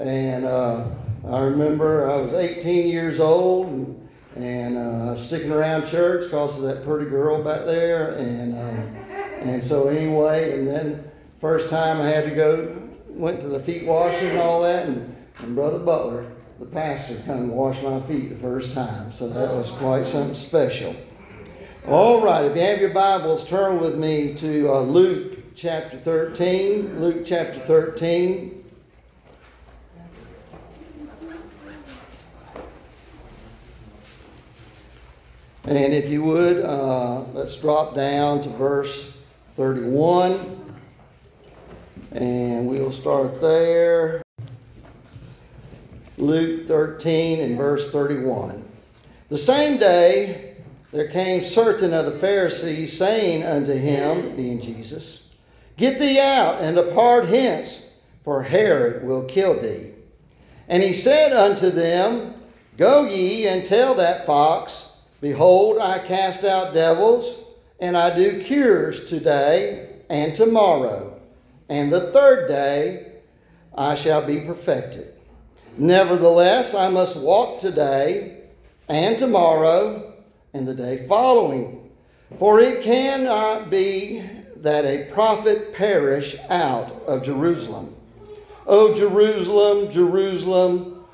And 0.00 0.44
uh, 0.44 0.88
I 1.24 1.38
remember 1.42 2.10
I 2.10 2.16
was 2.16 2.34
18 2.34 2.88
years 2.88 3.20
old 3.20 3.68
and, 3.68 4.10
and 4.34 4.76
uh, 4.76 5.16
sticking 5.16 5.52
around 5.52 5.86
church 5.86 6.24
because 6.24 6.56
of 6.56 6.62
that 6.62 6.82
pretty 6.82 7.08
girl 7.08 7.44
back 7.44 7.64
there. 7.64 8.14
And 8.14 8.54
uh, 8.54 9.12
and 9.48 9.62
so 9.62 9.86
anyway, 9.86 10.58
and 10.58 10.66
then 10.66 11.08
first 11.40 11.68
time 11.68 12.00
I 12.00 12.08
had 12.08 12.24
to 12.24 12.34
go, 12.34 12.76
went 13.06 13.40
to 13.42 13.48
the 13.48 13.60
feet 13.60 13.86
washing 13.86 14.30
and 14.30 14.38
all 14.38 14.62
that, 14.62 14.88
and, 14.88 15.16
and 15.38 15.54
Brother 15.54 15.78
Butler, 15.78 16.26
the 16.58 16.66
pastor, 16.66 17.22
come 17.24 17.36
and 17.36 17.52
wash 17.52 17.80
my 17.82 18.00
feet 18.08 18.30
the 18.30 18.36
first 18.36 18.72
time. 18.72 19.12
So 19.12 19.28
that 19.28 19.54
was 19.54 19.70
quite 19.70 20.08
something 20.08 20.34
special. 20.34 20.96
All 21.88 22.20
right, 22.20 22.44
if 22.44 22.56
you 22.56 22.62
have 22.62 22.80
your 22.80 22.90
Bibles, 22.90 23.48
turn 23.48 23.78
with 23.78 23.94
me 23.94 24.34
to 24.38 24.68
uh, 24.68 24.80
Luke 24.80 25.54
chapter 25.54 25.96
13. 25.98 27.00
Luke 27.00 27.22
chapter 27.24 27.60
13. 27.60 28.64
And 35.62 35.94
if 35.94 36.10
you 36.10 36.24
would, 36.24 36.64
uh, 36.64 37.20
let's 37.32 37.54
drop 37.54 37.94
down 37.94 38.42
to 38.42 38.48
verse 38.48 39.12
31. 39.56 40.74
And 42.10 42.66
we'll 42.66 42.90
start 42.90 43.40
there. 43.40 44.24
Luke 46.18 46.66
13 46.66 47.42
and 47.42 47.56
verse 47.56 47.92
31. 47.92 48.68
The 49.28 49.38
same 49.38 49.78
day 49.78 50.45
there 50.96 51.08
came 51.08 51.44
certain 51.44 51.92
of 51.92 52.06
the 52.06 52.18
Pharisees 52.18 52.96
saying 52.96 53.44
unto 53.44 53.74
him, 53.74 54.34
being 54.34 54.62
Jesus, 54.62 55.20
Get 55.76 55.98
thee 55.98 56.18
out 56.18 56.62
and 56.62 56.74
depart 56.74 57.28
hence, 57.28 57.84
for 58.24 58.42
Herod 58.42 59.04
will 59.04 59.24
kill 59.24 59.60
thee. 59.60 59.90
And 60.68 60.82
he 60.82 60.94
said 60.94 61.34
unto 61.34 61.68
them, 61.68 62.32
Go 62.78 63.04
ye 63.04 63.46
and 63.46 63.66
tell 63.66 63.94
that 63.96 64.24
fox, 64.24 64.88
Behold, 65.20 65.78
I 65.78 65.98
cast 65.98 66.44
out 66.44 66.72
devils, 66.72 67.44
and 67.78 67.94
I 67.94 68.16
do 68.16 68.42
cures 68.42 69.04
today 69.04 69.98
and 70.08 70.34
tomorrow, 70.34 71.20
and 71.68 71.92
the 71.92 72.10
third 72.12 72.48
day 72.48 73.12
I 73.76 73.96
shall 73.96 74.24
be 74.24 74.40
perfected. 74.40 75.12
Nevertheless, 75.76 76.72
I 76.72 76.88
must 76.88 77.16
walk 77.16 77.60
today 77.60 78.44
and 78.88 79.18
tomorrow 79.18 80.05
and 80.56 80.66
the 80.66 80.74
day 80.74 81.06
following. 81.06 81.90
For 82.38 82.58
it 82.58 82.82
cannot 82.82 83.70
be 83.70 84.28
that 84.56 84.84
a 84.84 85.10
prophet 85.12 85.74
perish 85.74 86.36
out 86.48 86.90
of 87.06 87.22
Jerusalem. 87.22 87.94
O 88.66 88.94
Jerusalem, 88.94 89.92
Jerusalem, 89.92 91.04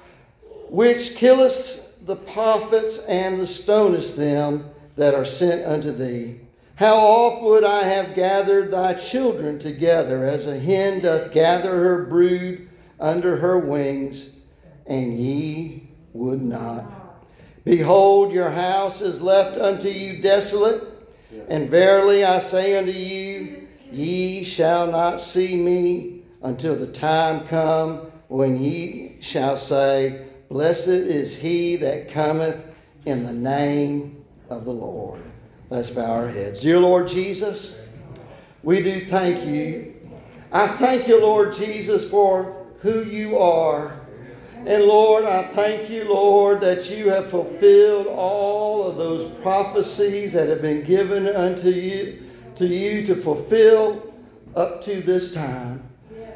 which 0.71 1.17
killest 1.17 2.07
the 2.07 2.17
prophets 2.17 2.99
and 3.09 3.39
the 3.39 3.47
stonest 3.47 4.17
them 4.17 4.71
that 4.97 5.15
are 5.15 5.27
sent 5.27 5.67
unto 5.67 5.93
thee. 5.93 6.41
How 6.77 6.97
oft 6.97 7.43
would 7.43 7.65
I 7.65 7.85
have 7.85 8.15
gathered 8.15 8.71
thy 8.71 8.95
children 8.95 9.59
together 9.59 10.25
as 10.25 10.47
a 10.47 10.59
hen 10.59 11.01
doth 11.01 11.33
gather 11.33 11.71
her 11.71 12.05
brood 12.07 12.69
under 12.99 13.37
her 13.37 13.59
wings, 13.59 14.31
and 14.87 15.19
ye 15.19 15.89
would 16.15 16.43
not. 16.43 17.02
Behold, 17.65 18.33
your 18.33 18.51
house 18.51 19.01
is 19.01 19.21
left 19.21 19.57
unto 19.57 19.89
you 19.89 20.21
desolate, 20.21 20.83
and 21.49 21.71
verily 21.71 22.25
I 22.25 22.41
say 22.41 22.77
unto 22.77 22.91
you, 22.91 23.69
ye 23.91 24.43
shall 24.43 24.91
not 24.91 25.21
see 25.21 25.57
me 25.57 26.23
until 26.43 26.75
the 26.75 26.89
time 26.89 27.47
come 27.47 28.11
when 28.29 28.63
ye 28.63 29.17
shall 29.21 29.57
say, 29.57 30.27
Blessed 30.49 30.89
is 30.89 31.37
he 31.37 31.77
that 31.77 32.11
cometh 32.11 32.63
in 33.07 33.25
the 33.25 33.33
name 33.33 34.25
of 34.51 34.65
the 34.65 34.71
Lord. 34.71 35.23
Let's 35.71 35.89
bow 35.89 36.11
our 36.11 36.29
heads. 36.29 36.61
Dear 36.61 36.81
Lord 36.81 37.09
Jesus, 37.09 37.75
we 38.63 38.83
do 38.83 39.07
thank 39.07 39.47
you. 39.47 39.95
I 40.51 40.69
thank 40.77 41.09
you, 41.09 41.21
Lord 41.21 41.55
Jesus, 41.55 42.09
for 42.09 42.67
who 42.81 43.05
you 43.05 43.39
are. 43.39 44.02
And 44.65 44.85
Lord, 44.85 45.25
I 45.25 45.49
thank 45.55 45.91
you, 45.91 46.05
Lord, 46.05 46.61
that 46.61 46.89
you 46.89 47.11
have 47.11 47.31
fulfilled 47.31 48.07
all 48.07 48.87
of 48.87 48.97
those 48.97 49.29
prophecies 49.43 50.33
that 50.33 50.49
have 50.49 50.63
been 50.63 50.85
given 50.85 51.27
unto 51.27 51.69
you 51.69 52.23
to 52.55 52.67
you 52.67 53.05
to 53.07 53.17
fulfill 53.17 54.15
up 54.55 54.85
to 54.85 55.03
this 55.03 55.35
time. 55.35 55.83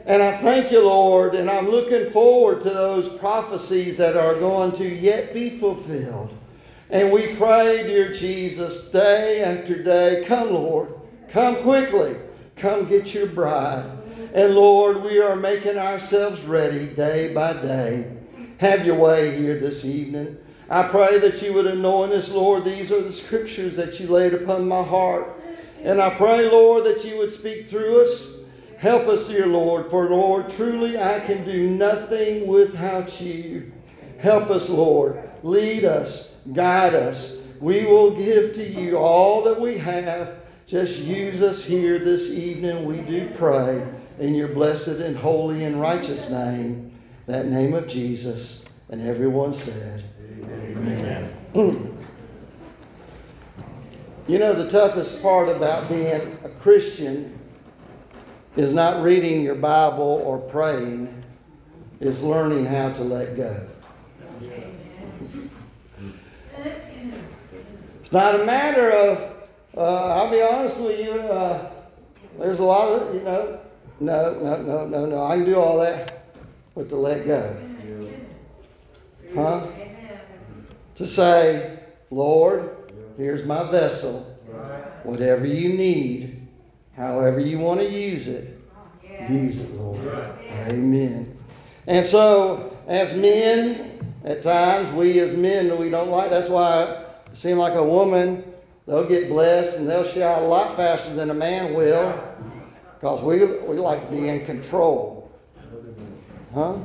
And 0.07 0.23
I 0.23 0.41
thank 0.43 0.73
you, 0.73 0.85
Lord, 0.85 1.37
and 1.37 1.49
I'm 1.49 1.69
looking 1.69 2.11
forward 2.11 2.63
to 2.63 2.71
those 2.71 3.09
prophecies 3.21 3.97
that 3.99 4.17
are 4.17 4.35
going 4.35 4.73
to 4.73 4.89
yet 4.89 5.33
be 5.33 5.59
fulfilled. 5.59 6.37
And 6.91 7.13
we 7.13 7.35
pray, 7.37 7.85
dear 7.87 8.13
Jesus, 8.13 8.85
day 8.91 9.43
after 9.43 9.83
day, 9.83 10.25
come, 10.27 10.53
Lord, 10.53 10.95
come 11.29 11.63
quickly, 11.63 12.17
come 12.57 12.89
get 12.89 13.15
your 13.15 13.27
bride. 13.27 13.91
And 14.35 14.55
Lord, 14.55 15.03
we 15.03 15.21
are 15.21 15.37
making 15.37 15.79
ourselves 15.79 16.43
ready 16.45 16.87
day 16.87 17.33
by 17.33 17.53
day. 17.55 18.16
Have 18.59 18.87
your 18.87 18.97
way 18.97 19.37
here 19.37 19.61
this 19.61 19.85
evening. 19.85 20.37
I 20.71 20.89
pray 20.89 21.19
that 21.19 21.43
you 21.43 21.53
would 21.53 21.67
anoint 21.67 22.13
us, 22.13 22.31
Lord. 22.31 22.65
These 22.65 22.91
are 22.91 23.03
the 23.03 23.13
scriptures 23.13 23.77
that 23.77 24.01
you 24.01 24.09
laid 24.09 24.35
upon 24.35 24.67
my 24.67 24.83
heart. 24.83 25.41
And 25.83 26.01
I 26.01 26.11
pray, 26.11 26.51
Lord, 26.51 26.85
that 26.85 27.05
you 27.05 27.19
would 27.19 27.31
speak 27.31 27.69
through 27.69 28.05
us. 28.05 28.27
Help 28.79 29.09
us, 29.09 29.29
dear 29.29 29.47
Lord, 29.47 29.91
for 29.91 30.09
Lord, 30.09 30.51
truly 30.51 30.99
I 30.99 31.21
can 31.21 31.45
do 31.45 31.71
nothing 31.71 32.47
without 32.47 33.21
you. 33.21 33.73
Help 34.19 34.51
us, 34.51 34.69
Lord. 34.69 35.31
Lead 35.43 35.85
us, 35.85 36.33
guide 36.53 36.95
us. 36.95 37.37
We 37.61 37.85
will 37.85 38.17
give 38.17 38.53
to 38.55 38.67
you 38.69 38.97
all 38.97 39.45
that 39.45 39.61
we 39.61 39.79
have. 39.79 40.37
Just 40.67 40.99
use 40.99 41.41
us 41.43 41.65
here 41.65 41.99
this 41.99 42.31
evening, 42.31 42.85
we 42.85 43.01
do 43.03 43.31
pray. 43.37 43.87
In 44.19 44.35
your 44.35 44.49
blessed 44.49 44.89
and 44.89 45.17
holy 45.17 45.65
and 45.65 45.81
righteous 45.81 46.29
name, 46.31 46.86
that 47.27 47.47
name 47.47 47.75
of 47.75 47.89
Jesus. 47.89 48.63
And 48.89 49.01
everyone 49.07 49.53
said, 49.53 50.05
Amen. 50.41 51.37
Amen. 51.55 51.99
you 54.29 54.39
know, 54.39 54.53
the 54.53 54.71
toughest 54.71 55.21
part 55.23 55.49
about 55.49 55.89
being 55.89 56.39
a 56.45 56.49
Christian 56.61 57.39
is 58.57 58.73
not 58.73 59.03
reading 59.03 59.43
your 59.43 59.55
Bible 59.55 60.23
or 60.25 60.39
praying, 60.39 61.23
it's 62.01 62.23
learning 62.23 62.65
how 62.65 62.91
to 62.91 63.03
let 63.03 63.37
go. 63.37 63.69
It's 68.01 68.13
not 68.13 68.41
a 68.41 68.45
matter 68.45 68.93
of, 68.93 69.19
uh, 69.77 70.15
I'll 70.15 70.31
be 70.31 70.41
honest 70.41 70.79
with 70.79 71.01
you, 71.01 71.13
uh, 71.13 71.73
there's 72.39 72.61
a 72.61 72.65
lot 72.65 72.89
of, 72.89 73.15
you 73.15 73.23
know, 73.23 73.61
no, 73.99 74.39
no, 74.41 74.63
no, 74.63 74.87
no, 74.87 75.07
no, 75.07 75.25
I 75.25 75.37
can 75.37 75.45
do 75.45 75.57
all 75.57 75.79
that, 75.81 76.16
but 76.77 76.91
to 76.91 76.97
let 76.97 77.27
go. 77.27 77.57
Huh? 79.35 79.67
To 80.97 81.07
say, 81.07 81.79
Lord, 82.11 82.93
here's 83.17 83.45
my 83.45 83.71
vessel. 83.71 84.35
Whatever 85.03 85.47
you 85.47 85.73
need, 85.73 86.47
however 86.95 87.41
you 87.41 87.59
want 87.59 87.81
to 87.81 87.89
use 87.89 88.29
it, 88.29 88.61
use 89.29 89.59
it, 89.59 89.73
Lord. 89.75 90.07
Amen. 90.69 91.37
And 91.87 92.05
so, 92.05 92.77
as 92.87 93.15
men, 93.15 94.15
at 94.25 94.43
times, 94.43 94.93
we 94.93 95.21
as 95.21 95.35
men, 95.35 95.79
we 95.79 95.89
don't 95.89 96.11
like, 96.11 96.31
that's 96.31 96.49
why 96.49 97.05
it 97.27 97.37
seems 97.37 97.59
like 97.59 97.75
a 97.75 97.85
woman, 97.85 98.45
they'll 98.87 99.09
get 99.09 99.29
blessed 99.29 99.79
and 99.79 99.89
they'll 99.89 100.05
shout 100.05 100.43
a 100.43 100.47
lot 100.47 100.77
faster 100.77 101.15
than 101.15 101.31
a 101.31 101.35
man 101.35 101.75
will 101.75 102.21
because 102.95 103.23
we, 103.23 103.45
we 103.63 103.79
like 103.79 104.09
to 104.09 104.17
be 104.17 104.29
in 104.29 104.45
control. 104.45 105.16
Huh? 106.57 106.79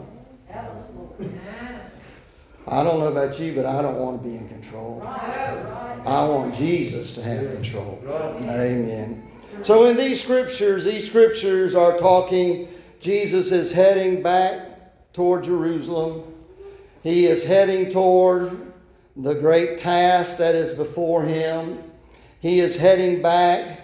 I 2.67 2.84
don't 2.84 2.99
know 2.99 3.07
about 3.07 3.39
you, 3.39 3.55
but 3.55 3.65
I 3.65 3.82
don't 3.82 3.95
want 3.95 4.22
to 4.22 4.28
be 4.28 4.36
in 4.36 4.49
control. 4.49 5.01
I 5.01 6.28
want 6.28 6.53
Jesus 6.53 7.13
to 7.13 7.24
have 7.24 7.53
control. 7.53 8.03
Amen. 8.41 9.32
So 9.61 9.86
in 9.86 9.95
these 9.95 10.22
scriptures, 10.22 10.84
these 10.84 11.07
scriptures 11.07 11.74
are 11.74 11.97
talking, 11.97 12.67
Jesus 12.99 13.53
is 13.53 13.72
heading 13.72 14.22
back 14.22 15.13
toward 15.13 15.45
Jerusalem. 15.45 16.34
He 17.01 17.28
is 17.28 17.41
heading 17.41 17.89
toward 17.89 18.74
the 19.15 19.36
great 19.36 19.80
task 19.80 20.36
that 20.36 20.53
is 20.53 20.76
before 20.76 21.24
him. 21.24 21.82
He 22.41 22.59
is 22.59 22.76
heading 22.76 23.22
back 23.22 23.80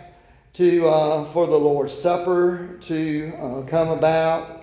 to 0.56 0.86
uh, 0.86 1.32
for 1.32 1.48
the 1.48 1.58
Lord's 1.58 1.94
Supper 1.94 2.78
to 2.82 3.34
uh, 3.38 3.62
come 3.70 3.88
about 3.88 4.57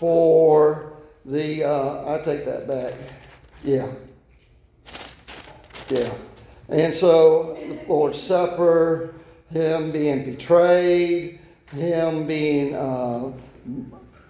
for 0.00 0.94
the. 1.24 1.62
Uh, 1.62 2.14
I 2.14 2.18
take 2.22 2.44
that 2.46 2.66
back. 2.66 2.94
Yeah. 3.62 3.92
Yeah. 5.90 6.12
And 6.70 6.94
so 6.94 7.58
the 7.68 7.92
Lord's 7.92 8.20
Supper, 8.20 9.14
him 9.50 9.92
being 9.92 10.24
betrayed, 10.24 11.40
him 11.72 12.26
being 12.26 12.74
uh, 12.74 13.32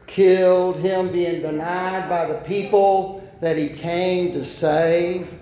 killed, 0.06 0.76
him 0.76 1.12
being 1.12 1.42
denied 1.42 2.08
by 2.08 2.26
the 2.26 2.40
people 2.40 3.28
that 3.40 3.56
he 3.56 3.68
came 3.68 4.32
to 4.32 4.44
save, 4.44 5.32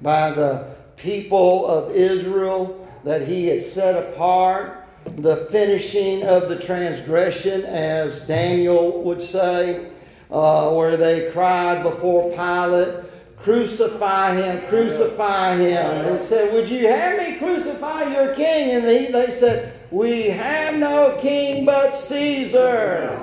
by 0.00 0.30
the 0.30 0.74
people 0.96 1.66
of 1.66 1.94
Israel 1.94 2.88
that 3.04 3.26
he 3.26 3.48
had 3.48 3.62
set 3.62 3.96
apart, 3.96 4.85
the 5.16 5.48
finishing 5.50 6.22
of 6.24 6.48
the 6.48 6.58
transgression, 6.58 7.64
as 7.64 8.20
Daniel 8.20 9.02
would 9.02 9.20
say, 9.20 9.90
uh, 10.30 10.70
where 10.72 10.96
they 10.96 11.30
cried 11.32 11.82
before 11.82 12.30
Pilate, 12.30 13.04
Crucify 13.38 14.34
him, 14.34 14.66
crucify 14.68 15.56
him. 15.56 16.16
They 16.16 16.26
said, 16.26 16.52
Would 16.52 16.68
you 16.68 16.88
have 16.88 17.16
me 17.16 17.38
crucify 17.38 18.12
your 18.12 18.34
king? 18.34 18.72
And 18.72 18.84
they, 18.84 19.12
they 19.12 19.30
said, 19.30 19.72
We 19.92 20.22
have 20.22 20.74
no 20.74 21.16
king 21.20 21.64
but 21.64 21.92
Caesar. 21.92 23.20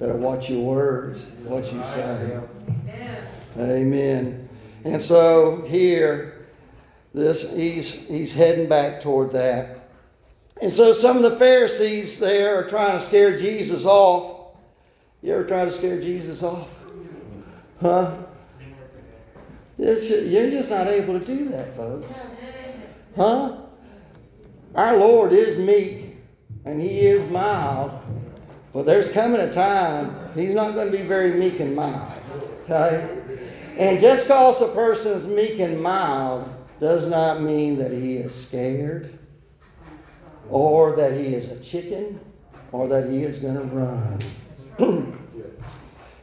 Better 0.00 0.14
watch 0.14 0.50
your 0.50 0.64
words, 0.64 1.26
what 1.44 1.72
you 1.72 1.80
say. 1.94 2.40
Amen. 3.58 4.48
And 4.84 5.00
so 5.00 5.62
here, 5.68 6.39
this 7.12 7.50
he's 7.50 7.90
he's 7.90 8.32
heading 8.32 8.68
back 8.68 9.00
toward 9.00 9.32
that. 9.32 9.88
And 10.62 10.72
so 10.72 10.92
some 10.92 11.16
of 11.16 11.22
the 11.22 11.38
Pharisees 11.38 12.18
there 12.18 12.58
are 12.58 12.68
trying 12.68 12.98
to 12.98 13.04
scare 13.04 13.38
Jesus 13.38 13.84
off. 13.84 14.54
You 15.22 15.34
ever 15.34 15.44
try 15.44 15.64
to 15.64 15.72
scare 15.72 16.00
Jesus 16.00 16.42
off? 16.42 16.68
Huh? 17.80 18.16
It's, 19.78 20.10
you're 20.10 20.50
just 20.50 20.68
not 20.68 20.86
able 20.88 21.18
to 21.18 21.24
do 21.24 21.48
that, 21.48 21.74
folks. 21.74 22.12
Huh? 23.16 23.56
Our 24.74 24.96
Lord 24.98 25.32
is 25.32 25.56
meek 25.58 26.16
and 26.66 26.80
He 26.80 27.00
is 27.00 27.28
mild, 27.30 27.92
but 28.72 28.84
there's 28.84 29.10
coming 29.10 29.40
a 29.40 29.50
time 29.50 30.14
He's 30.34 30.54
not 30.54 30.74
going 30.74 30.90
to 30.90 30.96
be 30.96 31.02
very 31.02 31.32
meek 31.32 31.60
and 31.60 31.74
mild. 31.74 32.12
Okay? 32.64 33.08
And 33.78 33.98
just 33.98 34.24
because 34.24 34.60
a 34.60 34.68
person 34.68 35.12
is 35.18 35.26
meek 35.26 35.58
and 35.58 35.82
mild 35.82 36.48
does 36.80 37.06
not 37.06 37.42
mean 37.42 37.76
that 37.78 37.92
he 37.92 38.16
is 38.16 38.34
scared 38.34 39.18
or 40.48 40.96
that 40.96 41.12
he 41.12 41.34
is 41.34 41.50
a 41.50 41.60
chicken 41.60 42.18
or 42.72 42.88
that 42.88 43.08
he 43.08 43.22
is 43.22 43.38
going 43.38 43.54
to 43.54 43.64
run. 43.64 44.18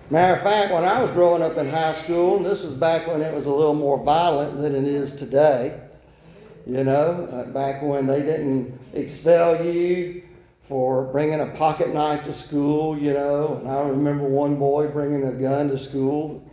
Matter 0.09 0.35
of 0.35 0.43
fact, 0.43 0.73
when 0.73 0.85
I 0.85 1.01
was 1.01 1.11
growing 1.11 1.41
up 1.41 1.57
in 1.57 1.69
high 1.69 1.93
school, 1.93 2.37
and 2.37 2.45
this 2.45 2.63
was 2.63 2.73
back 2.73 3.07
when 3.07 3.21
it 3.21 3.33
was 3.33 3.45
a 3.45 3.51
little 3.51 3.73
more 3.73 4.01
violent 4.01 4.59
than 4.59 4.73
it 4.73 4.85
is 4.85 5.13
today, 5.13 5.81
you 6.65 6.83
know, 6.83 7.27
uh, 7.31 7.43
back 7.51 7.81
when 7.81 8.07
they 8.07 8.21
didn't 8.21 8.79
expel 8.93 9.63
you 9.65 10.23
for 10.63 11.03
bringing 11.05 11.41
a 11.41 11.47
pocket 11.47 11.93
knife 11.93 12.23
to 12.23 12.33
school, 12.33 12.97
you 12.97 13.13
know, 13.13 13.57
and 13.59 13.69
I 13.69 13.81
remember 13.81 14.25
one 14.25 14.55
boy 14.57 14.87
bringing 14.87 15.23
a 15.27 15.31
gun 15.31 15.69
to 15.69 15.77
school, 15.77 16.46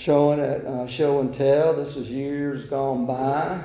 showing 0.00 0.40
at 0.40 0.64
uh, 0.64 0.86
show 0.86 1.20
and 1.20 1.32
tell. 1.32 1.76
This 1.76 1.94
is 1.94 2.08
years 2.08 2.64
gone 2.64 3.04
by, 3.04 3.62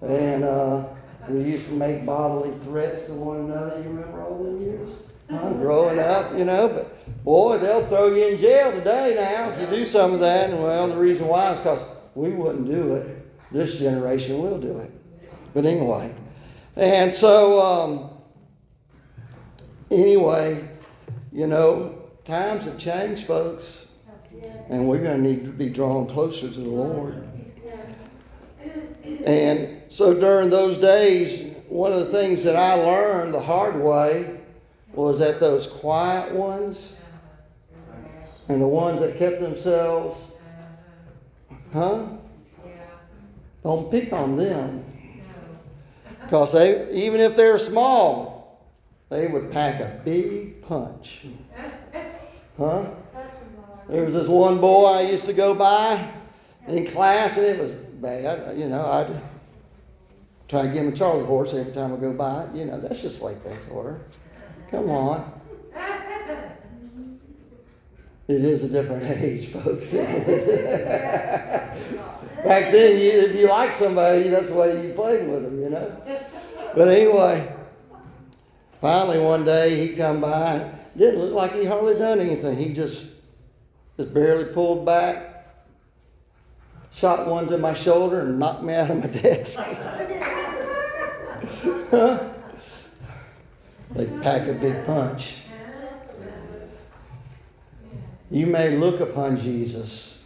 and 0.00 0.42
uh, 0.42 0.84
we 1.28 1.42
used 1.44 1.66
to 1.66 1.72
make 1.72 2.06
bodily 2.06 2.56
threats 2.64 3.04
to 3.06 3.12
one 3.12 3.40
another. 3.40 3.76
You 3.82 3.90
remember 3.90 4.22
all 4.22 4.42
them 4.42 4.60
years? 4.60 4.90
Growing 5.28 5.98
up, 5.98 6.38
you 6.38 6.46
know, 6.46 6.68
but 6.68 7.22
boy, 7.22 7.58
they'll 7.58 7.86
throw 7.86 8.14
you 8.14 8.28
in 8.28 8.38
jail 8.38 8.72
today 8.72 9.14
now 9.14 9.50
if 9.50 9.60
you 9.60 9.76
do 9.76 9.84
some 9.84 10.14
of 10.14 10.20
that. 10.20 10.48
And 10.48 10.62
well, 10.62 10.88
the 10.88 10.96
reason 10.96 11.28
why 11.28 11.52
is 11.52 11.60
because 11.60 11.84
we 12.14 12.30
wouldn't 12.30 12.66
do 12.66 12.94
it. 12.94 13.26
This 13.52 13.78
generation 13.78 14.42
will 14.42 14.58
do 14.58 14.78
it. 14.78 14.90
But 15.52 15.66
anyway, 15.66 16.14
and 16.76 17.12
so 17.12 17.60
um, 17.60 18.10
anyway, 19.90 20.66
you 21.30 21.46
know, 21.46 22.08
times 22.24 22.64
have 22.64 22.78
changed, 22.78 23.26
folks, 23.26 23.84
and 24.68 24.86
we're 24.86 25.02
going 25.02 25.22
to 25.22 25.28
need 25.30 25.44
to 25.44 25.50
be 25.50 25.68
drawn 25.68 26.06
closer 26.08 26.48
to 26.48 26.60
the 26.60 26.60
Lord. 26.68 27.28
And 29.24 29.82
so 29.88 30.14
during 30.14 30.50
those 30.50 30.78
days, 30.78 31.54
one 31.68 31.92
of 31.92 32.06
the 32.06 32.12
things 32.12 32.42
that 32.44 32.56
I 32.56 32.74
learned 32.74 33.34
the 33.34 33.40
hard 33.40 33.80
way 33.80 34.38
was 34.92 35.18
that 35.18 35.40
those 35.40 35.66
quiet 35.66 36.32
ones 36.32 36.94
and 38.48 38.60
the 38.60 38.66
ones 38.66 39.00
that 39.00 39.18
kept 39.18 39.40
themselves, 39.40 40.18
huh? 41.72 42.04
Don't 43.62 43.90
pick 43.90 44.12
on 44.12 44.36
them. 44.36 44.84
Because 46.22 46.52
they, 46.52 46.90
even 46.92 47.20
if 47.20 47.36
they're 47.36 47.58
small, 47.58 48.66
they 49.08 49.26
would 49.26 49.50
pack 49.50 49.80
a 49.80 50.00
big 50.04 50.62
punch. 50.62 51.26
Huh? 52.56 52.86
There 53.88 54.04
was 54.04 54.12
this 54.12 54.28
one 54.28 54.60
boy 54.60 54.84
I 54.86 55.02
used 55.02 55.24
to 55.24 55.32
go 55.32 55.54
by 55.54 56.12
in 56.66 56.86
class, 56.86 57.36
and 57.38 57.46
it 57.46 57.58
was 57.58 57.72
bad. 57.72 58.58
You 58.58 58.68
know, 58.68 58.84
I'd 58.84 59.20
try 60.48 60.62
to 60.62 60.68
give 60.68 60.84
him 60.84 60.92
a 60.92 60.96
Charlie 60.96 61.24
horse 61.24 61.54
every 61.54 61.72
time 61.72 61.94
I 61.94 61.96
go 61.96 62.12
by. 62.12 62.46
You 62.54 62.66
know, 62.66 62.78
that's 62.80 63.00
just 63.00 63.18
the 63.18 63.24
way 63.24 63.34
things 63.36 63.66
were. 63.68 64.00
Come 64.70 64.90
on. 64.90 65.32
It 68.28 68.44
is 68.44 68.62
a 68.62 68.68
different 68.68 69.04
age, 69.22 69.50
folks. 69.50 69.90
Back 72.44 72.72
then, 72.72 72.98
you, 72.98 73.10
if 73.10 73.34
you 73.34 73.48
liked 73.48 73.78
somebody, 73.78 74.28
that's 74.28 74.48
the 74.48 74.54
way 74.54 74.86
you 74.86 74.92
played 74.92 75.26
with 75.26 75.44
them, 75.44 75.58
you 75.62 75.70
know. 75.70 75.96
But 76.74 76.88
anyway, 76.88 77.50
finally 78.82 79.18
one 79.18 79.46
day 79.46 79.88
he 79.88 79.96
come 79.96 80.20
by. 80.20 80.70
Didn't 80.94 81.20
look 81.20 81.32
like 81.32 81.54
he 81.54 81.64
hardly 81.64 81.94
done 81.98 82.20
anything. 82.20 82.56
He 82.58 82.74
just 82.74 82.98
just 83.98 84.14
barely 84.14 84.44
pulled 84.44 84.86
back, 84.86 85.44
shot 86.94 87.26
one 87.26 87.48
to 87.48 87.58
my 87.58 87.74
shoulder, 87.74 88.20
and 88.20 88.38
knocked 88.38 88.62
me 88.62 88.72
out 88.72 88.92
of 88.92 88.98
my 88.98 89.06
desk. 89.08 89.56
they 93.90 94.06
pack 94.22 94.46
a 94.46 94.52
big 94.52 94.86
punch. 94.86 95.38
You 98.30 98.46
may 98.46 98.76
look 98.76 99.00
upon 99.00 99.36
Jesus 99.36 100.16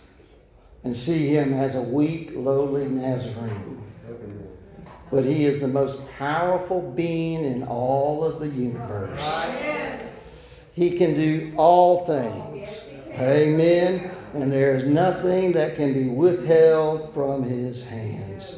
and 0.85 0.95
see 0.95 1.29
him 1.29 1.55
as 1.55 1.75
a 1.75 1.83
weak, 1.83 2.33
lowly 2.35 2.85
Nazarene. 2.87 3.83
But 5.11 5.25
he 5.25 5.47
is 5.47 5.61
the 5.61 5.69
most 5.69 5.99
powerful 6.19 6.83
being 6.83 7.45
in 7.45 7.63
all 7.63 8.23
of 8.23 8.39
the 8.39 8.49
universe. 8.49 9.21
He 10.75 10.99
can 10.99 11.15
do 11.15 11.55
all 11.57 12.05
things. 12.07 12.52
Amen. 13.19 14.11
And 14.35 14.51
there 14.51 14.75
is 14.75 14.85
nothing 14.85 15.53
that 15.53 15.77
can 15.77 15.93
be 15.93 16.09
withheld 16.09 17.13
from 17.13 17.43
his 17.43 17.85
hands. 17.85 18.57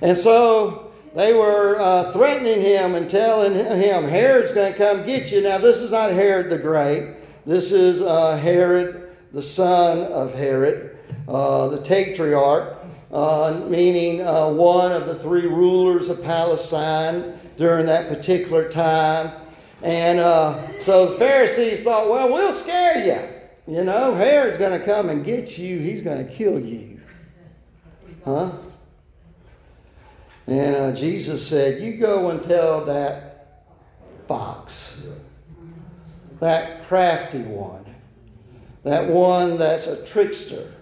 And 0.00 0.16
so 0.16 0.92
they 1.16 1.32
were 1.32 1.78
uh, 1.80 2.12
threatening 2.12 2.60
him 2.60 2.94
and 2.94 3.10
telling 3.10 3.54
him, 3.54 4.04
Herod's 4.04 4.52
going 4.52 4.72
to 4.72 4.78
come 4.78 5.04
get 5.04 5.32
you. 5.32 5.42
Now, 5.42 5.58
this 5.58 5.78
is 5.78 5.90
not 5.90 6.12
Herod 6.12 6.50
the 6.50 6.58
Great. 6.58 7.16
This 7.44 7.72
is 7.72 8.00
uh, 8.00 8.36
Herod, 8.36 9.16
the 9.32 9.42
son 9.42 10.02
of 10.12 10.32
Herod, 10.34 10.96
uh, 11.26 11.68
the 11.68 11.82
Tetrarch, 11.82 12.76
uh, 13.10 13.64
meaning 13.68 14.20
uh, 14.20 14.48
one 14.50 14.92
of 14.92 15.06
the 15.06 15.18
three 15.18 15.46
rulers 15.46 16.08
of 16.08 16.22
Palestine 16.22 17.38
during 17.56 17.86
that 17.86 18.08
particular 18.08 18.68
time. 18.68 19.32
And 19.82 20.20
uh, 20.20 20.78
so 20.84 21.12
the 21.12 21.18
Pharisees 21.18 21.82
thought, 21.82 22.08
well, 22.08 22.32
we'll 22.32 22.54
scare 22.54 23.04
you. 23.04 23.37
You 23.68 23.84
know, 23.84 24.14
Herod's 24.14 24.56
going 24.56 24.80
to 24.80 24.84
come 24.84 25.10
and 25.10 25.22
get 25.22 25.58
you. 25.58 25.78
He's 25.78 26.00
going 26.00 26.26
to 26.26 26.32
kill 26.32 26.58
you. 26.58 26.98
Huh? 28.24 28.52
And 30.46 30.74
uh, 30.74 30.92
Jesus 30.92 31.46
said, 31.46 31.82
You 31.82 31.98
go 31.98 32.30
and 32.30 32.42
tell 32.42 32.86
that 32.86 33.66
fox, 34.26 34.96
that 36.40 36.88
crafty 36.88 37.42
one, 37.42 37.84
that 38.84 39.06
one 39.06 39.58
that's 39.58 39.86
a 39.86 40.02
trickster, 40.06 40.72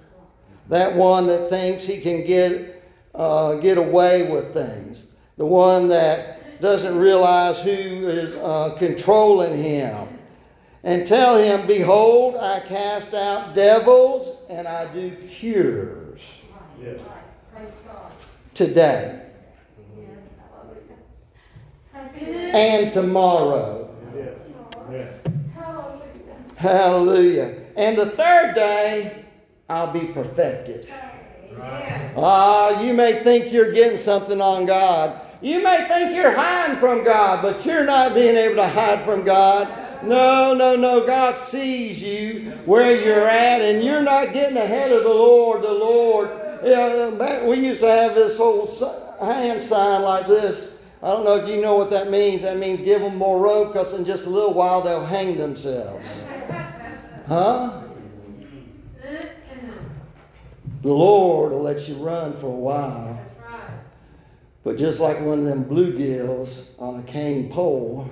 that 0.68 0.95
one 0.95 1.26
that 1.26 1.51
thinks 1.51 1.82
he 1.82 2.01
can 2.01 2.24
get, 2.24 2.84
uh, 3.16 3.55
get 3.55 3.78
away 3.78 4.30
with 4.30 4.53
things, 4.55 5.03
the 5.37 5.47
one 5.47 5.89
that 5.89 6.61
doesn't 6.61 6.97
realize 6.97 7.61
who 7.62 8.07
is 8.07 8.37
uh, 8.37 8.76
controlling 8.78 9.61
him. 9.61 10.06
And 10.85 11.07
tell 11.07 11.39
him, 11.39 11.66
Behold, 11.66 12.37
I 12.37 12.61
cast 12.61 13.12
out 13.14 13.55
devils 13.55 14.37
and 14.49 14.68
I 14.68 14.93
do 14.93 15.11
cures 15.29 16.20
Yes. 16.81 17.01
Today 18.55 19.22
and 22.55 22.93
tomorrow. 22.93 23.95
Yes. 24.91 25.20
Hallelujah. 26.57 27.55
And 27.77 27.99
the 27.99 28.11
third 28.11 28.55
day, 28.55 29.24
I'll 29.68 29.93
be 29.93 30.07
perfected. 30.07 30.89
Ah, 32.16 32.81
you 32.83 32.95
may 32.95 33.22
think 33.22 33.53
you're 33.53 33.72
getting 33.72 33.99
something 33.99 34.41
on 34.41 34.64
God. 34.64 35.20
You 35.43 35.62
may 35.62 35.87
think 35.87 36.14
you're 36.14 36.33
hiding 36.33 36.79
from 36.79 37.05
God, 37.05 37.43
but 37.43 37.64
you're 37.66 37.85
not 37.85 38.14
being 38.14 38.37
able 38.37 38.57
to 38.57 38.68
hide 38.68 39.05
from 39.05 39.24
God. 39.24 39.68
No, 40.03 40.55
no, 40.55 40.77
no. 40.77 41.07
God 41.07 41.39
sees 41.39 42.01
you 42.03 42.53
where 42.65 42.95
you're 43.01 43.29
at, 43.29 43.61
and 43.61 43.83
you're 43.83 44.03
not 44.03 44.33
getting 44.33 44.57
ahead 44.57 44.93
of 44.93 45.03
the 45.03 45.09
Lord. 45.09 45.63
The 45.63 45.71
Lord. 45.71 46.31
Yeah, 46.65 47.47
we 47.47 47.59
used 47.59 47.81
to 47.81 47.91
have 47.91 48.15
this 48.15 48.41
old 48.41 48.71
hand 49.21 49.63
sign 49.63 50.03
like 50.03 50.27
this. 50.27 50.71
I 51.03 51.13
don't 51.13 51.25
know 51.25 51.37
if 51.37 51.49
you 51.49 51.61
know 51.61 51.77
what 51.77 51.91
that 51.91 52.11
means. 52.11 52.43
That 52.43 52.57
means 52.57 52.83
give 52.83 53.01
them 53.01 53.17
more 53.17 53.39
rope, 53.39 53.73
because 53.73 53.93
in 53.93 54.05
just 54.05 54.27
a 54.27 54.31
little 54.31 54.55
while 54.55 54.81
they'll 54.83 55.05
hang 55.05 55.37
themselves. 55.37 56.09
Huh? 57.29 57.83
The 60.83 60.93
Lord 60.93 61.53
will 61.53 61.63
let 61.63 61.89
you 61.89 61.97
run 61.97 62.33
for 62.35 62.47
a 62.47 62.51
while. 62.51 63.21
But 64.65 64.79
just 64.79 64.99
like 64.99 65.21
one 65.21 65.41
of 65.41 65.45
them 65.45 65.65
bluegills 65.65 66.65
on 66.79 66.99
a 66.99 67.03
cane 67.05 67.51
pole, 67.51 68.11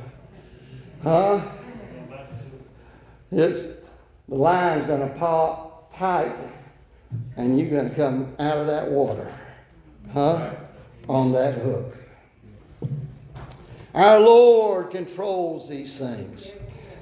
huh? 1.03 1.41
It's 3.37 3.67
the 4.29 4.35
line's 4.37 4.85
gonna 4.85 5.09
pop 5.09 5.93
tight 5.97 6.35
and 7.37 7.59
you're 7.59 7.71
gonna 7.71 7.95
come 7.95 8.35
out 8.39 8.59
of 8.59 8.67
that 8.69 8.91
water. 8.91 9.33
Huh? 10.13 10.55
On 11.09 11.33
that 11.33 11.55
hook. 11.55 11.97
Our 13.95 14.21
Lord 14.21 14.91
controls 14.91 15.69
these 15.69 15.97
things. 15.99 16.49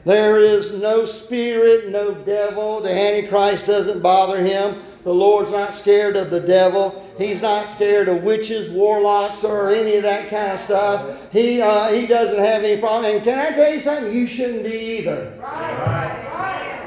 There 0.05 0.39
is 0.39 0.73
no 0.73 1.05
spirit, 1.05 1.91
no 1.91 2.15
devil. 2.15 2.81
The 2.81 2.91
Antichrist 2.91 3.67
doesn't 3.67 4.01
bother 4.03 4.43
him. 4.43 4.83
The 5.05 5.13
Lord's 5.13 5.51
not 5.51 5.75
scared 5.75 6.17
of 6.17 6.31
the 6.31 6.41
devil. 6.41 7.12
He's 7.23 7.43
not 7.43 7.69
scared 7.75 8.09
of 8.09 8.23
witches, 8.23 8.71
warlocks, 8.71 9.45
or 9.45 9.73
any 9.73 9.97
of 9.97 10.03
that 10.03 10.31
kind 10.31 10.53
of 10.53 10.61
stuff. 10.61 11.33
He, 11.33 11.61
uh, 11.61 11.93
he 11.93 12.07
doesn't 12.07 12.39
have 12.39 12.63
any 12.65 12.81
problem. 12.81 13.15
And 13.17 13.25
can 13.25 13.39
I 13.39 13.53
tell 13.53 13.73
you 13.73 13.81
something? 13.81 14.13
You 14.13 14.27
shouldn't 14.27 14.65
be 14.65 14.99
either. 14.99 15.33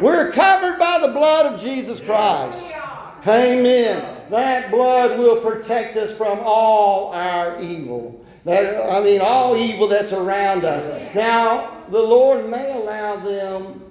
We're 0.01 0.31
covered 0.31 0.77
by 0.77 0.99
the 0.99 1.09
blood 1.09 1.53
of 1.53 1.61
Jesus 1.61 1.99
Christ. 2.01 2.65
Amen. 3.25 4.29
That 4.29 4.71
blood 4.71 5.17
will 5.17 5.41
protect 5.41 5.97
us 5.97 6.13
from 6.13 6.39
all 6.41 7.11
our 7.13 7.61
evil. 7.61 8.25
That, 8.43 8.91
I 8.91 9.01
mean, 9.01 9.21
all 9.21 9.57
evil 9.57 9.87
that's 9.87 10.11
around 10.13 10.65
us. 10.65 11.15
Now, 11.15 11.83
the 11.89 11.99
Lord 11.99 12.49
may 12.49 12.71
allow 12.73 13.17
them 13.17 13.81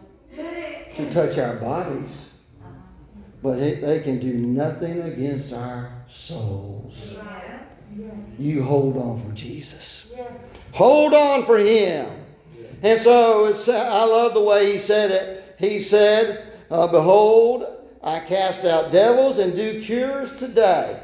to 0.96 1.10
touch 1.10 1.38
our 1.38 1.56
bodies, 1.56 2.10
but 3.44 3.58
it, 3.58 3.82
they 3.82 4.00
can 4.00 4.18
do 4.18 4.32
nothing 4.32 5.02
against 5.02 5.52
our 5.52 5.92
souls. 6.08 6.94
You 8.38 8.62
hold 8.62 8.96
on 8.96 9.22
for 9.22 9.30
Jesus. 9.36 10.06
Hold 10.72 11.12
on 11.12 11.44
for 11.44 11.58
Him. 11.58 12.08
And 12.82 12.98
so 12.98 13.52
I 13.68 14.04
love 14.04 14.32
the 14.32 14.40
way 14.40 14.72
He 14.72 14.78
said 14.78 15.10
it. 15.10 15.56
He 15.58 15.78
said, 15.78 16.54
uh, 16.70 16.86
Behold, 16.86 17.66
I 18.02 18.20
cast 18.20 18.64
out 18.64 18.90
devils 18.90 19.36
and 19.36 19.54
do 19.54 19.82
cures 19.84 20.32
today. 20.32 20.98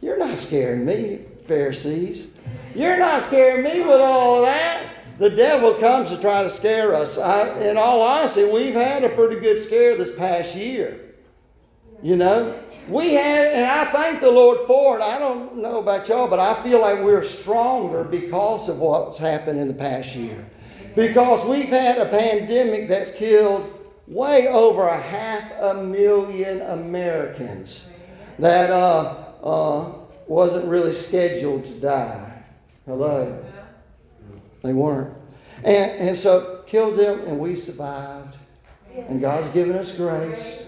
You're 0.00 0.18
not 0.18 0.38
scaring 0.38 0.86
me, 0.86 1.26
Pharisees. 1.46 2.28
You're 2.74 2.98
not 2.98 3.22
scaring 3.22 3.62
me 3.62 3.80
with 3.80 4.00
all 4.00 4.40
that. 4.42 4.94
The 5.18 5.30
devil 5.30 5.74
comes 5.74 6.08
to 6.08 6.16
try 6.22 6.42
to 6.42 6.50
scare 6.50 6.94
us. 6.94 7.18
I, 7.18 7.48
in 7.60 7.76
all 7.76 8.00
honesty, 8.00 8.44
we've 8.44 8.74
had 8.74 9.04
a 9.04 9.10
pretty 9.10 9.40
good 9.40 9.62
scare 9.62 9.94
this 9.94 10.16
past 10.16 10.54
year. 10.54 11.02
You 12.06 12.14
know, 12.14 12.56
we 12.88 13.14
had, 13.14 13.52
and 13.52 13.64
I 13.64 13.90
thank 13.90 14.20
the 14.20 14.30
Lord 14.30 14.64
for 14.68 14.96
it. 14.96 15.02
I 15.02 15.18
don't 15.18 15.56
know 15.56 15.80
about 15.80 16.08
y'all, 16.08 16.28
but 16.28 16.38
I 16.38 16.62
feel 16.62 16.80
like 16.80 17.00
we're 17.00 17.24
stronger 17.24 18.04
because 18.04 18.68
of 18.68 18.78
what's 18.78 19.18
happened 19.18 19.58
in 19.58 19.66
the 19.66 19.74
past 19.74 20.14
year. 20.14 20.46
Because 20.94 21.44
we've 21.48 21.68
had 21.68 21.98
a 21.98 22.08
pandemic 22.08 22.88
that's 22.88 23.10
killed 23.10 23.68
way 24.06 24.46
over 24.46 24.86
a 24.86 25.00
half 25.00 25.50
a 25.60 25.82
million 25.82 26.62
Americans 26.62 27.86
that 28.38 28.70
uh, 28.70 29.24
uh, 29.42 29.92
wasn't 30.28 30.64
really 30.66 30.94
scheduled 30.94 31.64
to 31.64 31.74
die. 31.80 32.40
Hello. 32.86 33.44
They 34.62 34.74
weren't. 34.74 35.12
And, 35.64 35.90
and 35.90 36.16
so 36.16 36.62
killed 36.68 36.98
them, 37.00 37.22
and 37.22 37.36
we 37.36 37.56
survived. 37.56 38.36
And 38.94 39.20
God's 39.20 39.52
given 39.52 39.74
us 39.74 39.90
grace. 39.90 40.62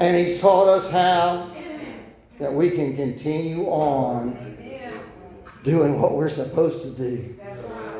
And 0.00 0.16
He's 0.16 0.40
taught 0.40 0.68
us 0.68 0.90
how 0.90 1.50
that 2.38 2.52
we 2.52 2.70
can 2.70 2.96
continue 2.96 3.64
on 3.66 4.56
doing 5.62 6.00
what 6.00 6.12
we're 6.14 6.28
supposed 6.28 6.82
to 6.82 6.90
do. 6.90 7.36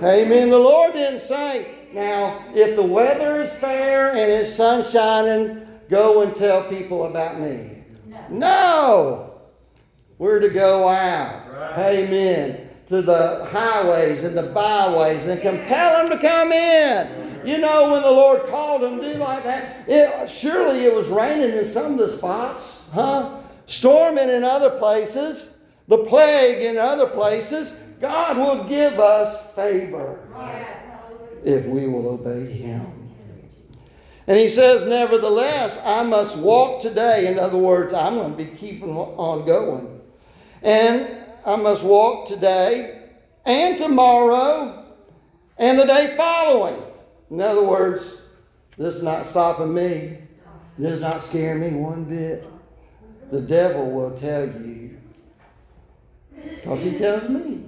Amen. 0.02 0.50
The 0.50 0.58
Lord 0.58 0.92
didn't 0.92 1.20
say, 1.20 1.88
now, 1.94 2.44
if 2.54 2.74
the 2.76 2.82
weather 2.82 3.42
is 3.42 3.52
fair 3.54 4.10
and 4.10 4.30
it's 4.30 4.54
sun 4.54 4.90
shining, 4.90 5.66
go 5.88 6.22
and 6.22 6.34
tell 6.34 6.64
people 6.64 7.04
about 7.04 7.40
me. 7.40 7.84
No. 8.28 9.34
We're 10.18 10.40
to 10.40 10.50
go 10.50 10.88
out. 10.88 11.78
Amen. 11.78 12.68
To 12.86 13.00
the 13.00 13.46
highways 13.46 14.24
and 14.24 14.36
the 14.36 14.42
byways 14.42 15.24
and 15.26 15.40
compel 15.40 15.98
them 15.98 16.18
to 16.18 16.18
come 16.18 16.52
in. 16.52 17.23
You 17.44 17.58
know, 17.58 17.92
when 17.92 18.02
the 18.02 18.10
Lord 18.10 18.46
called 18.46 18.82
them 18.82 19.00
to 19.00 19.12
do 19.12 19.18
like 19.18 19.44
that, 19.44 19.88
it, 19.88 20.30
surely 20.30 20.84
it 20.84 20.94
was 20.94 21.08
raining 21.08 21.56
in 21.56 21.64
some 21.64 21.92
of 21.92 21.98
the 21.98 22.16
spots, 22.16 22.80
huh? 22.92 23.40
Storming 23.66 24.30
in 24.30 24.44
other 24.44 24.70
places, 24.78 25.50
the 25.88 25.98
plague 26.04 26.62
in 26.62 26.78
other 26.78 27.06
places. 27.06 27.74
God 28.00 28.36
will 28.36 28.64
give 28.64 28.98
us 28.98 29.38
favor 29.54 30.18
if 31.44 31.64
we 31.66 31.86
will 31.86 32.08
obey 32.08 32.50
Him. 32.50 33.10
And 34.26 34.38
He 34.38 34.48
says, 34.48 34.84
Nevertheless, 34.84 35.78
I 35.84 36.02
must 36.02 36.36
walk 36.36 36.80
today. 36.80 37.26
In 37.26 37.38
other 37.38 37.58
words, 37.58 37.92
I'm 37.92 38.14
going 38.14 38.36
to 38.36 38.44
be 38.44 38.56
keeping 38.56 38.96
on 38.96 39.46
going. 39.46 40.00
And 40.62 41.24
I 41.44 41.56
must 41.56 41.82
walk 41.82 42.26
today 42.26 43.02
and 43.44 43.76
tomorrow 43.76 44.86
and 45.58 45.78
the 45.78 45.84
day 45.84 46.14
following. 46.16 46.82
In 47.34 47.40
other 47.40 47.64
words, 47.64 48.22
this 48.78 48.94
is 48.94 49.02
not 49.02 49.26
stopping 49.26 49.74
me. 49.74 50.18
This 50.78 50.92
is 50.92 51.00
not 51.00 51.20
scaring 51.20 51.62
me 51.62 51.80
one 51.80 52.04
bit. 52.04 52.48
The 53.32 53.40
devil 53.40 53.90
will 53.90 54.16
tell 54.16 54.46
you. 54.46 54.96
Because 56.32 56.80
he 56.80 56.96
tells 56.96 57.28
me, 57.28 57.64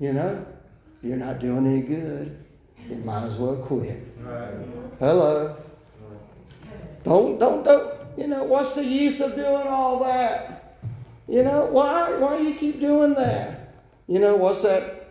you 0.00 0.12
know, 0.12 0.44
you're 1.02 1.16
not 1.16 1.38
doing 1.38 1.66
any 1.66 1.80
good. 1.80 2.44
You 2.90 2.96
might 2.96 3.24
as 3.24 3.38
well 3.38 3.56
quit. 3.56 4.06
Hello. 4.98 5.56
Don't, 7.02 7.38
don't, 7.38 7.64
don't. 7.64 7.94
You 8.18 8.26
know, 8.26 8.44
what's 8.44 8.74
the 8.74 8.84
use 8.84 9.22
of 9.22 9.34
doing 9.34 9.66
all 9.66 10.04
that? 10.04 10.76
You 11.26 11.42
know, 11.42 11.64
why, 11.70 12.18
why 12.18 12.36
do 12.36 12.44
you 12.44 12.54
keep 12.54 12.80
doing 12.80 13.14
that? 13.14 13.72
You 14.08 14.18
know, 14.18 14.36
what's 14.36 14.60
that? 14.60 15.08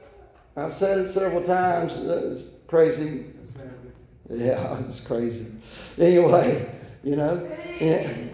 I've 0.56 0.76
said 0.76 1.00
it 1.00 1.12
several 1.12 1.42
times. 1.42 1.94
Uh, 1.94 2.34
it's 2.36 2.44
crazy. 2.68 3.26
Yeah, 4.30 4.80
it's 4.90 5.00
crazy. 5.02 5.48
Anyway, 5.98 6.70
you 7.04 7.16
know, 7.16 7.50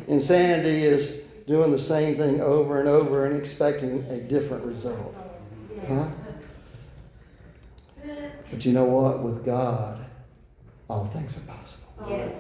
insanity 0.07 0.83
is 0.83 1.21
doing 1.47 1.71
the 1.71 1.79
same 1.79 2.17
thing 2.17 2.41
over 2.41 2.79
and 2.79 2.89
over 2.89 3.25
and 3.25 3.35
expecting 3.35 4.03
a 4.09 4.17
different 4.17 4.65
result. 4.65 5.15
Huh? 5.87 6.07
But 8.51 8.65
you 8.65 8.73
know 8.73 8.85
what? 8.85 9.21
With 9.21 9.45
God, 9.45 10.05
all 10.89 11.05
things 11.07 11.35
are 11.37 11.41
possible. 11.41 11.85
Yes. 12.09 12.31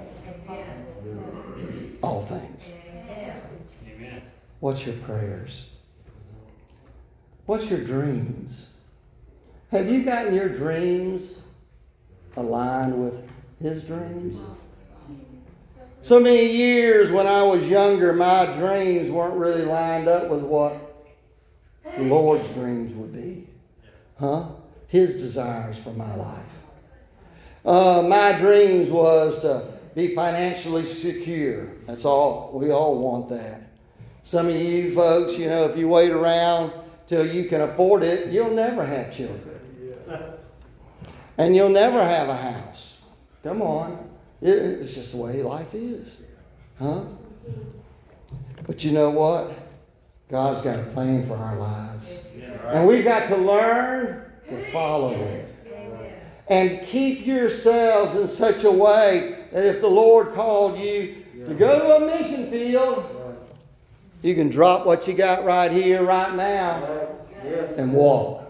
All 2.01 2.21
things. 2.25 2.63
Amen. 3.87 4.21
What's 4.59 4.85
your 4.85 4.95
prayers? 4.97 5.65
What's 7.45 7.69
your 7.69 7.83
dreams? 7.83 8.67
Have 9.71 9.89
you 9.89 10.03
gotten 10.03 10.33
your 10.33 10.49
dreams 10.49 11.39
aligned 12.37 13.01
with 13.01 13.23
His 13.61 13.83
dreams? 13.83 14.37
So 16.01 16.19
many 16.19 16.45
years 16.45 17.09
when 17.09 17.25
I 17.25 17.41
was 17.41 17.63
younger, 17.63 18.13
my 18.13 18.45
dreams 18.57 19.09
weren't 19.09 19.35
really 19.35 19.65
lined 19.65 20.07
up 20.07 20.29
with 20.29 20.41
what 20.41 20.79
the 21.97 22.03
Lord's 22.03 22.47
dreams 22.49 22.93
would 22.95 23.13
be. 23.13 23.47
Huh? 24.19 24.49
His 24.87 25.15
desires 25.15 25.77
for 25.77 25.91
my 25.93 26.13
life. 26.15 26.45
Uh, 27.65 28.03
my 28.07 28.33
dreams 28.33 28.91
was 28.91 29.39
to 29.41 29.73
be 29.95 30.13
financially 30.13 30.85
secure. 30.85 31.69
That's 31.87 32.05
all. 32.05 32.51
We 32.53 32.69
all 32.69 32.99
want 32.99 33.29
that. 33.29 33.61
Some 34.23 34.47
of 34.47 34.55
you 34.55 34.93
folks, 34.93 35.37
you 35.37 35.47
know, 35.47 35.65
if 35.65 35.77
you 35.77 35.87
wait 35.87 36.11
around 36.11 36.71
till 37.07 37.25
you 37.25 37.45
can 37.45 37.61
afford 37.61 38.03
it, 38.03 38.31
you'll 38.31 38.53
never 38.53 38.85
have 38.85 39.11
children. 39.11 39.59
And 41.37 41.55
you'll 41.55 41.69
never 41.69 42.03
have 42.03 42.29
a 42.29 42.35
house. 42.35 42.94
Come 43.45 43.61
on. 43.61 44.09
It's 44.41 44.95
just 44.95 45.11
the 45.11 45.17
way 45.17 45.43
life 45.43 45.75
is. 45.75 46.17
Huh? 46.79 47.01
But 48.65 48.83
you 48.83 48.91
know 48.91 49.11
what? 49.11 49.53
God's 50.31 50.63
got 50.63 50.79
a 50.79 50.83
plan 50.93 51.27
for 51.27 51.37
our 51.37 51.55
lives. 51.55 52.09
And 52.65 52.87
we've 52.87 53.03
got 53.03 53.27
to 53.27 53.37
learn 53.37 54.31
to 54.49 54.71
follow 54.71 55.13
it. 55.13 55.55
And 56.47 56.87
keep 56.87 57.27
yourselves 57.27 58.19
in 58.19 58.27
such 58.27 58.63
a 58.63 58.71
way 58.71 59.45
that 59.51 59.63
if 59.63 59.79
the 59.79 59.89
Lord 59.89 60.33
called 60.33 60.79
you 60.79 61.23
to 61.45 61.53
go 61.53 61.79
to 61.79 62.03
a 62.03 62.19
mission 62.19 62.49
field, 62.49 63.05
you 64.23 64.33
can 64.33 64.49
drop 64.49 64.87
what 64.87 65.07
you 65.07 65.13
got 65.13 65.45
right 65.45 65.71
here, 65.71 66.03
right 66.03 66.33
now, 66.33 67.09
and 67.77 67.93
walk. 67.93 68.41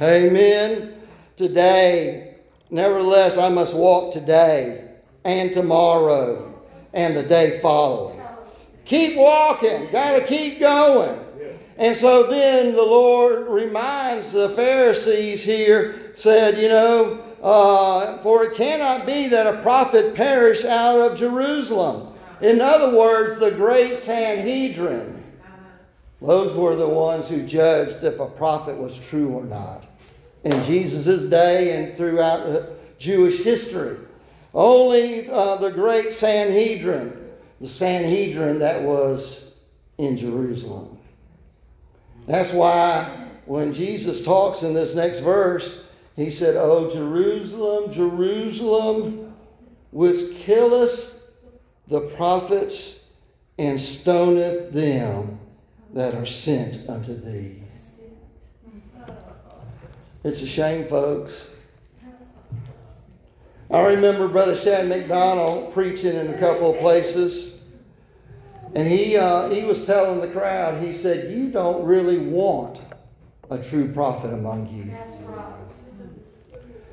Amen. 0.00 0.94
Today, 1.36 2.29
nevertheless, 2.70 3.36
I 3.36 3.48
must 3.48 3.74
walk 3.74 4.12
today 4.12 4.88
and 5.24 5.52
tomorrow 5.52 6.52
and 6.92 7.16
the 7.16 7.22
day 7.22 7.60
following. 7.60 8.20
Keep 8.84 9.16
walking. 9.16 9.90
Got 9.92 10.18
to 10.18 10.26
keep 10.26 10.58
going. 10.58 11.18
And 11.76 11.96
so 11.96 12.24
then 12.24 12.74
the 12.74 12.82
Lord 12.82 13.48
reminds 13.48 14.32
the 14.32 14.50
Pharisees 14.50 15.42
here, 15.42 16.12
said, 16.14 16.58
you 16.58 16.68
know, 16.68 17.24
uh, 17.42 18.18
for 18.22 18.44
it 18.44 18.54
cannot 18.54 19.06
be 19.06 19.28
that 19.28 19.46
a 19.46 19.62
prophet 19.62 20.14
perish 20.14 20.64
out 20.64 20.98
of 20.98 21.18
Jerusalem. 21.18 22.14
In 22.42 22.60
other 22.60 22.96
words, 22.96 23.40
the 23.40 23.50
great 23.50 24.02
Sanhedrin. 24.02 25.24
Those 26.20 26.54
were 26.54 26.76
the 26.76 26.88
ones 26.88 27.28
who 27.28 27.46
judged 27.46 28.04
if 28.04 28.20
a 28.20 28.26
prophet 28.26 28.76
was 28.76 28.98
true 28.98 29.30
or 29.30 29.44
not. 29.44 29.86
In 30.44 30.64
Jesus' 30.64 31.26
day 31.26 31.76
and 31.76 31.96
throughout 31.96 32.98
Jewish 32.98 33.42
history. 33.42 33.98
Only 34.54 35.28
uh, 35.28 35.56
the 35.56 35.70
great 35.70 36.14
Sanhedrin, 36.14 37.30
the 37.60 37.68
Sanhedrin 37.68 38.58
that 38.58 38.82
was 38.82 39.44
in 39.98 40.16
Jerusalem. 40.16 40.98
That's 42.26 42.52
why 42.52 43.28
when 43.46 43.72
Jesus 43.72 44.24
talks 44.24 44.62
in 44.62 44.74
this 44.74 44.94
next 44.94 45.20
verse, 45.20 45.80
he 46.16 46.30
said, 46.30 46.56
Oh, 46.56 46.90
Jerusalem, 46.90 47.92
Jerusalem, 47.92 49.34
which 49.90 50.36
killest 50.38 51.14
the 51.88 52.00
prophets 52.00 52.98
and 53.58 53.78
stoneth 53.78 54.72
them 54.72 55.38
that 55.92 56.14
are 56.14 56.26
sent 56.26 56.88
unto 56.88 57.14
thee. 57.14 57.59
It's 60.22 60.42
a 60.42 60.46
shame, 60.46 60.86
folks. 60.86 61.46
I 63.70 63.80
remember 63.80 64.28
Brother 64.28 64.54
Shad 64.54 64.86
McDonald 64.86 65.72
preaching 65.72 66.14
in 66.14 66.34
a 66.34 66.38
couple 66.38 66.74
of 66.74 66.78
places. 66.80 67.54
And 68.74 68.86
he, 68.86 69.16
uh, 69.16 69.48
he 69.48 69.64
was 69.64 69.86
telling 69.86 70.20
the 70.20 70.28
crowd, 70.28 70.82
he 70.82 70.92
said, 70.92 71.32
You 71.32 71.50
don't 71.50 71.84
really 71.84 72.18
want 72.18 72.82
a 73.48 73.58
true 73.58 73.90
prophet 73.92 74.32
among 74.32 74.68
you. 74.68 74.94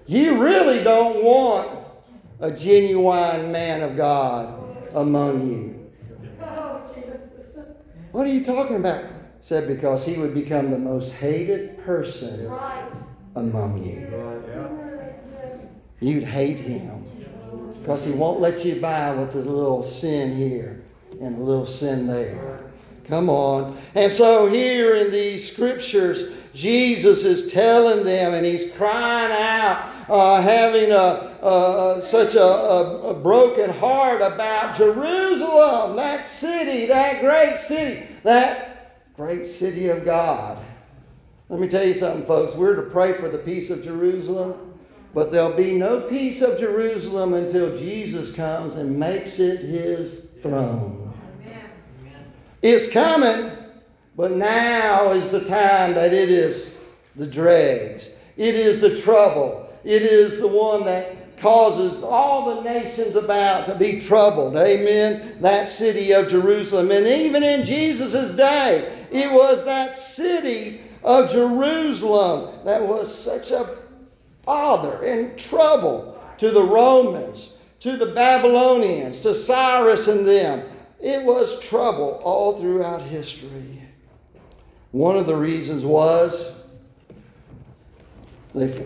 You 0.05 0.41
really 0.41 0.81
don't 0.83 1.21
want 1.21 1.85
a 2.39 2.51
genuine 2.51 3.51
man 3.51 3.81
of 3.81 3.97
God 3.97 4.57
among 4.93 5.51
you. 5.51 5.89
What 8.13 8.25
are 8.25 8.31
you 8.31 8.43
talking 8.43 8.77
about? 8.77 9.03
Said 9.41 9.67
because 9.67 10.05
he 10.05 10.17
would 10.17 10.33
become 10.33 10.71
the 10.71 10.79
most 10.79 11.11
hated 11.11 11.77
person 11.83 12.49
among 13.37 13.83
you. 13.83 14.07
You'd 15.99 16.23
hate 16.23 16.59
him 16.59 17.05
because 17.79 18.03
he 18.03 18.11
won't 18.11 18.39
let 18.39 18.65
you 18.65 18.81
by 18.81 19.13
with 19.15 19.33
a 19.35 19.39
little 19.39 19.83
sin 19.83 20.35
here 20.35 20.83
and 21.21 21.37
a 21.37 21.41
little 21.41 21.65
sin 21.65 22.05
there. 22.05 22.59
Come 23.07 23.29
on. 23.29 23.77
And 23.95 24.11
so 24.11 24.47
here 24.47 24.95
in 24.95 25.11
these 25.11 25.49
scriptures, 25.49 26.33
Jesus 26.53 27.23
is 27.23 27.51
telling 27.51 28.03
them 28.03 28.33
and 28.33 28.45
he's 28.45 28.71
crying 28.73 29.31
out, 29.31 30.09
uh, 30.09 30.41
having 30.41 30.91
a, 30.91 31.37
a 31.41 32.01
such 32.03 32.35
a, 32.35 32.43
a, 32.43 33.09
a 33.09 33.13
broken 33.13 33.69
heart 33.69 34.21
about 34.21 34.75
Jerusalem, 34.75 35.95
that 35.95 36.25
city, 36.25 36.85
that 36.87 37.21
great 37.21 37.59
city, 37.59 38.07
that 38.23 39.13
great 39.15 39.47
city 39.47 39.87
of 39.87 40.03
God. 40.03 40.57
Let 41.49 41.61
me 41.61 41.67
tell 41.69 41.87
you 41.87 41.93
something, 41.93 42.25
folks. 42.25 42.55
We're 42.55 42.75
to 42.75 42.81
pray 42.81 43.13
for 43.13 43.29
the 43.29 43.37
peace 43.37 43.69
of 43.69 43.81
Jerusalem, 43.81 44.73
but 45.13 45.31
there'll 45.31 45.55
be 45.55 45.77
no 45.77 46.01
peace 46.01 46.41
of 46.41 46.59
Jerusalem 46.59 47.33
until 47.33 47.77
Jesus 47.77 48.33
comes 48.33 48.75
and 48.75 48.99
makes 48.99 49.39
it 49.39 49.61
his 49.61 50.27
throne. 50.41 51.13
It's 52.61 52.91
coming, 52.91 53.51
but 54.17 54.31
now 54.31 55.11
is 55.11 55.31
the 55.31 55.45
time 55.45 55.93
that 55.93 56.13
it 56.13 56.29
is 56.29 56.67
the 57.15 57.27
dregs. 57.27 58.09
It 58.35 58.55
is 58.55 58.81
the 58.81 58.99
trouble. 59.01 59.69
It 59.85 60.01
is 60.01 60.39
the 60.39 60.47
one 60.47 60.83
that 60.83 61.37
causes 61.37 62.03
all 62.03 62.55
the 62.55 62.61
nations 62.61 63.15
about 63.15 63.67
to 63.67 63.75
be 63.75 64.01
troubled. 64.01 64.57
Amen. 64.57 65.37
That 65.39 65.69
city 65.69 66.11
of 66.11 66.27
Jerusalem. 66.27 66.91
And 66.91 67.07
even 67.07 67.41
in 67.41 67.63
Jesus' 67.63 68.31
day, 68.31 69.07
it 69.11 69.31
was 69.31 69.63
that 69.63 69.97
city 69.97 70.81
of 71.07 71.31
Jerusalem 71.31 72.65
that 72.65 72.85
was 72.85 73.13
such 73.13 73.51
a 73.51 73.77
bother 74.43 75.03
and 75.03 75.39
trouble 75.39 76.21
to 76.37 76.51
the 76.51 76.61
Romans, 76.61 77.51
to 77.79 77.95
the 77.95 78.07
Babylonians, 78.07 79.21
to 79.21 79.33
Cyrus 79.33 80.09
and 80.09 80.27
them. 80.27 80.67
It 80.99 81.23
was 81.23 81.61
trouble 81.61 82.19
all 82.25 82.59
throughout 82.59 83.01
history. 83.03 83.81
One 84.91 85.15
of 85.15 85.27
the 85.27 85.35
reasons 85.35 85.85
was 85.85 86.51
they, 88.53 88.85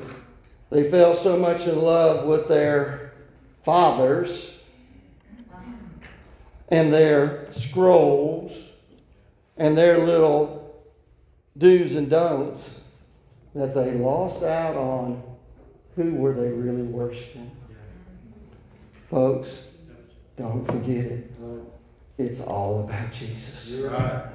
they 0.69 0.91
fell 0.91 1.15
so 1.15 1.35
much 1.35 1.65
in 1.65 1.81
love 1.81 2.27
with 2.27 2.47
their 2.47 3.13
fathers 3.63 4.53
and 6.67 6.93
their 6.93 7.51
scrolls 7.51 8.51
and 9.57 9.75
their 9.75 10.05
little 10.05 10.60
do's 11.57 11.95
and 11.95 12.09
don'ts 12.09 12.79
that 13.55 13.75
they 13.75 13.91
lost 13.93 14.43
out 14.43 14.75
on 14.75 15.21
who 15.95 16.15
were 16.15 16.33
they 16.33 16.49
really 16.49 16.83
worshiping. 16.83 17.51
Folks, 19.09 19.63
don't 20.37 20.65
forget 20.65 21.05
it. 21.05 21.31
It's 22.17 22.39
all 22.39 22.83
about 22.83 23.11
Jesus. 23.11 23.71
Right. 23.81 24.25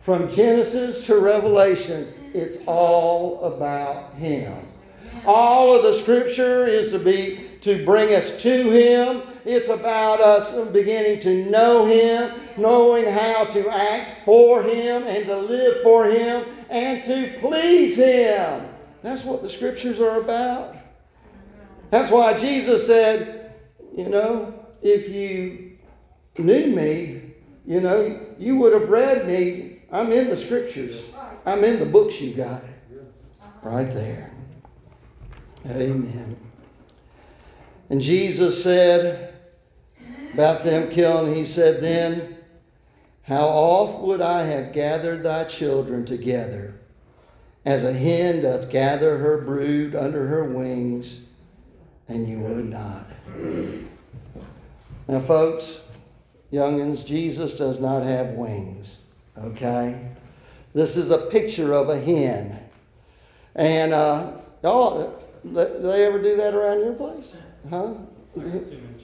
From 0.00 0.30
Genesis 0.30 1.06
to 1.06 1.18
Revelations, 1.18 2.12
it's 2.32 2.58
all 2.66 3.42
about 3.44 4.14
Him. 4.14 4.54
All 5.24 5.76
of 5.76 5.82
the 5.82 6.00
Scripture 6.00 6.66
is 6.66 6.88
to 6.92 6.98
be 6.98 7.50
to 7.62 7.84
bring 7.84 8.14
us 8.14 8.40
to 8.42 8.70
Him. 8.70 9.22
It's 9.46 9.68
about 9.68 10.20
us 10.20 10.50
beginning 10.70 11.20
to 11.20 11.48
know 11.48 11.86
Him, 11.86 12.32
knowing 12.56 13.06
how 13.06 13.44
to 13.44 13.68
act 13.70 14.24
for 14.24 14.64
Him 14.64 15.04
and 15.04 15.24
to 15.26 15.36
live 15.38 15.84
for 15.84 16.06
Him 16.06 16.44
and 16.68 17.04
to 17.04 17.38
please 17.38 17.96
Him. 17.96 18.66
That's 19.02 19.22
what 19.22 19.42
the 19.42 19.48
Scriptures 19.48 20.00
are 20.00 20.20
about. 20.20 20.74
That's 21.90 22.10
why 22.10 22.36
Jesus 22.40 22.88
said, 22.88 23.54
you 23.96 24.08
know, 24.08 24.52
if 24.82 25.08
you 25.08 25.78
knew 26.38 26.66
me, 26.66 27.22
you 27.64 27.80
know, 27.80 28.26
you 28.40 28.56
would 28.56 28.72
have 28.72 28.88
read 28.88 29.28
me. 29.28 29.82
I'm 29.92 30.10
in 30.10 30.28
the 30.28 30.36
scriptures. 30.36 31.00
I'm 31.44 31.62
in 31.62 31.78
the 31.78 31.86
books 31.86 32.20
you 32.20 32.34
got. 32.34 32.64
Right 33.62 33.92
there. 33.94 34.32
Amen. 35.66 36.36
And 37.90 38.00
Jesus 38.00 38.62
said 38.62 39.35
about 40.36 40.64
them 40.64 40.90
killing, 40.90 41.34
He 41.34 41.46
said, 41.46 41.82
Then, 41.82 42.36
how 43.22 43.46
oft 43.46 44.02
would 44.02 44.20
I 44.20 44.42
have 44.42 44.74
gathered 44.74 45.22
thy 45.22 45.44
children 45.44 46.04
together, 46.04 46.74
as 47.64 47.82
a 47.82 47.92
hen 47.92 48.42
doth 48.42 48.70
gather 48.70 49.16
her 49.16 49.38
brood 49.38 49.94
under 49.96 50.26
her 50.28 50.44
wings, 50.44 51.20
and 52.08 52.28
you 52.28 52.40
would 52.40 52.68
not. 52.68 53.06
Now, 55.08 55.20
folks, 55.20 55.80
youngins, 56.52 57.06
Jesus 57.06 57.56
does 57.56 57.80
not 57.80 58.02
have 58.02 58.28
wings, 58.32 58.98
okay? 59.38 60.06
This 60.74 60.98
is 60.98 61.10
a 61.10 61.28
picture 61.30 61.72
of 61.72 61.88
a 61.88 61.98
hen. 61.98 62.60
And, 63.54 63.94
uh, 63.94 64.32
y'all, 64.62 65.18
do 65.42 65.78
they 65.80 66.04
ever 66.04 66.20
do 66.20 66.36
that 66.36 66.52
around 66.52 66.80
your 66.80 66.92
place? 66.92 67.34
Huh? 67.70 67.94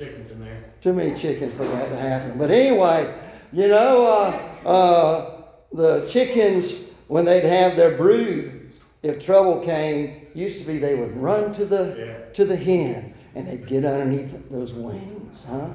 Too 0.02 0.08
many 0.12 0.24
chickens 0.24 0.32
in 0.32 0.40
there. 0.44 0.64
Too 0.80 0.92
many 0.92 1.14
chickens 1.14 1.54
for 1.54 1.64
that 1.64 1.88
to 1.90 1.96
happen. 1.96 2.38
But 2.38 2.50
anyway, 2.50 3.14
you 3.52 3.68
know, 3.68 4.06
uh, 4.06 4.68
uh, 4.68 5.42
the 5.72 6.06
chickens, 6.08 6.74
when 7.08 7.24
they'd 7.24 7.44
have 7.44 7.76
their 7.76 7.96
brood, 7.96 8.70
if 9.02 9.24
trouble 9.24 9.60
came, 9.60 10.26
used 10.34 10.60
to 10.60 10.66
be 10.66 10.78
they 10.78 10.94
would 10.94 11.16
run 11.16 11.52
to 11.54 11.64
the 11.64 11.94
Yeah. 11.98 12.32
to 12.34 12.44
the 12.44 12.56
hen 12.56 13.12
and 13.34 13.46
they'd 13.46 13.66
get 13.66 13.84
underneath 13.84 14.32
those 14.50 14.72
wings. 14.72 15.38
Huh? 15.48 15.68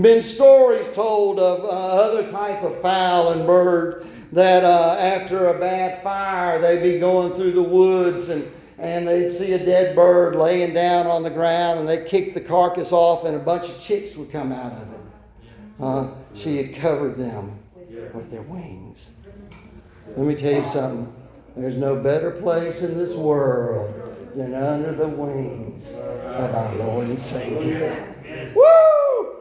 Been 0.00 0.22
stories 0.22 0.86
told 0.94 1.38
of 1.38 1.64
uh, 1.64 1.68
other 1.68 2.28
type 2.30 2.62
of 2.62 2.80
fowl 2.82 3.30
and 3.32 3.46
bird 3.46 4.06
that 4.32 4.64
uh, 4.64 4.96
after 4.98 5.48
a 5.48 5.58
bad 5.58 6.02
fire 6.02 6.60
they'd 6.60 6.82
be 6.82 6.98
going 6.98 7.32
through 7.34 7.52
the 7.52 7.62
woods 7.62 8.28
and 8.28 8.50
and 8.78 9.08
they'd 9.08 9.30
see 9.30 9.52
a 9.52 9.64
dead 9.64 9.96
bird 9.96 10.36
laying 10.36 10.72
down 10.72 11.06
on 11.06 11.22
the 11.22 11.30
ground 11.30 11.80
and 11.80 11.88
they'd 11.88 12.06
kick 12.06 12.34
the 12.34 12.40
carcass 12.40 12.92
off 12.92 13.24
and 13.24 13.34
a 13.34 13.40
bunch 13.40 13.68
of 13.68 13.80
chicks 13.80 14.16
would 14.16 14.30
come 14.30 14.52
out 14.52 14.72
of 14.72 14.92
it. 14.92 15.00
Uh, 15.80 16.10
she 16.34 16.56
had 16.56 16.76
covered 16.76 17.16
them 17.16 17.58
with 18.14 18.30
their 18.30 18.42
wings. 18.42 19.08
Let 20.16 20.26
me 20.26 20.34
tell 20.34 20.62
you 20.62 20.68
something. 20.70 21.14
There's 21.56 21.76
no 21.76 21.96
better 21.96 22.30
place 22.30 22.80
in 22.80 22.96
this 22.96 23.14
world 23.16 23.94
than 24.36 24.54
under 24.54 24.94
the 24.94 25.08
wings 25.08 25.84
of 25.88 26.54
our 26.54 26.74
Lord 26.76 27.08
and 27.08 27.20
Savior. 27.20 28.14
Woo! 28.54 29.36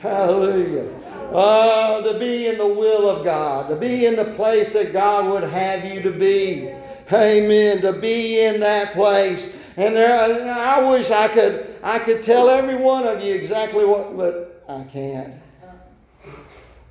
Hallelujah. 0.00 0.94
Oh, 1.32 2.12
to 2.12 2.18
be 2.18 2.46
in 2.46 2.58
the 2.58 2.66
will 2.66 3.08
of 3.08 3.24
God, 3.24 3.68
to 3.68 3.76
be 3.76 4.06
in 4.06 4.16
the 4.16 4.24
place 4.24 4.72
that 4.72 4.92
God 4.92 5.30
would 5.30 5.44
have 5.44 5.84
you 5.84 6.02
to 6.02 6.10
be. 6.10 6.72
Amen. 7.12 7.80
To 7.82 7.92
be 7.92 8.40
in 8.40 8.60
that 8.60 8.92
place. 8.94 9.48
And 9.76 9.94
there, 9.94 10.50
I 10.50 10.82
wish 10.90 11.10
I 11.10 11.28
could, 11.28 11.76
I 11.82 11.98
could 12.00 12.22
tell 12.22 12.50
every 12.50 12.76
one 12.76 13.06
of 13.06 13.22
you 13.22 13.34
exactly 13.34 13.84
what, 13.84 14.16
but 14.16 14.64
I 14.68 14.82
can't. 14.84 15.34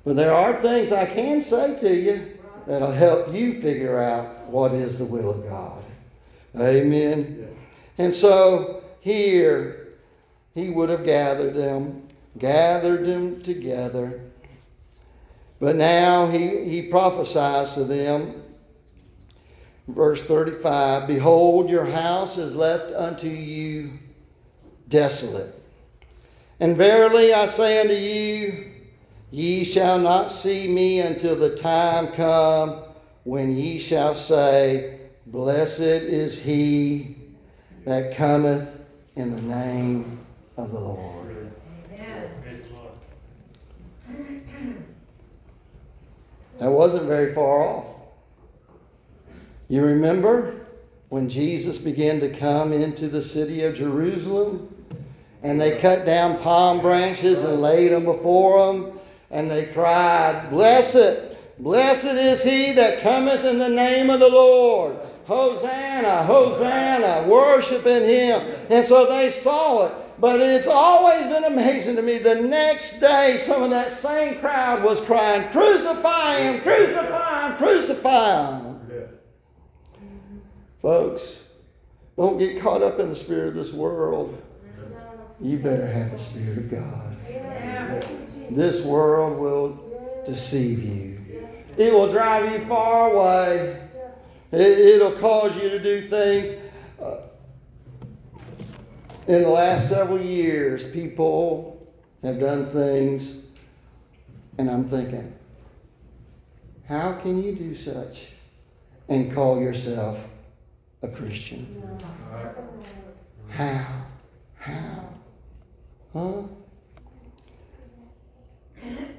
But 0.06 0.16
there 0.16 0.34
are 0.34 0.62
things 0.62 0.94
I 0.94 1.06
can 1.06 1.42
say 1.42 1.76
to 1.76 1.94
you 1.94 2.38
that'll 2.66 2.92
help 2.92 3.34
you 3.34 3.62
figure 3.62 4.00
out 4.00 4.48
what 4.48 4.72
is 4.72 4.98
the 4.98 5.06
will 5.06 5.30
of 5.30 5.44
God. 5.44 5.84
Amen. 6.58 7.56
And 7.98 8.16
so 8.16 8.84
here, 9.02 9.96
he 10.56 10.70
would 10.70 10.90
have 10.90 11.04
gathered 11.04 11.56
them, 11.56 12.08
gathered 12.38 13.06
them 13.06 13.42
together. 13.44 14.22
But 15.60 15.76
now 15.76 16.28
he, 16.28 16.64
he 16.70 16.84
prophesies 16.84 17.74
to 17.74 17.84
them, 17.84 18.44
verse 19.88 20.22
35 20.24 21.08
Behold, 21.08 21.70
your 21.70 21.86
house 21.86 22.38
is 22.38 22.56
left 22.56 22.92
unto 22.92 23.28
you 23.28 23.92
desolate. 24.90 25.54
And 26.60 26.76
verily 26.76 27.34
I 27.34 27.48
say 27.48 27.80
unto 27.80 27.94
you, 27.94 28.72
Ye 29.30 29.64
shall 29.66 30.00
not 30.00 30.32
see 30.32 30.68
me 30.68 31.02
until 31.02 31.36
the 31.36 31.56
time 31.58 32.08
come 32.14 32.84
when 33.24 33.56
ye 33.56 33.78
shall 33.80 34.16
say, 34.16 35.00
Blessed 35.28 35.80
is 35.82 36.42
he 36.42 37.18
that 37.84 38.16
cometh 38.16 38.70
in 39.18 39.36
the 39.36 39.42
name 39.42 40.26
of 40.56 40.72
the 40.72 40.80
Lord. 40.80 41.52
The 41.90 42.70
Lord. 42.74 42.94
That 46.60 46.72
wasn't 46.72 47.04
very 47.04 47.34
far 47.36 47.68
off. 47.68 47.97
You 49.70 49.84
remember 49.84 50.56
when 51.10 51.30
Jesus 51.30 51.78
began 51.78 52.20
to 52.22 52.30
come 52.30 52.72
into 52.72 53.10
the 53.10 53.22
city 53.22 53.64
of 53.64 53.76
Jerusalem 53.76 54.74
and 55.44 55.60
they 55.60 55.80
cut 55.80 56.06
down 56.06 56.38
palm 56.40 56.82
branches 56.82 57.44
and 57.44 57.62
laid 57.62 57.92
them 57.92 58.06
before 58.06 58.74
him 58.74 59.00
and 59.30 59.52
they 59.52 59.66
cried, 59.68 60.50
Blessed, 60.50 61.36
blessed 61.60 62.06
is 62.06 62.42
he 62.44 62.72
that 62.74 63.02
cometh 63.02 63.44
in 63.44 63.60
the 63.60 63.70
name 63.70 64.10
of 64.10 64.22
the 64.22 64.30
Lord. 64.30 64.98
Hosanna, 65.26 66.24
Hosanna, 66.24 67.28
worshiping 67.28 68.08
him. 68.08 68.42
And 68.70 68.88
so 68.88 69.06
they 69.08 69.30
saw 69.30 69.88
it. 69.88 69.94
But 70.20 70.40
it's 70.40 70.68
always 70.68 71.26
been 71.28 71.44
amazing 71.44 71.98
to 71.98 72.02
me. 72.02 72.18
The 72.18 72.36
next 72.36 73.00
day, 73.00 73.44
some 73.46 73.62
of 73.62 73.70
that 73.72 73.92
same 73.92 74.40
crowd 74.40 74.84
was 74.84 75.02
crying, 75.02 75.50
Crucify 75.50 76.40
him, 76.40 76.62
crucify 76.62 77.50
him, 77.50 77.58
crucify 77.58 78.60
him. 78.60 78.67
Folks, 80.88 81.40
don't 82.16 82.38
get 82.38 82.62
caught 82.62 82.82
up 82.82 82.98
in 82.98 83.10
the 83.10 83.16
spirit 83.18 83.50
of 83.50 83.56
this 83.56 83.74
world. 83.74 84.42
You 85.42 85.58
better 85.58 85.86
have 85.86 86.12
the 86.12 86.18
Spirit 86.18 86.60
of 86.60 86.72
God. 86.72 87.18
This 88.52 88.86
world 88.86 89.38
will 89.38 90.24
deceive 90.26 90.82
you. 90.82 91.46
It 91.76 91.92
will 91.92 92.10
drive 92.10 92.54
you 92.54 92.66
far 92.68 93.12
away. 93.12 93.86
It, 94.54 95.02
will 95.02 95.20
cause 95.20 95.58
you 95.58 95.68
to 95.72 95.78
do 95.78 96.08
things. 96.08 96.58
Uh, 97.04 97.18
in 99.28 99.42
the 99.42 99.50
last 99.50 99.90
several 99.90 100.22
years, 100.22 100.90
people 100.92 101.86
have 102.24 102.40
done 102.40 102.72
things, 102.72 103.40
and 104.58 104.72
I'm 104.72 104.88
thinking, 104.88 105.34
how 106.88 107.12
can 107.12 107.44
you 107.44 107.54
do 107.54 107.76
such 107.76 108.28
and 109.10 109.34
call 109.34 109.60
yourself 109.60 110.18
a 111.02 111.08
Christian? 111.08 112.00
How? 113.50 114.06
How? 114.56 115.10
Huh? 116.14 116.42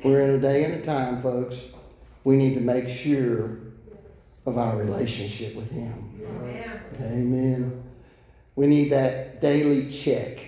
We're 0.05 0.21
in 0.21 0.31
a 0.31 0.41
day 0.41 0.65
and 0.65 0.75
a 0.75 0.83
time, 0.83 1.23
folks. 1.23 1.57
We 2.25 2.37
need 2.37 2.55
to 2.55 2.61
make 2.61 2.89
sure 2.89 3.59
of 4.47 4.59
our 4.59 4.77
relationship 4.77 5.55
with 5.55 5.71
Him. 5.71 6.21
Amen. 7.01 7.83
We 8.57 8.67
need 8.67 8.91
that 8.91 9.41
daily 9.41 9.91
check. 9.91 10.41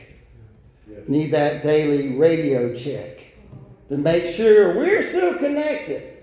Need 1.07 1.33
that 1.33 1.63
daily 1.63 2.17
radio 2.17 2.75
check 2.75 3.19
to 3.89 3.97
make 3.97 4.27
sure 4.27 4.77
we're 4.77 5.03
still 5.03 5.35
connected. 5.39 6.19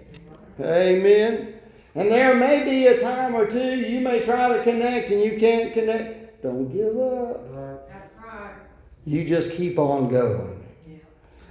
Amen. 0.59 1.56
And 1.97 2.11
there 2.11 2.35
may 2.35 2.63
be 2.63 2.85
a 2.85 3.01
time 3.01 3.33
or 3.33 3.47
two 3.47 3.75
you 3.77 4.01
may 4.01 4.21
try 4.21 4.55
to 4.55 4.63
connect 4.63 5.09
and 5.09 5.19
you 5.19 5.39
can't 5.39 5.73
connect. 5.73 6.43
Don't 6.43 6.71
give 6.71 6.95
up. 6.95 7.89
You 9.05 9.27
just 9.27 9.51
keep 9.53 9.79
on 9.79 10.07
going. 10.07 10.63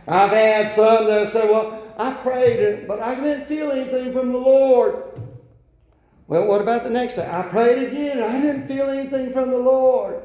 I've 0.07 0.31
had 0.31 0.73
some 0.77 1.07
that 1.07 1.33
say, 1.33 1.51
Well, 1.51 1.83
I 1.99 2.15
prayed 2.15 2.61
it, 2.61 2.87
but 2.87 3.01
I 3.01 3.17
didn't 3.17 3.47
feel 3.47 3.73
anything 3.73 4.13
from 4.13 4.31
the 4.31 4.39
Lord. 4.39 5.21
Well, 6.29 6.47
what 6.47 6.61
about 6.61 6.85
the 6.85 6.91
next 6.91 7.17
day? 7.17 7.29
I 7.29 7.43
prayed 7.43 7.89
again, 7.89 8.19
and 8.19 8.25
I 8.25 8.41
didn't 8.41 8.69
feel 8.69 8.89
anything 8.89 9.33
from 9.33 9.51
the 9.51 9.59
Lord. 9.59 10.23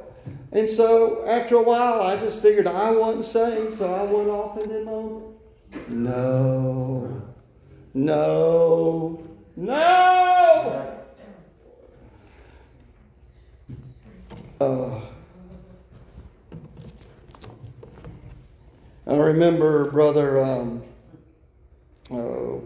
And 0.52 0.69
so 0.69 1.26
after 1.26 1.56
a 1.56 1.64
while, 1.64 2.02
I 2.02 2.18
just 2.18 2.43
figured 2.43 2.68
I 2.68 2.91
wasn't 2.91 3.26
saved, 3.26 3.80
so 3.80 3.91
I 3.91 4.03
went 4.03 4.30
off 4.30 4.60
in 4.60 4.69
the 4.69 4.84
moment. 4.84 5.26
No, 5.88 7.23
no, 7.95 9.31
no. 9.61 10.97
Uh, 14.59 15.01
I 19.07 19.15
remember 19.15 19.91
brother. 19.91 20.43
Um, 20.43 20.83
uh, 22.11 22.59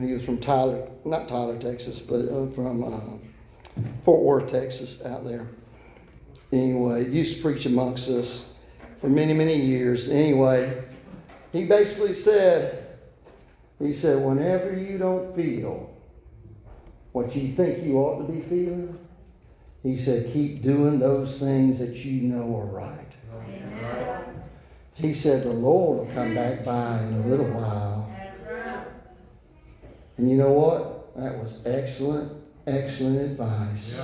he 0.00 0.12
was 0.12 0.22
from 0.24 0.38
Tyler, 0.38 0.88
not 1.04 1.28
Tyler, 1.28 1.58
Texas, 1.58 2.00
but 2.00 2.28
uh, 2.28 2.50
from 2.50 2.84
uh, 2.84 3.82
Fort 4.04 4.22
Worth, 4.22 4.50
Texas, 4.50 5.02
out 5.04 5.24
there. 5.24 5.46
Anyway, 6.52 7.08
used 7.08 7.36
to 7.36 7.42
preach 7.42 7.66
amongst 7.66 8.08
us 8.08 8.44
for 9.00 9.08
many, 9.08 9.32
many 9.32 9.58
years. 9.58 10.08
Anyway, 10.08 10.82
he 11.52 11.64
basically 11.64 12.14
said, 12.14 12.98
he 13.78 13.92
said, 13.92 14.22
whenever 14.22 14.78
you 14.78 14.98
don't 14.98 15.34
feel 15.34 15.91
what 17.12 17.34
you 17.36 17.54
think 17.54 17.84
you 17.84 17.98
ought 17.98 18.26
to 18.26 18.32
be 18.32 18.40
feeling, 18.40 18.98
He 19.82 19.96
said, 19.96 20.32
keep 20.32 20.62
doing 20.62 20.98
those 20.98 21.38
things 21.38 21.78
that 21.78 21.96
you 22.04 22.22
know 22.22 22.56
are 22.56 22.66
right. 22.66 22.98
He 24.94 25.12
said, 25.12 25.42
the 25.42 25.52
Lord 25.52 25.98
will 25.98 26.14
come 26.14 26.34
back 26.34 26.64
by 26.64 27.02
in 27.02 27.14
a 27.14 27.26
little 27.26 27.50
while. 27.50 28.08
And 30.16 30.30
you 30.30 30.36
know 30.36 30.52
what? 30.52 31.16
That 31.16 31.36
was 31.38 31.60
excellent, 31.66 32.32
excellent 32.66 33.18
advice. 33.18 33.98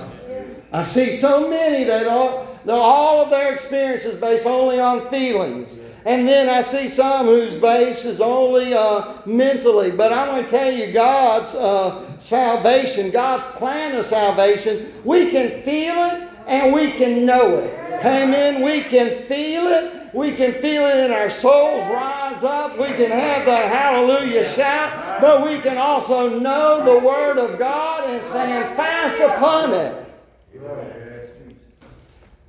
I 0.71 0.83
see 0.83 1.15
so 1.15 1.49
many 1.49 1.85
that 1.85 2.07
are, 2.07 2.47
all 2.67 3.21
of 3.23 3.29
their 3.29 3.53
experiences 3.53 4.19
based 4.19 4.45
only 4.45 4.79
on 4.79 5.09
feelings. 5.09 5.77
And 6.05 6.27
then 6.27 6.49
I 6.49 6.61
see 6.61 6.89
some 6.89 7.27
whose 7.27 7.55
base 7.55 8.03
is 8.05 8.19
only 8.19 8.73
uh, 8.73 9.21
mentally. 9.25 9.91
But 9.91 10.11
I'm 10.11 10.27
going 10.29 10.45
to 10.45 10.49
tell 10.49 10.71
you, 10.71 10.91
God's 10.91 11.53
uh, 11.55 12.08
salvation, 12.19 13.11
God's 13.11 13.45
plan 13.57 13.95
of 13.95 14.05
salvation, 14.05 14.93
we 15.03 15.31
can 15.31 15.63
feel 15.63 15.95
it 16.05 16.29
and 16.47 16.73
we 16.73 16.91
can 16.91 17.25
know 17.25 17.55
it. 17.57 17.73
Amen. 18.05 18.61
We 18.61 18.81
can 18.81 19.27
feel 19.27 19.67
it. 19.67 20.13
We 20.13 20.35
can 20.35 20.53
feel 20.53 20.83
it 20.83 21.05
in 21.05 21.11
our 21.11 21.29
souls 21.29 21.81
rise 21.91 22.43
up. 22.43 22.77
We 22.79 22.87
can 22.87 23.11
have 23.11 23.45
that 23.45 23.71
hallelujah 23.71 24.45
shout. 24.45 25.21
But 25.21 25.45
we 25.45 25.59
can 25.59 25.77
also 25.77 26.39
know 26.39 26.83
the 26.83 27.05
Word 27.05 27.37
of 27.37 27.59
God 27.59 28.09
and 28.09 28.25
stand 28.25 28.75
fast 28.75 29.19
upon 29.19 29.73
it. 29.73 30.05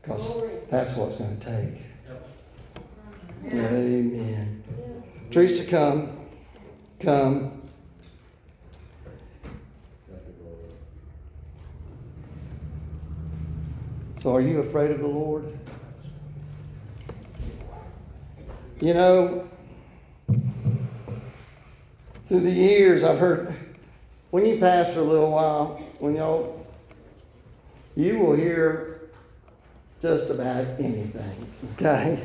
Because 0.01 0.43
that's 0.71 0.97
what's 0.97 1.17
going 1.17 1.39
to 1.39 1.45
take. 1.45 1.83
Amen. 3.53 4.63
Teresa, 5.31 5.65
come. 5.65 6.17
Come. 7.01 7.60
So, 14.23 14.37
are 14.37 14.43
you 14.43 14.61
afraid 14.61 14.91
of 14.91 14.99
the 14.99 15.07
Lord? 15.07 15.59
You 18.79 18.93
know, 18.93 19.49
through 22.29 22.41
the 22.41 22.51
years, 22.51 23.03
I've 23.03 23.19
heard 23.19 23.55
when 24.31 24.45
you 24.45 24.59
pastor 24.59 25.01
a 25.01 25.05
little 25.05 25.31
while, 25.31 25.83
when 26.01 26.17
y'all, 26.17 26.67
you 27.97 28.19
will 28.19 28.37
hear 28.37 29.11
just 30.03 30.29
about 30.29 30.67
anything, 30.79 31.47
okay? 31.73 32.23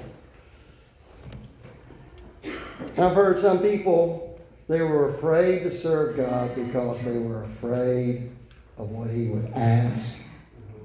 I've 2.97 3.15
heard 3.15 3.39
some 3.39 3.59
people, 3.59 4.37
they 4.67 4.81
were 4.81 5.15
afraid 5.15 5.63
to 5.63 5.71
serve 5.71 6.17
God 6.17 6.55
because 6.55 7.01
they 7.05 7.17
were 7.17 7.43
afraid 7.43 8.31
of 8.77 8.89
what 8.89 9.09
He 9.09 9.27
would 9.27 9.49
ask 9.53 10.17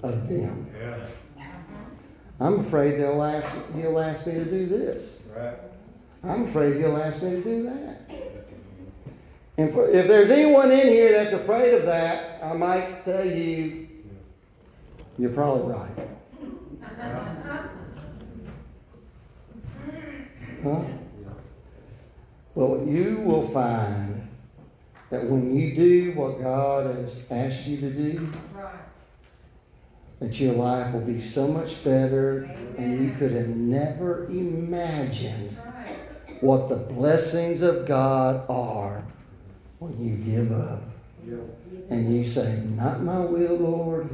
of 0.02 0.28
them. 0.28 0.66
I'm 2.40 2.60
afraid 2.60 2.98
they'll 2.98 3.22
ask, 3.22 3.48
He'll 3.74 3.98
ask 3.98 4.26
me 4.26 4.34
to 4.34 4.44
do 4.44 4.66
this. 4.66 5.18
Right. 5.36 5.58
I'm 6.24 6.48
afraid 6.48 6.76
He'll 6.76 6.96
ask 6.96 7.22
me 7.22 7.30
to 7.30 7.42
do 7.42 7.62
that. 7.64 8.10
And 9.58 9.74
for, 9.74 9.90
if 9.90 10.08
there's 10.08 10.30
anyone 10.30 10.72
in 10.72 10.88
here 10.88 11.12
that's 11.12 11.32
afraid 11.32 11.74
of 11.74 11.84
that, 11.84 12.42
I 12.42 12.54
might 12.54 13.04
tell 13.04 13.26
you, 13.26 13.88
you're 15.18 15.30
probably 15.30 15.74
right. 15.74 15.90
Huh? 20.62 20.82
Well, 22.54 22.86
you 22.86 23.22
will 23.24 23.48
find 23.48 24.28
that 25.08 25.24
when 25.24 25.56
you 25.56 25.74
do 25.74 26.12
what 26.12 26.40
God 26.42 26.94
has 26.94 27.22
asked 27.30 27.66
you 27.66 27.80
to 27.80 27.90
do, 27.90 28.32
that 30.20 30.38
your 30.38 30.52
life 30.52 30.92
will 30.92 31.00
be 31.00 31.20
so 31.20 31.48
much 31.48 31.82
better 31.82 32.42
and 32.76 33.02
you 33.02 33.14
could 33.16 33.32
have 33.32 33.48
never 33.48 34.26
imagined 34.26 35.56
what 36.40 36.68
the 36.68 36.76
blessings 36.76 37.62
of 37.62 37.86
God 37.86 38.44
are 38.48 39.02
when 39.78 39.98
you 39.98 40.16
give 40.16 40.52
up 40.52 40.82
and 41.88 42.14
you 42.14 42.26
say, 42.26 42.62
Not 42.76 43.02
my 43.02 43.20
will, 43.20 43.56
Lord, 43.56 44.08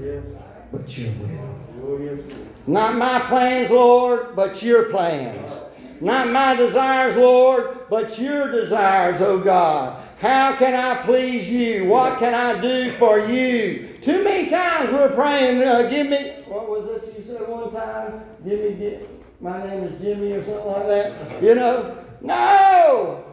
but 0.72 0.96
your 0.96 1.12
will. 1.12 2.18
Not 2.66 2.96
my 2.96 3.20
plans, 3.20 3.70
Lord, 3.70 4.34
but 4.34 4.62
your 4.62 4.84
plans. 4.84 5.52
Not 6.00 6.30
my 6.30 6.54
desires, 6.56 7.16
Lord, 7.16 7.88
but 7.88 8.18
your 8.18 8.50
desires, 8.50 9.20
O 9.20 9.38
God. 9.38 10.02
How 10.18 10.56
can 10.56 10.74
I 10.74 11.02
please 11.04 11.48
you? 11.48 11.84
What 11.84 12.18
can 12.18 12.32
I 12.32 12.58
do 12.60 12.96
for 12.98 13.18
you? 13.18 13.98
Too 14.00 14.24
many 14.24 14.48
times 14.48 14.90
we're 14.90 15.14
praying, 15.14 15.62
uh, 15.62 15.90
give 15.90 16.08
me, 16.08 16.32
what 16.46 16.68
was 16.68 17.02
it 17.02 17.14
you 17.18 17.24
said 17.24 17.46
one 17.46 17.70
time? 17.70 18.22
Give 18.42 18.60
me, 18.60 18.74
give, 18.74 19.08
my 19.40 19.66
name 19.66 19.84
is 19.84 20.00
Jimmy 20.00 20.32
or 20.32 20.42
something 20.42 20.66
like 20.66 20.86
that. 20.86 21.42
You 21.42 21.54
know, 21.54 21.98
no! 22.22 23.24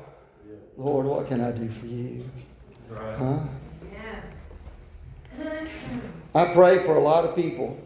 Lord, 0.78 1.06
what 1.06 1.28
can 1.28 1.40
I 1.40 1.52
do 1.52 1.70
for 1.70 1.86
you? 1.86 2.30
Huh? 2.94 3.40
I 6.36 6.54
pray 6.54 6.84
for 6.84 6.98
a 6.98 7.02
lot 7.02 7.24
of 7.24 7.36
people. 7.36 7.80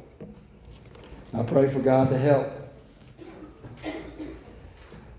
I 1.34 1.44
pray 1.44 1.70
for 1.70 1.80
God 1.80 2.10
to 2.10 2.18
help. 2.18 2.48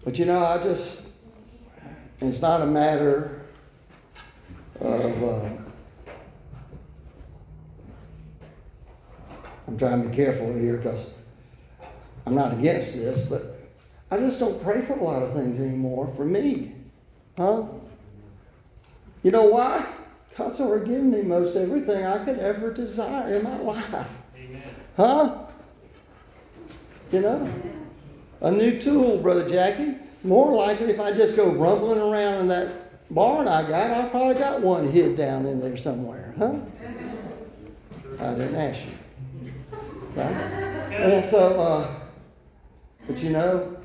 But 0.02 0.18
you 0.18 0.24
know, 0.24 0.42
I 0.44 0.60
just, 0.62 1.02
it's 2.20 2.40
not 2.40 2.62
a 2.62 2.66
matter 2.66 3.37
of, 4.80 5.24
uh, 5.24 5.48
I'm 9.66 9.78
trying 9.78 10.02
to 10.02 10.08
be 10.08 10.16
careful 10.16 10.52
here 10.54 10.76
because 10.76 11.12
I'm 12.26 12.34
not 12.34 12.54
against 12.54 12.94
this, 12.94 13.28
but 13.28 13.58
I 14.10 14.18
just 14.18 14.40
don't 14.40 14.62
pray 14.62 14.82
for 14.82 14.94
a 14.94 15.02
lot 15.02 15.22
of 15.22 15.34
things 15.34 15.60
anymore 15.60 16.12
for 16.16 16.24
me. 16.24 16.74
Huh? 17.36 17.64
You 19.22 19.30
know 19.30 19.44
why? 19.44 19.86
God's 20.36 20.60
already 20.60 20.86
given 20.86 21.10
me 21.10 21.22
most 21.22 21.56
everything 21.56 22.04
I 22.04 22.24
could 22.24 22.38
ever 22.38 22.72
desire 22.72 23.34
in 23.34 23.42
my 23.42 23.58
life. 23.58 24.08
Huh? 24.96 25.38
You 27.10 27.20
know? 27.20 27.52
A 28.40 28.50
new 28.50 28.80
tool, 28.80 29.18
Brother 29.18 29.48
Jackie. 29.48 29.96
More 30.22 30.54
likely, 30.54 30.90
if 30.90 31.00
I 31.00 31.12
just 31.12 31.36
go 31.36 31.50
rumbling 31.50 31.98
around 31.98 32.40
in 32.40 32.48
that 32.48 32.87
barn 33.10 33.48
I 33.48 33.68
got, 33.68 33.90
I 33.90 34.08
probably 34.08 34.34
got 34.34 34.60
one 34.60 34.90
hid 34.90 35.16
down 35.16 35.46
in 35.46 35.60
there 35.60 35.76
somewhere. 35.76 36.34
Huh? 36.38 36.56
I 38.20 38.34
didn't 38.34 38.56
ask 38.56 38.80
you. 38.84 39.52
Right? 40.14 40.32
And 40.92 41.30
so, 41.30 41.60
uh, 41.60 41.94
but 43.06 43.18
you 43.18 43.30
know, 43.30 43.76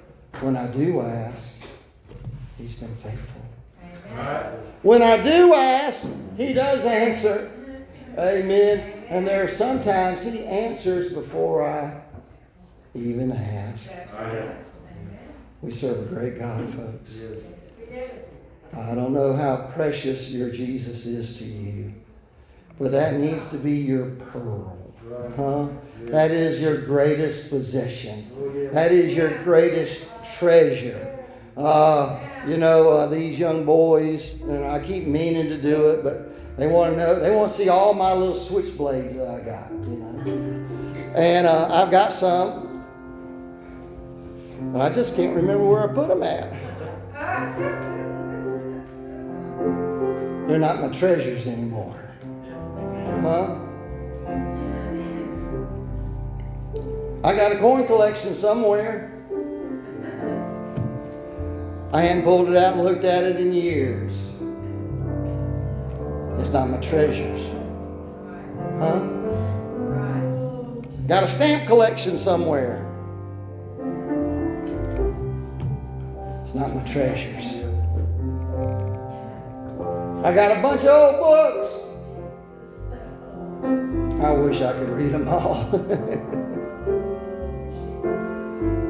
when 0.42 0.56
I 0.56 0.68
do 0.68 1.02
ask, 1.02 1.42
He's 2.58 2.76
been 2.76 2.96
faithful. 2.98 3.42
When 4.84 5.02
I 5.02 5.22
do 5.22 5.54
ask, 5.54 6.06
He 6.38 6.54
does 6.54 6.84
answer. 6.86 7.52
Amen. 8.18 9.06
And 9.10 9.28
there 9.28 9.44
are 9.44 9.50
sometimes 9.50 10.22
He 10.22 10.46
answers 10.46 11.14
before 11.14 11.68
I 11.68 12.02
even 12.96 13.32
ask. 13.32 13.90
We 15.62 15.72
serve 15.72 16.12
a 16.12 16.16
great 16.16 16.40
God, 16.40 16.74
folks. 16.74 17.12
I 18.76 18.96
don't 18.96 19.14
know 19.14 19.34
how 19.34 19.72
precious 19.76 20.30
your 20.30 20.50
Jesus 20.50 21.06
is 21.06 21.38
to 21.38 21.46
you, 21.46 21.94
but 22.80 22.92
that 22.92 23.16
needs 23.16 23.48
to 23.50 23.58
be 23.58 23.74
your 23.74 24.10
pearl. 24.32 24.78
Huh? 25.36 25.68
That 26.06 26.32
is 26.32 26.60
your 26.60 26.82
greatest 26.82 27.50
possession. 27.50 28.70
That 28.74 28.92
is 28.92 29.14
your 29.16 29.44
greatest 29.44 30.06
treasure. 30.38 31.10
Uh, 31.56 32.20
you 32.48 32.58
know, 32.58 32.90
uh, 32.90 33.08
these 33.08 33.38
young 33.38 33.64
boys, 33.64 34.42
and 34.42 34.66
I 34.66 34.84
keep 34.84 35.06
meaning 35.06 35.50
to 35.50 35.62
do 35.62 35.90
it, 35.90 36.04
but 36.04 36.58
they 36.58 36.68
want 36.68 36.94
to 36.94 36.98
know, 36.98 37.20
they 37.20 37.36
want 37.36 37.52
to 37.52 37.58
see 37.58 37.70
all 37.70 37.94
my 37.94 38.12
little 38.12 38.36
switchblades 38.36 39.16
that 39.18 39.28
I 39.28 39.40
got, 39.42 39.72
you 39.72 39.98
know. 39.98 41.14
And 41.16 41.46
uh, 41.46 41.68
I've 41.70 41.92
got 41.92 42.12
some, 42.12 42.84
but 44.74 44.82
I 44.82 44.90
just 44.90 45.16
can't 45.16 45.36
remember 45.36 45.64
where 45.64 45.88
I 45.88 45.94
put 45.94 46.08
them 46.08 46.24
at. 46.24 47.90
They're 50.48 50.60
not 50.60 50.82
my 50.82 50.90
treasures 50.90 51.48
anymore. 51.48 52.00
Huh? 53.22 53.60
I 57.24 57.34
got 57.34 57.54
a 57.54 57.60
coin 57.60 57.88
collection 57.88 58.36
somewhere. 58.36 59.10
I 61.94 62.02
hadn't 62.02 62.24
pulled 62.24 62.50
it 62.50 62.58
out 62.58 62.74
and 62.74 62.84
looked 62.84 63.06
at 63.06 63.24
it 63.24 63.38
in 63.38 63.54
years. 63.54 64.14
It's 66.40 66.52
not 66.52 66.70
my 66.70 66.78
treasures. 66.78 67.42
Huh? 68.80 69.00
Got 71.08 71.24
a 71.24 71.28
stamp 71.30 71.68
collection 71.68 72.18
somewhere. 72.18 72.90
It's 76.44 76.54
not 76.54 76.76
my 76.76 76.84
treasures. 76.84 77.63
I 80.24 80.34
got 80.34 80.58
a 80.58 80.62
bunch 80.62 80.84
of 80.86 80.88
old 80.88 81.20
books. 81.20 81.68
I 84.24 84.32
wish 84.32 84.62
I 84.62 84.72
could 84.72 84.88
read 84.88 85.12
them 85.12 85.28
all. 85.28 85.66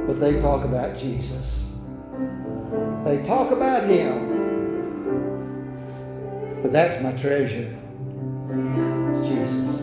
but 0.06 0.20
they 0.20 0.40
talk 0.40 0.64
about 0.64 0.96
Jesus. 0.96 1.64
They 3.04 3.24
talk 3.24 3.50
about 3.50 3.90
Him. 3.90 4.30
But 6.62 6.72
that's 6.72 7.02
my 7.02 7.14
treasure. 7.14 7.76
It's 9.16 9.28
Jesus. 9.28 9.82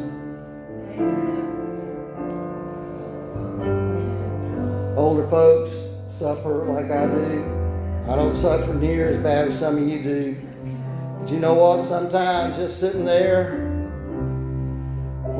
Older 4.96 5.28
folks 5.28 5.72
suffer 6.16 6.64
like 6.66 6.92
I 6.92 7.06
do. 7.06 7.44
I 8.08 8.14
don't 8.14 8.36
suffer 8.36 8.72
near 8.72 9.08
as 9.08 9.18
bad 9.20 9.48
as 9.48 9.58
some 9.58 9.78
of 9.78 9.88
you 9.88 10.00
do. 10.00 10.49
But 11.20 11.30
you 11.30 11.38
know 11.38 11.54
what? 11.54 11.86
Sometimes 11.86 12.56
just 12.56 12.80
sitting 12.80 13.04
there 13.04 13.66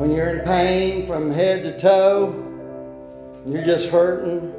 when 0.01 0.11
you're 0.11 0.29
in 0.29 0.45
pain 0.45 1.05
from 1.05 1.31
head 1.31 1.63
to 1.63 1.77
toe, 1.77 2.33
you're 3.45 3.63
just 3.63 3.89
hurting, 3.89 4.53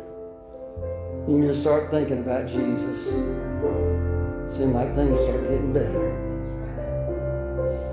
you 1.29 1.49
just 1.49 1.61
start 1.61 1.91
thinking 1.91 2.19
about 2.19 2.47
Jesus. 2.47 3.07
Seems 4.57 4.75
like 4.75 4.95
things 4.95 5.21
start 5.21 5.43
getting 5.43 5.73
better. 5.73 6.33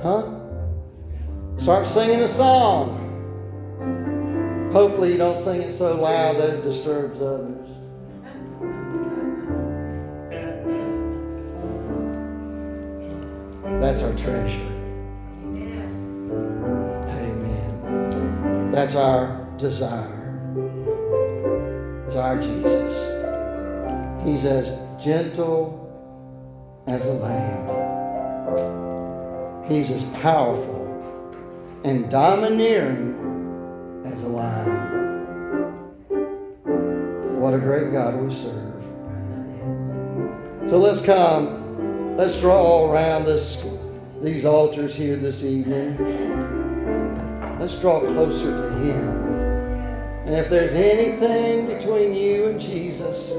Huh? 0.03 0.35
Start 1.57 1.87
singing 1.87 2.21
a 2.21 2.27
song. 2.27 2.97
Hopefully, 4.71 5.11
you 5.11 5.17
don't 5.17 5.43
sing 5.43 5.61
it 5.61 5.75
so 5.75 5.95
loud 5.95 6.37
that 6.37 6.49
it 6.51 6.63
disturbs 6.63 7.19
others. 7.19 7.67
That's 13.77 14.01
our 14.01 14.13
treasure. 14.15 14.59
Amen. 17.05 18.71
That's 18.71 18.95
our 18.95 19.47
desire. 19.57 20.15
It's 22.07 22.15
our 22.15 22.41
Jesus. 22.41 22.93
He's 24.25 24.45
as 24.45 24.71
gentle 25.01 25.75
as 26.87 27.05
a 27.05 27.13
lamb. 27.13 27.67
He's 29.69 29.91
as 29.91 30.03
powerful 30.21 30.77
and 31.85 32.09
domineering 32.09 33.15
as 34.05 34.23
a 34.23 34.27
lion. 34.27 34.89
What 37.39 37.53
a 37.53 37.59
great 37.59 37.91
God 37.93 38.15
we 38.21 38.33
serve. 38.33 38.83
So 40.69 40.77
let's 40.77 41.01
come. 41.01 41.58
Let's 42.19 42.37
draw 42.41 42.61
all 42.61 42.91
around 42.91 43.23
this, 43.23 43.65
these 44.21 44.43
altars 44.43 44.93
here 44.93 45.15
this 45.15 45.41
evening. 45.41 45.95
Let's 47.61 47.79
draw 47.79 48.01
closer 48.01 48.57
to 48.57 48.69
Him. 48.79 49.07
And 50.25 50.35
if 50.35 50.49
there's 50.49 50.73
anything 50.73 51.67
between 51.67 52.13
you 52.13 52.47
and 52.47 52.59
Jesus, 52.59 53.29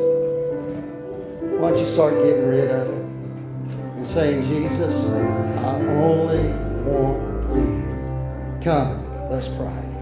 why 1.61 1.73
don't 1.73 1.79
you 1.79 1.89
start 1.89 2.15
getting 2.25 2.49
rid 2.49 2.71
of 2.71 2.89
it 2.89 3.05
and 3.99 4.07
saying, 4.07 4.45
Jesus, 4.45 5.11
I 5.11 5.79
only 5.99 6.49
want 6.91 7.59
you. 7.59 8.63
Come, 8.65 9.31
let's 9.31 9.49
pray. 9.49 10.00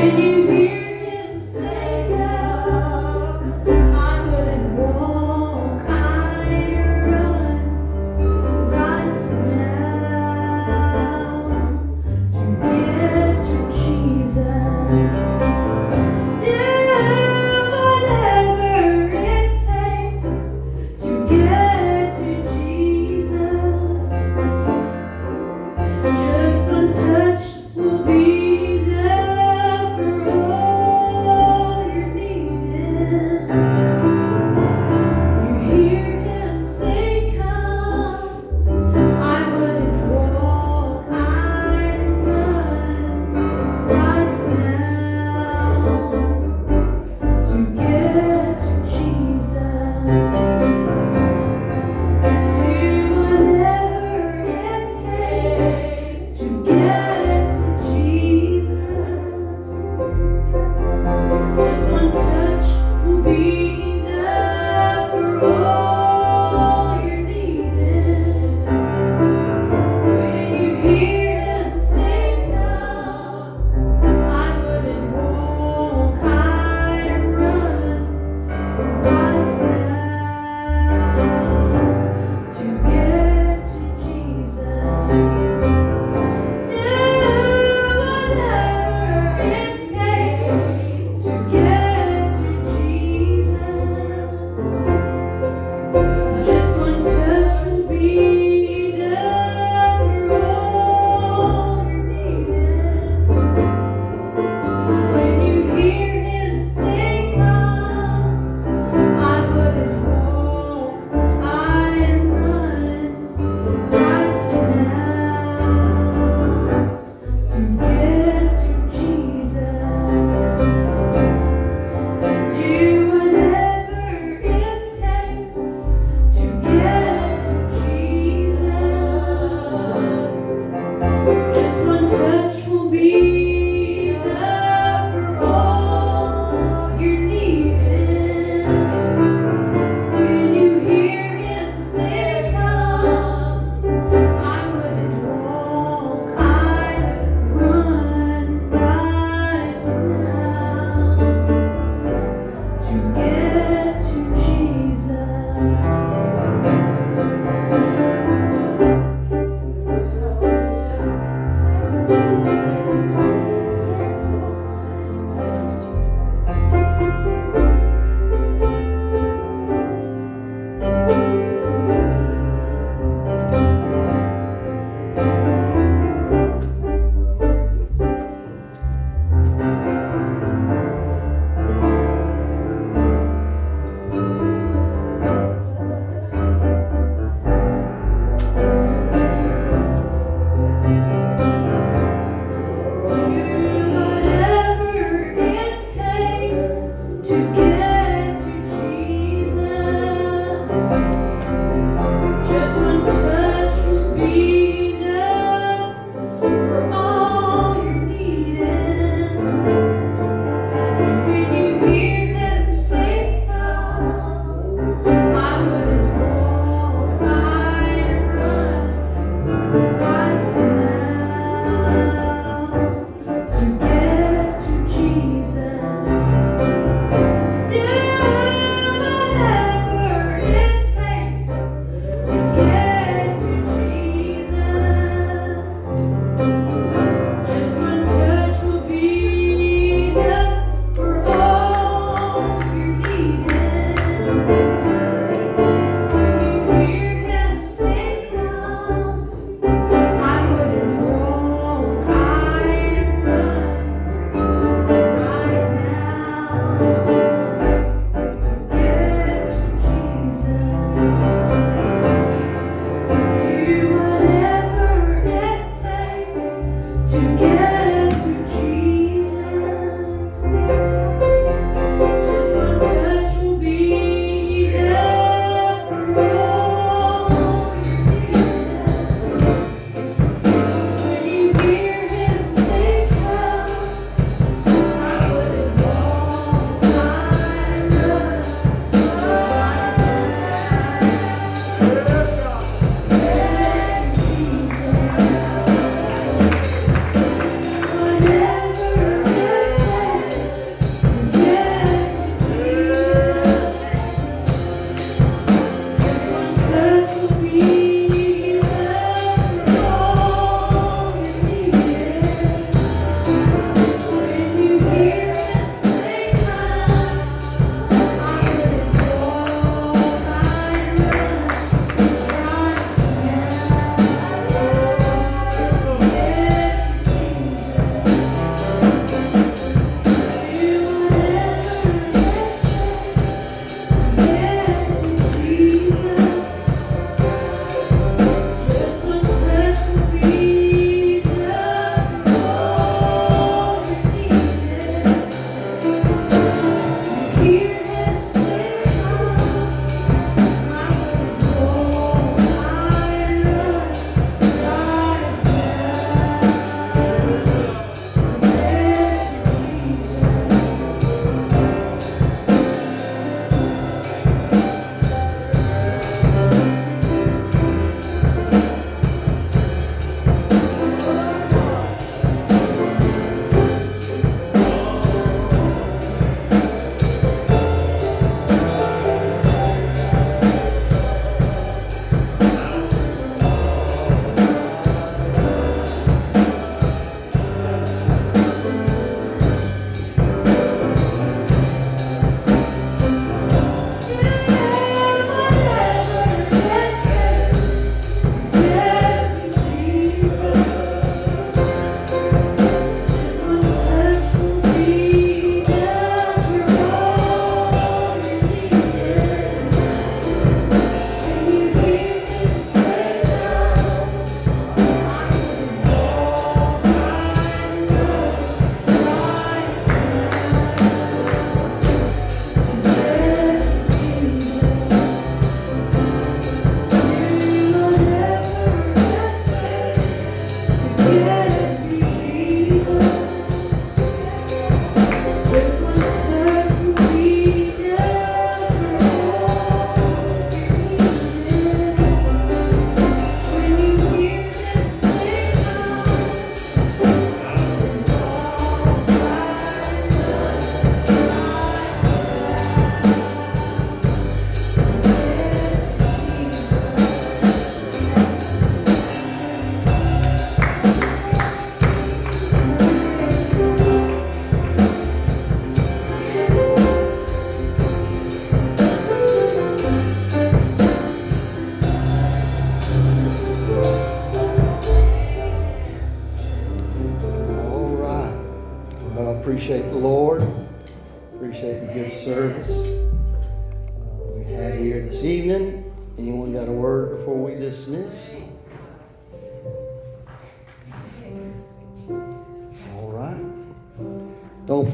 continue. 0.00 0.49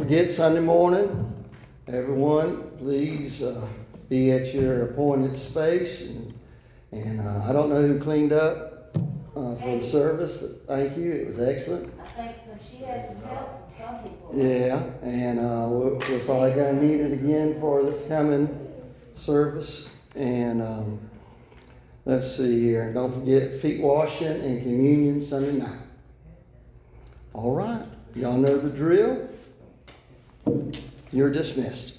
Forget 0.07 0.31
Sunday 0.31 0.61
morning, 0.61 1.35
everyone, 1.89 2.70
please 2.78 3.43
uh, 3.43 3.66
be 4.09 4.31
at 4.31 4.55
your 4.55 4.85
appointed 4.85 5.37
space. 5.37 6.03
And, 6.03 6.33
and 6.93 7.20
uh, 7.20 7.43
I 7.45 7.53
don't 7.53 7.69
know 7.69 7.85
who 7.85 7.99
cleaned 7.99 8.33
up 8.33 8.97
uh, 9.35 9.57
for 9.57 9.78
the 9.81 9.83
service, 9.83 10.37
but 10.37 10.65
thank 10.69 10.97
you. 10.97 11.11
It 11.11 11.27
was 11.27 11.41
excellent. 11.41 11.93
I 12.01 12.07
think 12.11 12.37
so, 12.37 12.57
she 12.70 12.83
some 12.83 13.20
help 13.24 13.69
from 13.77 13.85
some 13.85 14.03
people. 14.05 14.33
Yeah, 14.33 14.81
and 15.03 15.41
uh, 15.41 15.66
we're, 15.69 15.97
we're 15.97 16.24
probably 16.24 16.53
gonna 16.53 16.81
need 16.81 17.01
it 17.01 17.12
again 17.12 17.59
for 17.59 17.83
this 17.83 18.07
coming 18.07 18.49
service. 19.16 19.89
And 20.15 20.62
um, 20.62 21.01
let's 22.05 22.37
see 22.37 22.61
here. 22.61 22.93
Don't 22.93 23.12
forget 23.12 23.61
feet 23.61 23.81
washing 23.81 24.28
and 24.28 24.62
communion 24.62 25.20
Sunday 25.20 25.55
night. 25.55 25.81
All 27.33 27.53
right, 27.53 27.85
y'all 28.15 28.39
know 28.39 28.57
the 28.57 28.70
drill. 28.70 29.31
You're 31.12 31.31
dismissed. 31.31 31.95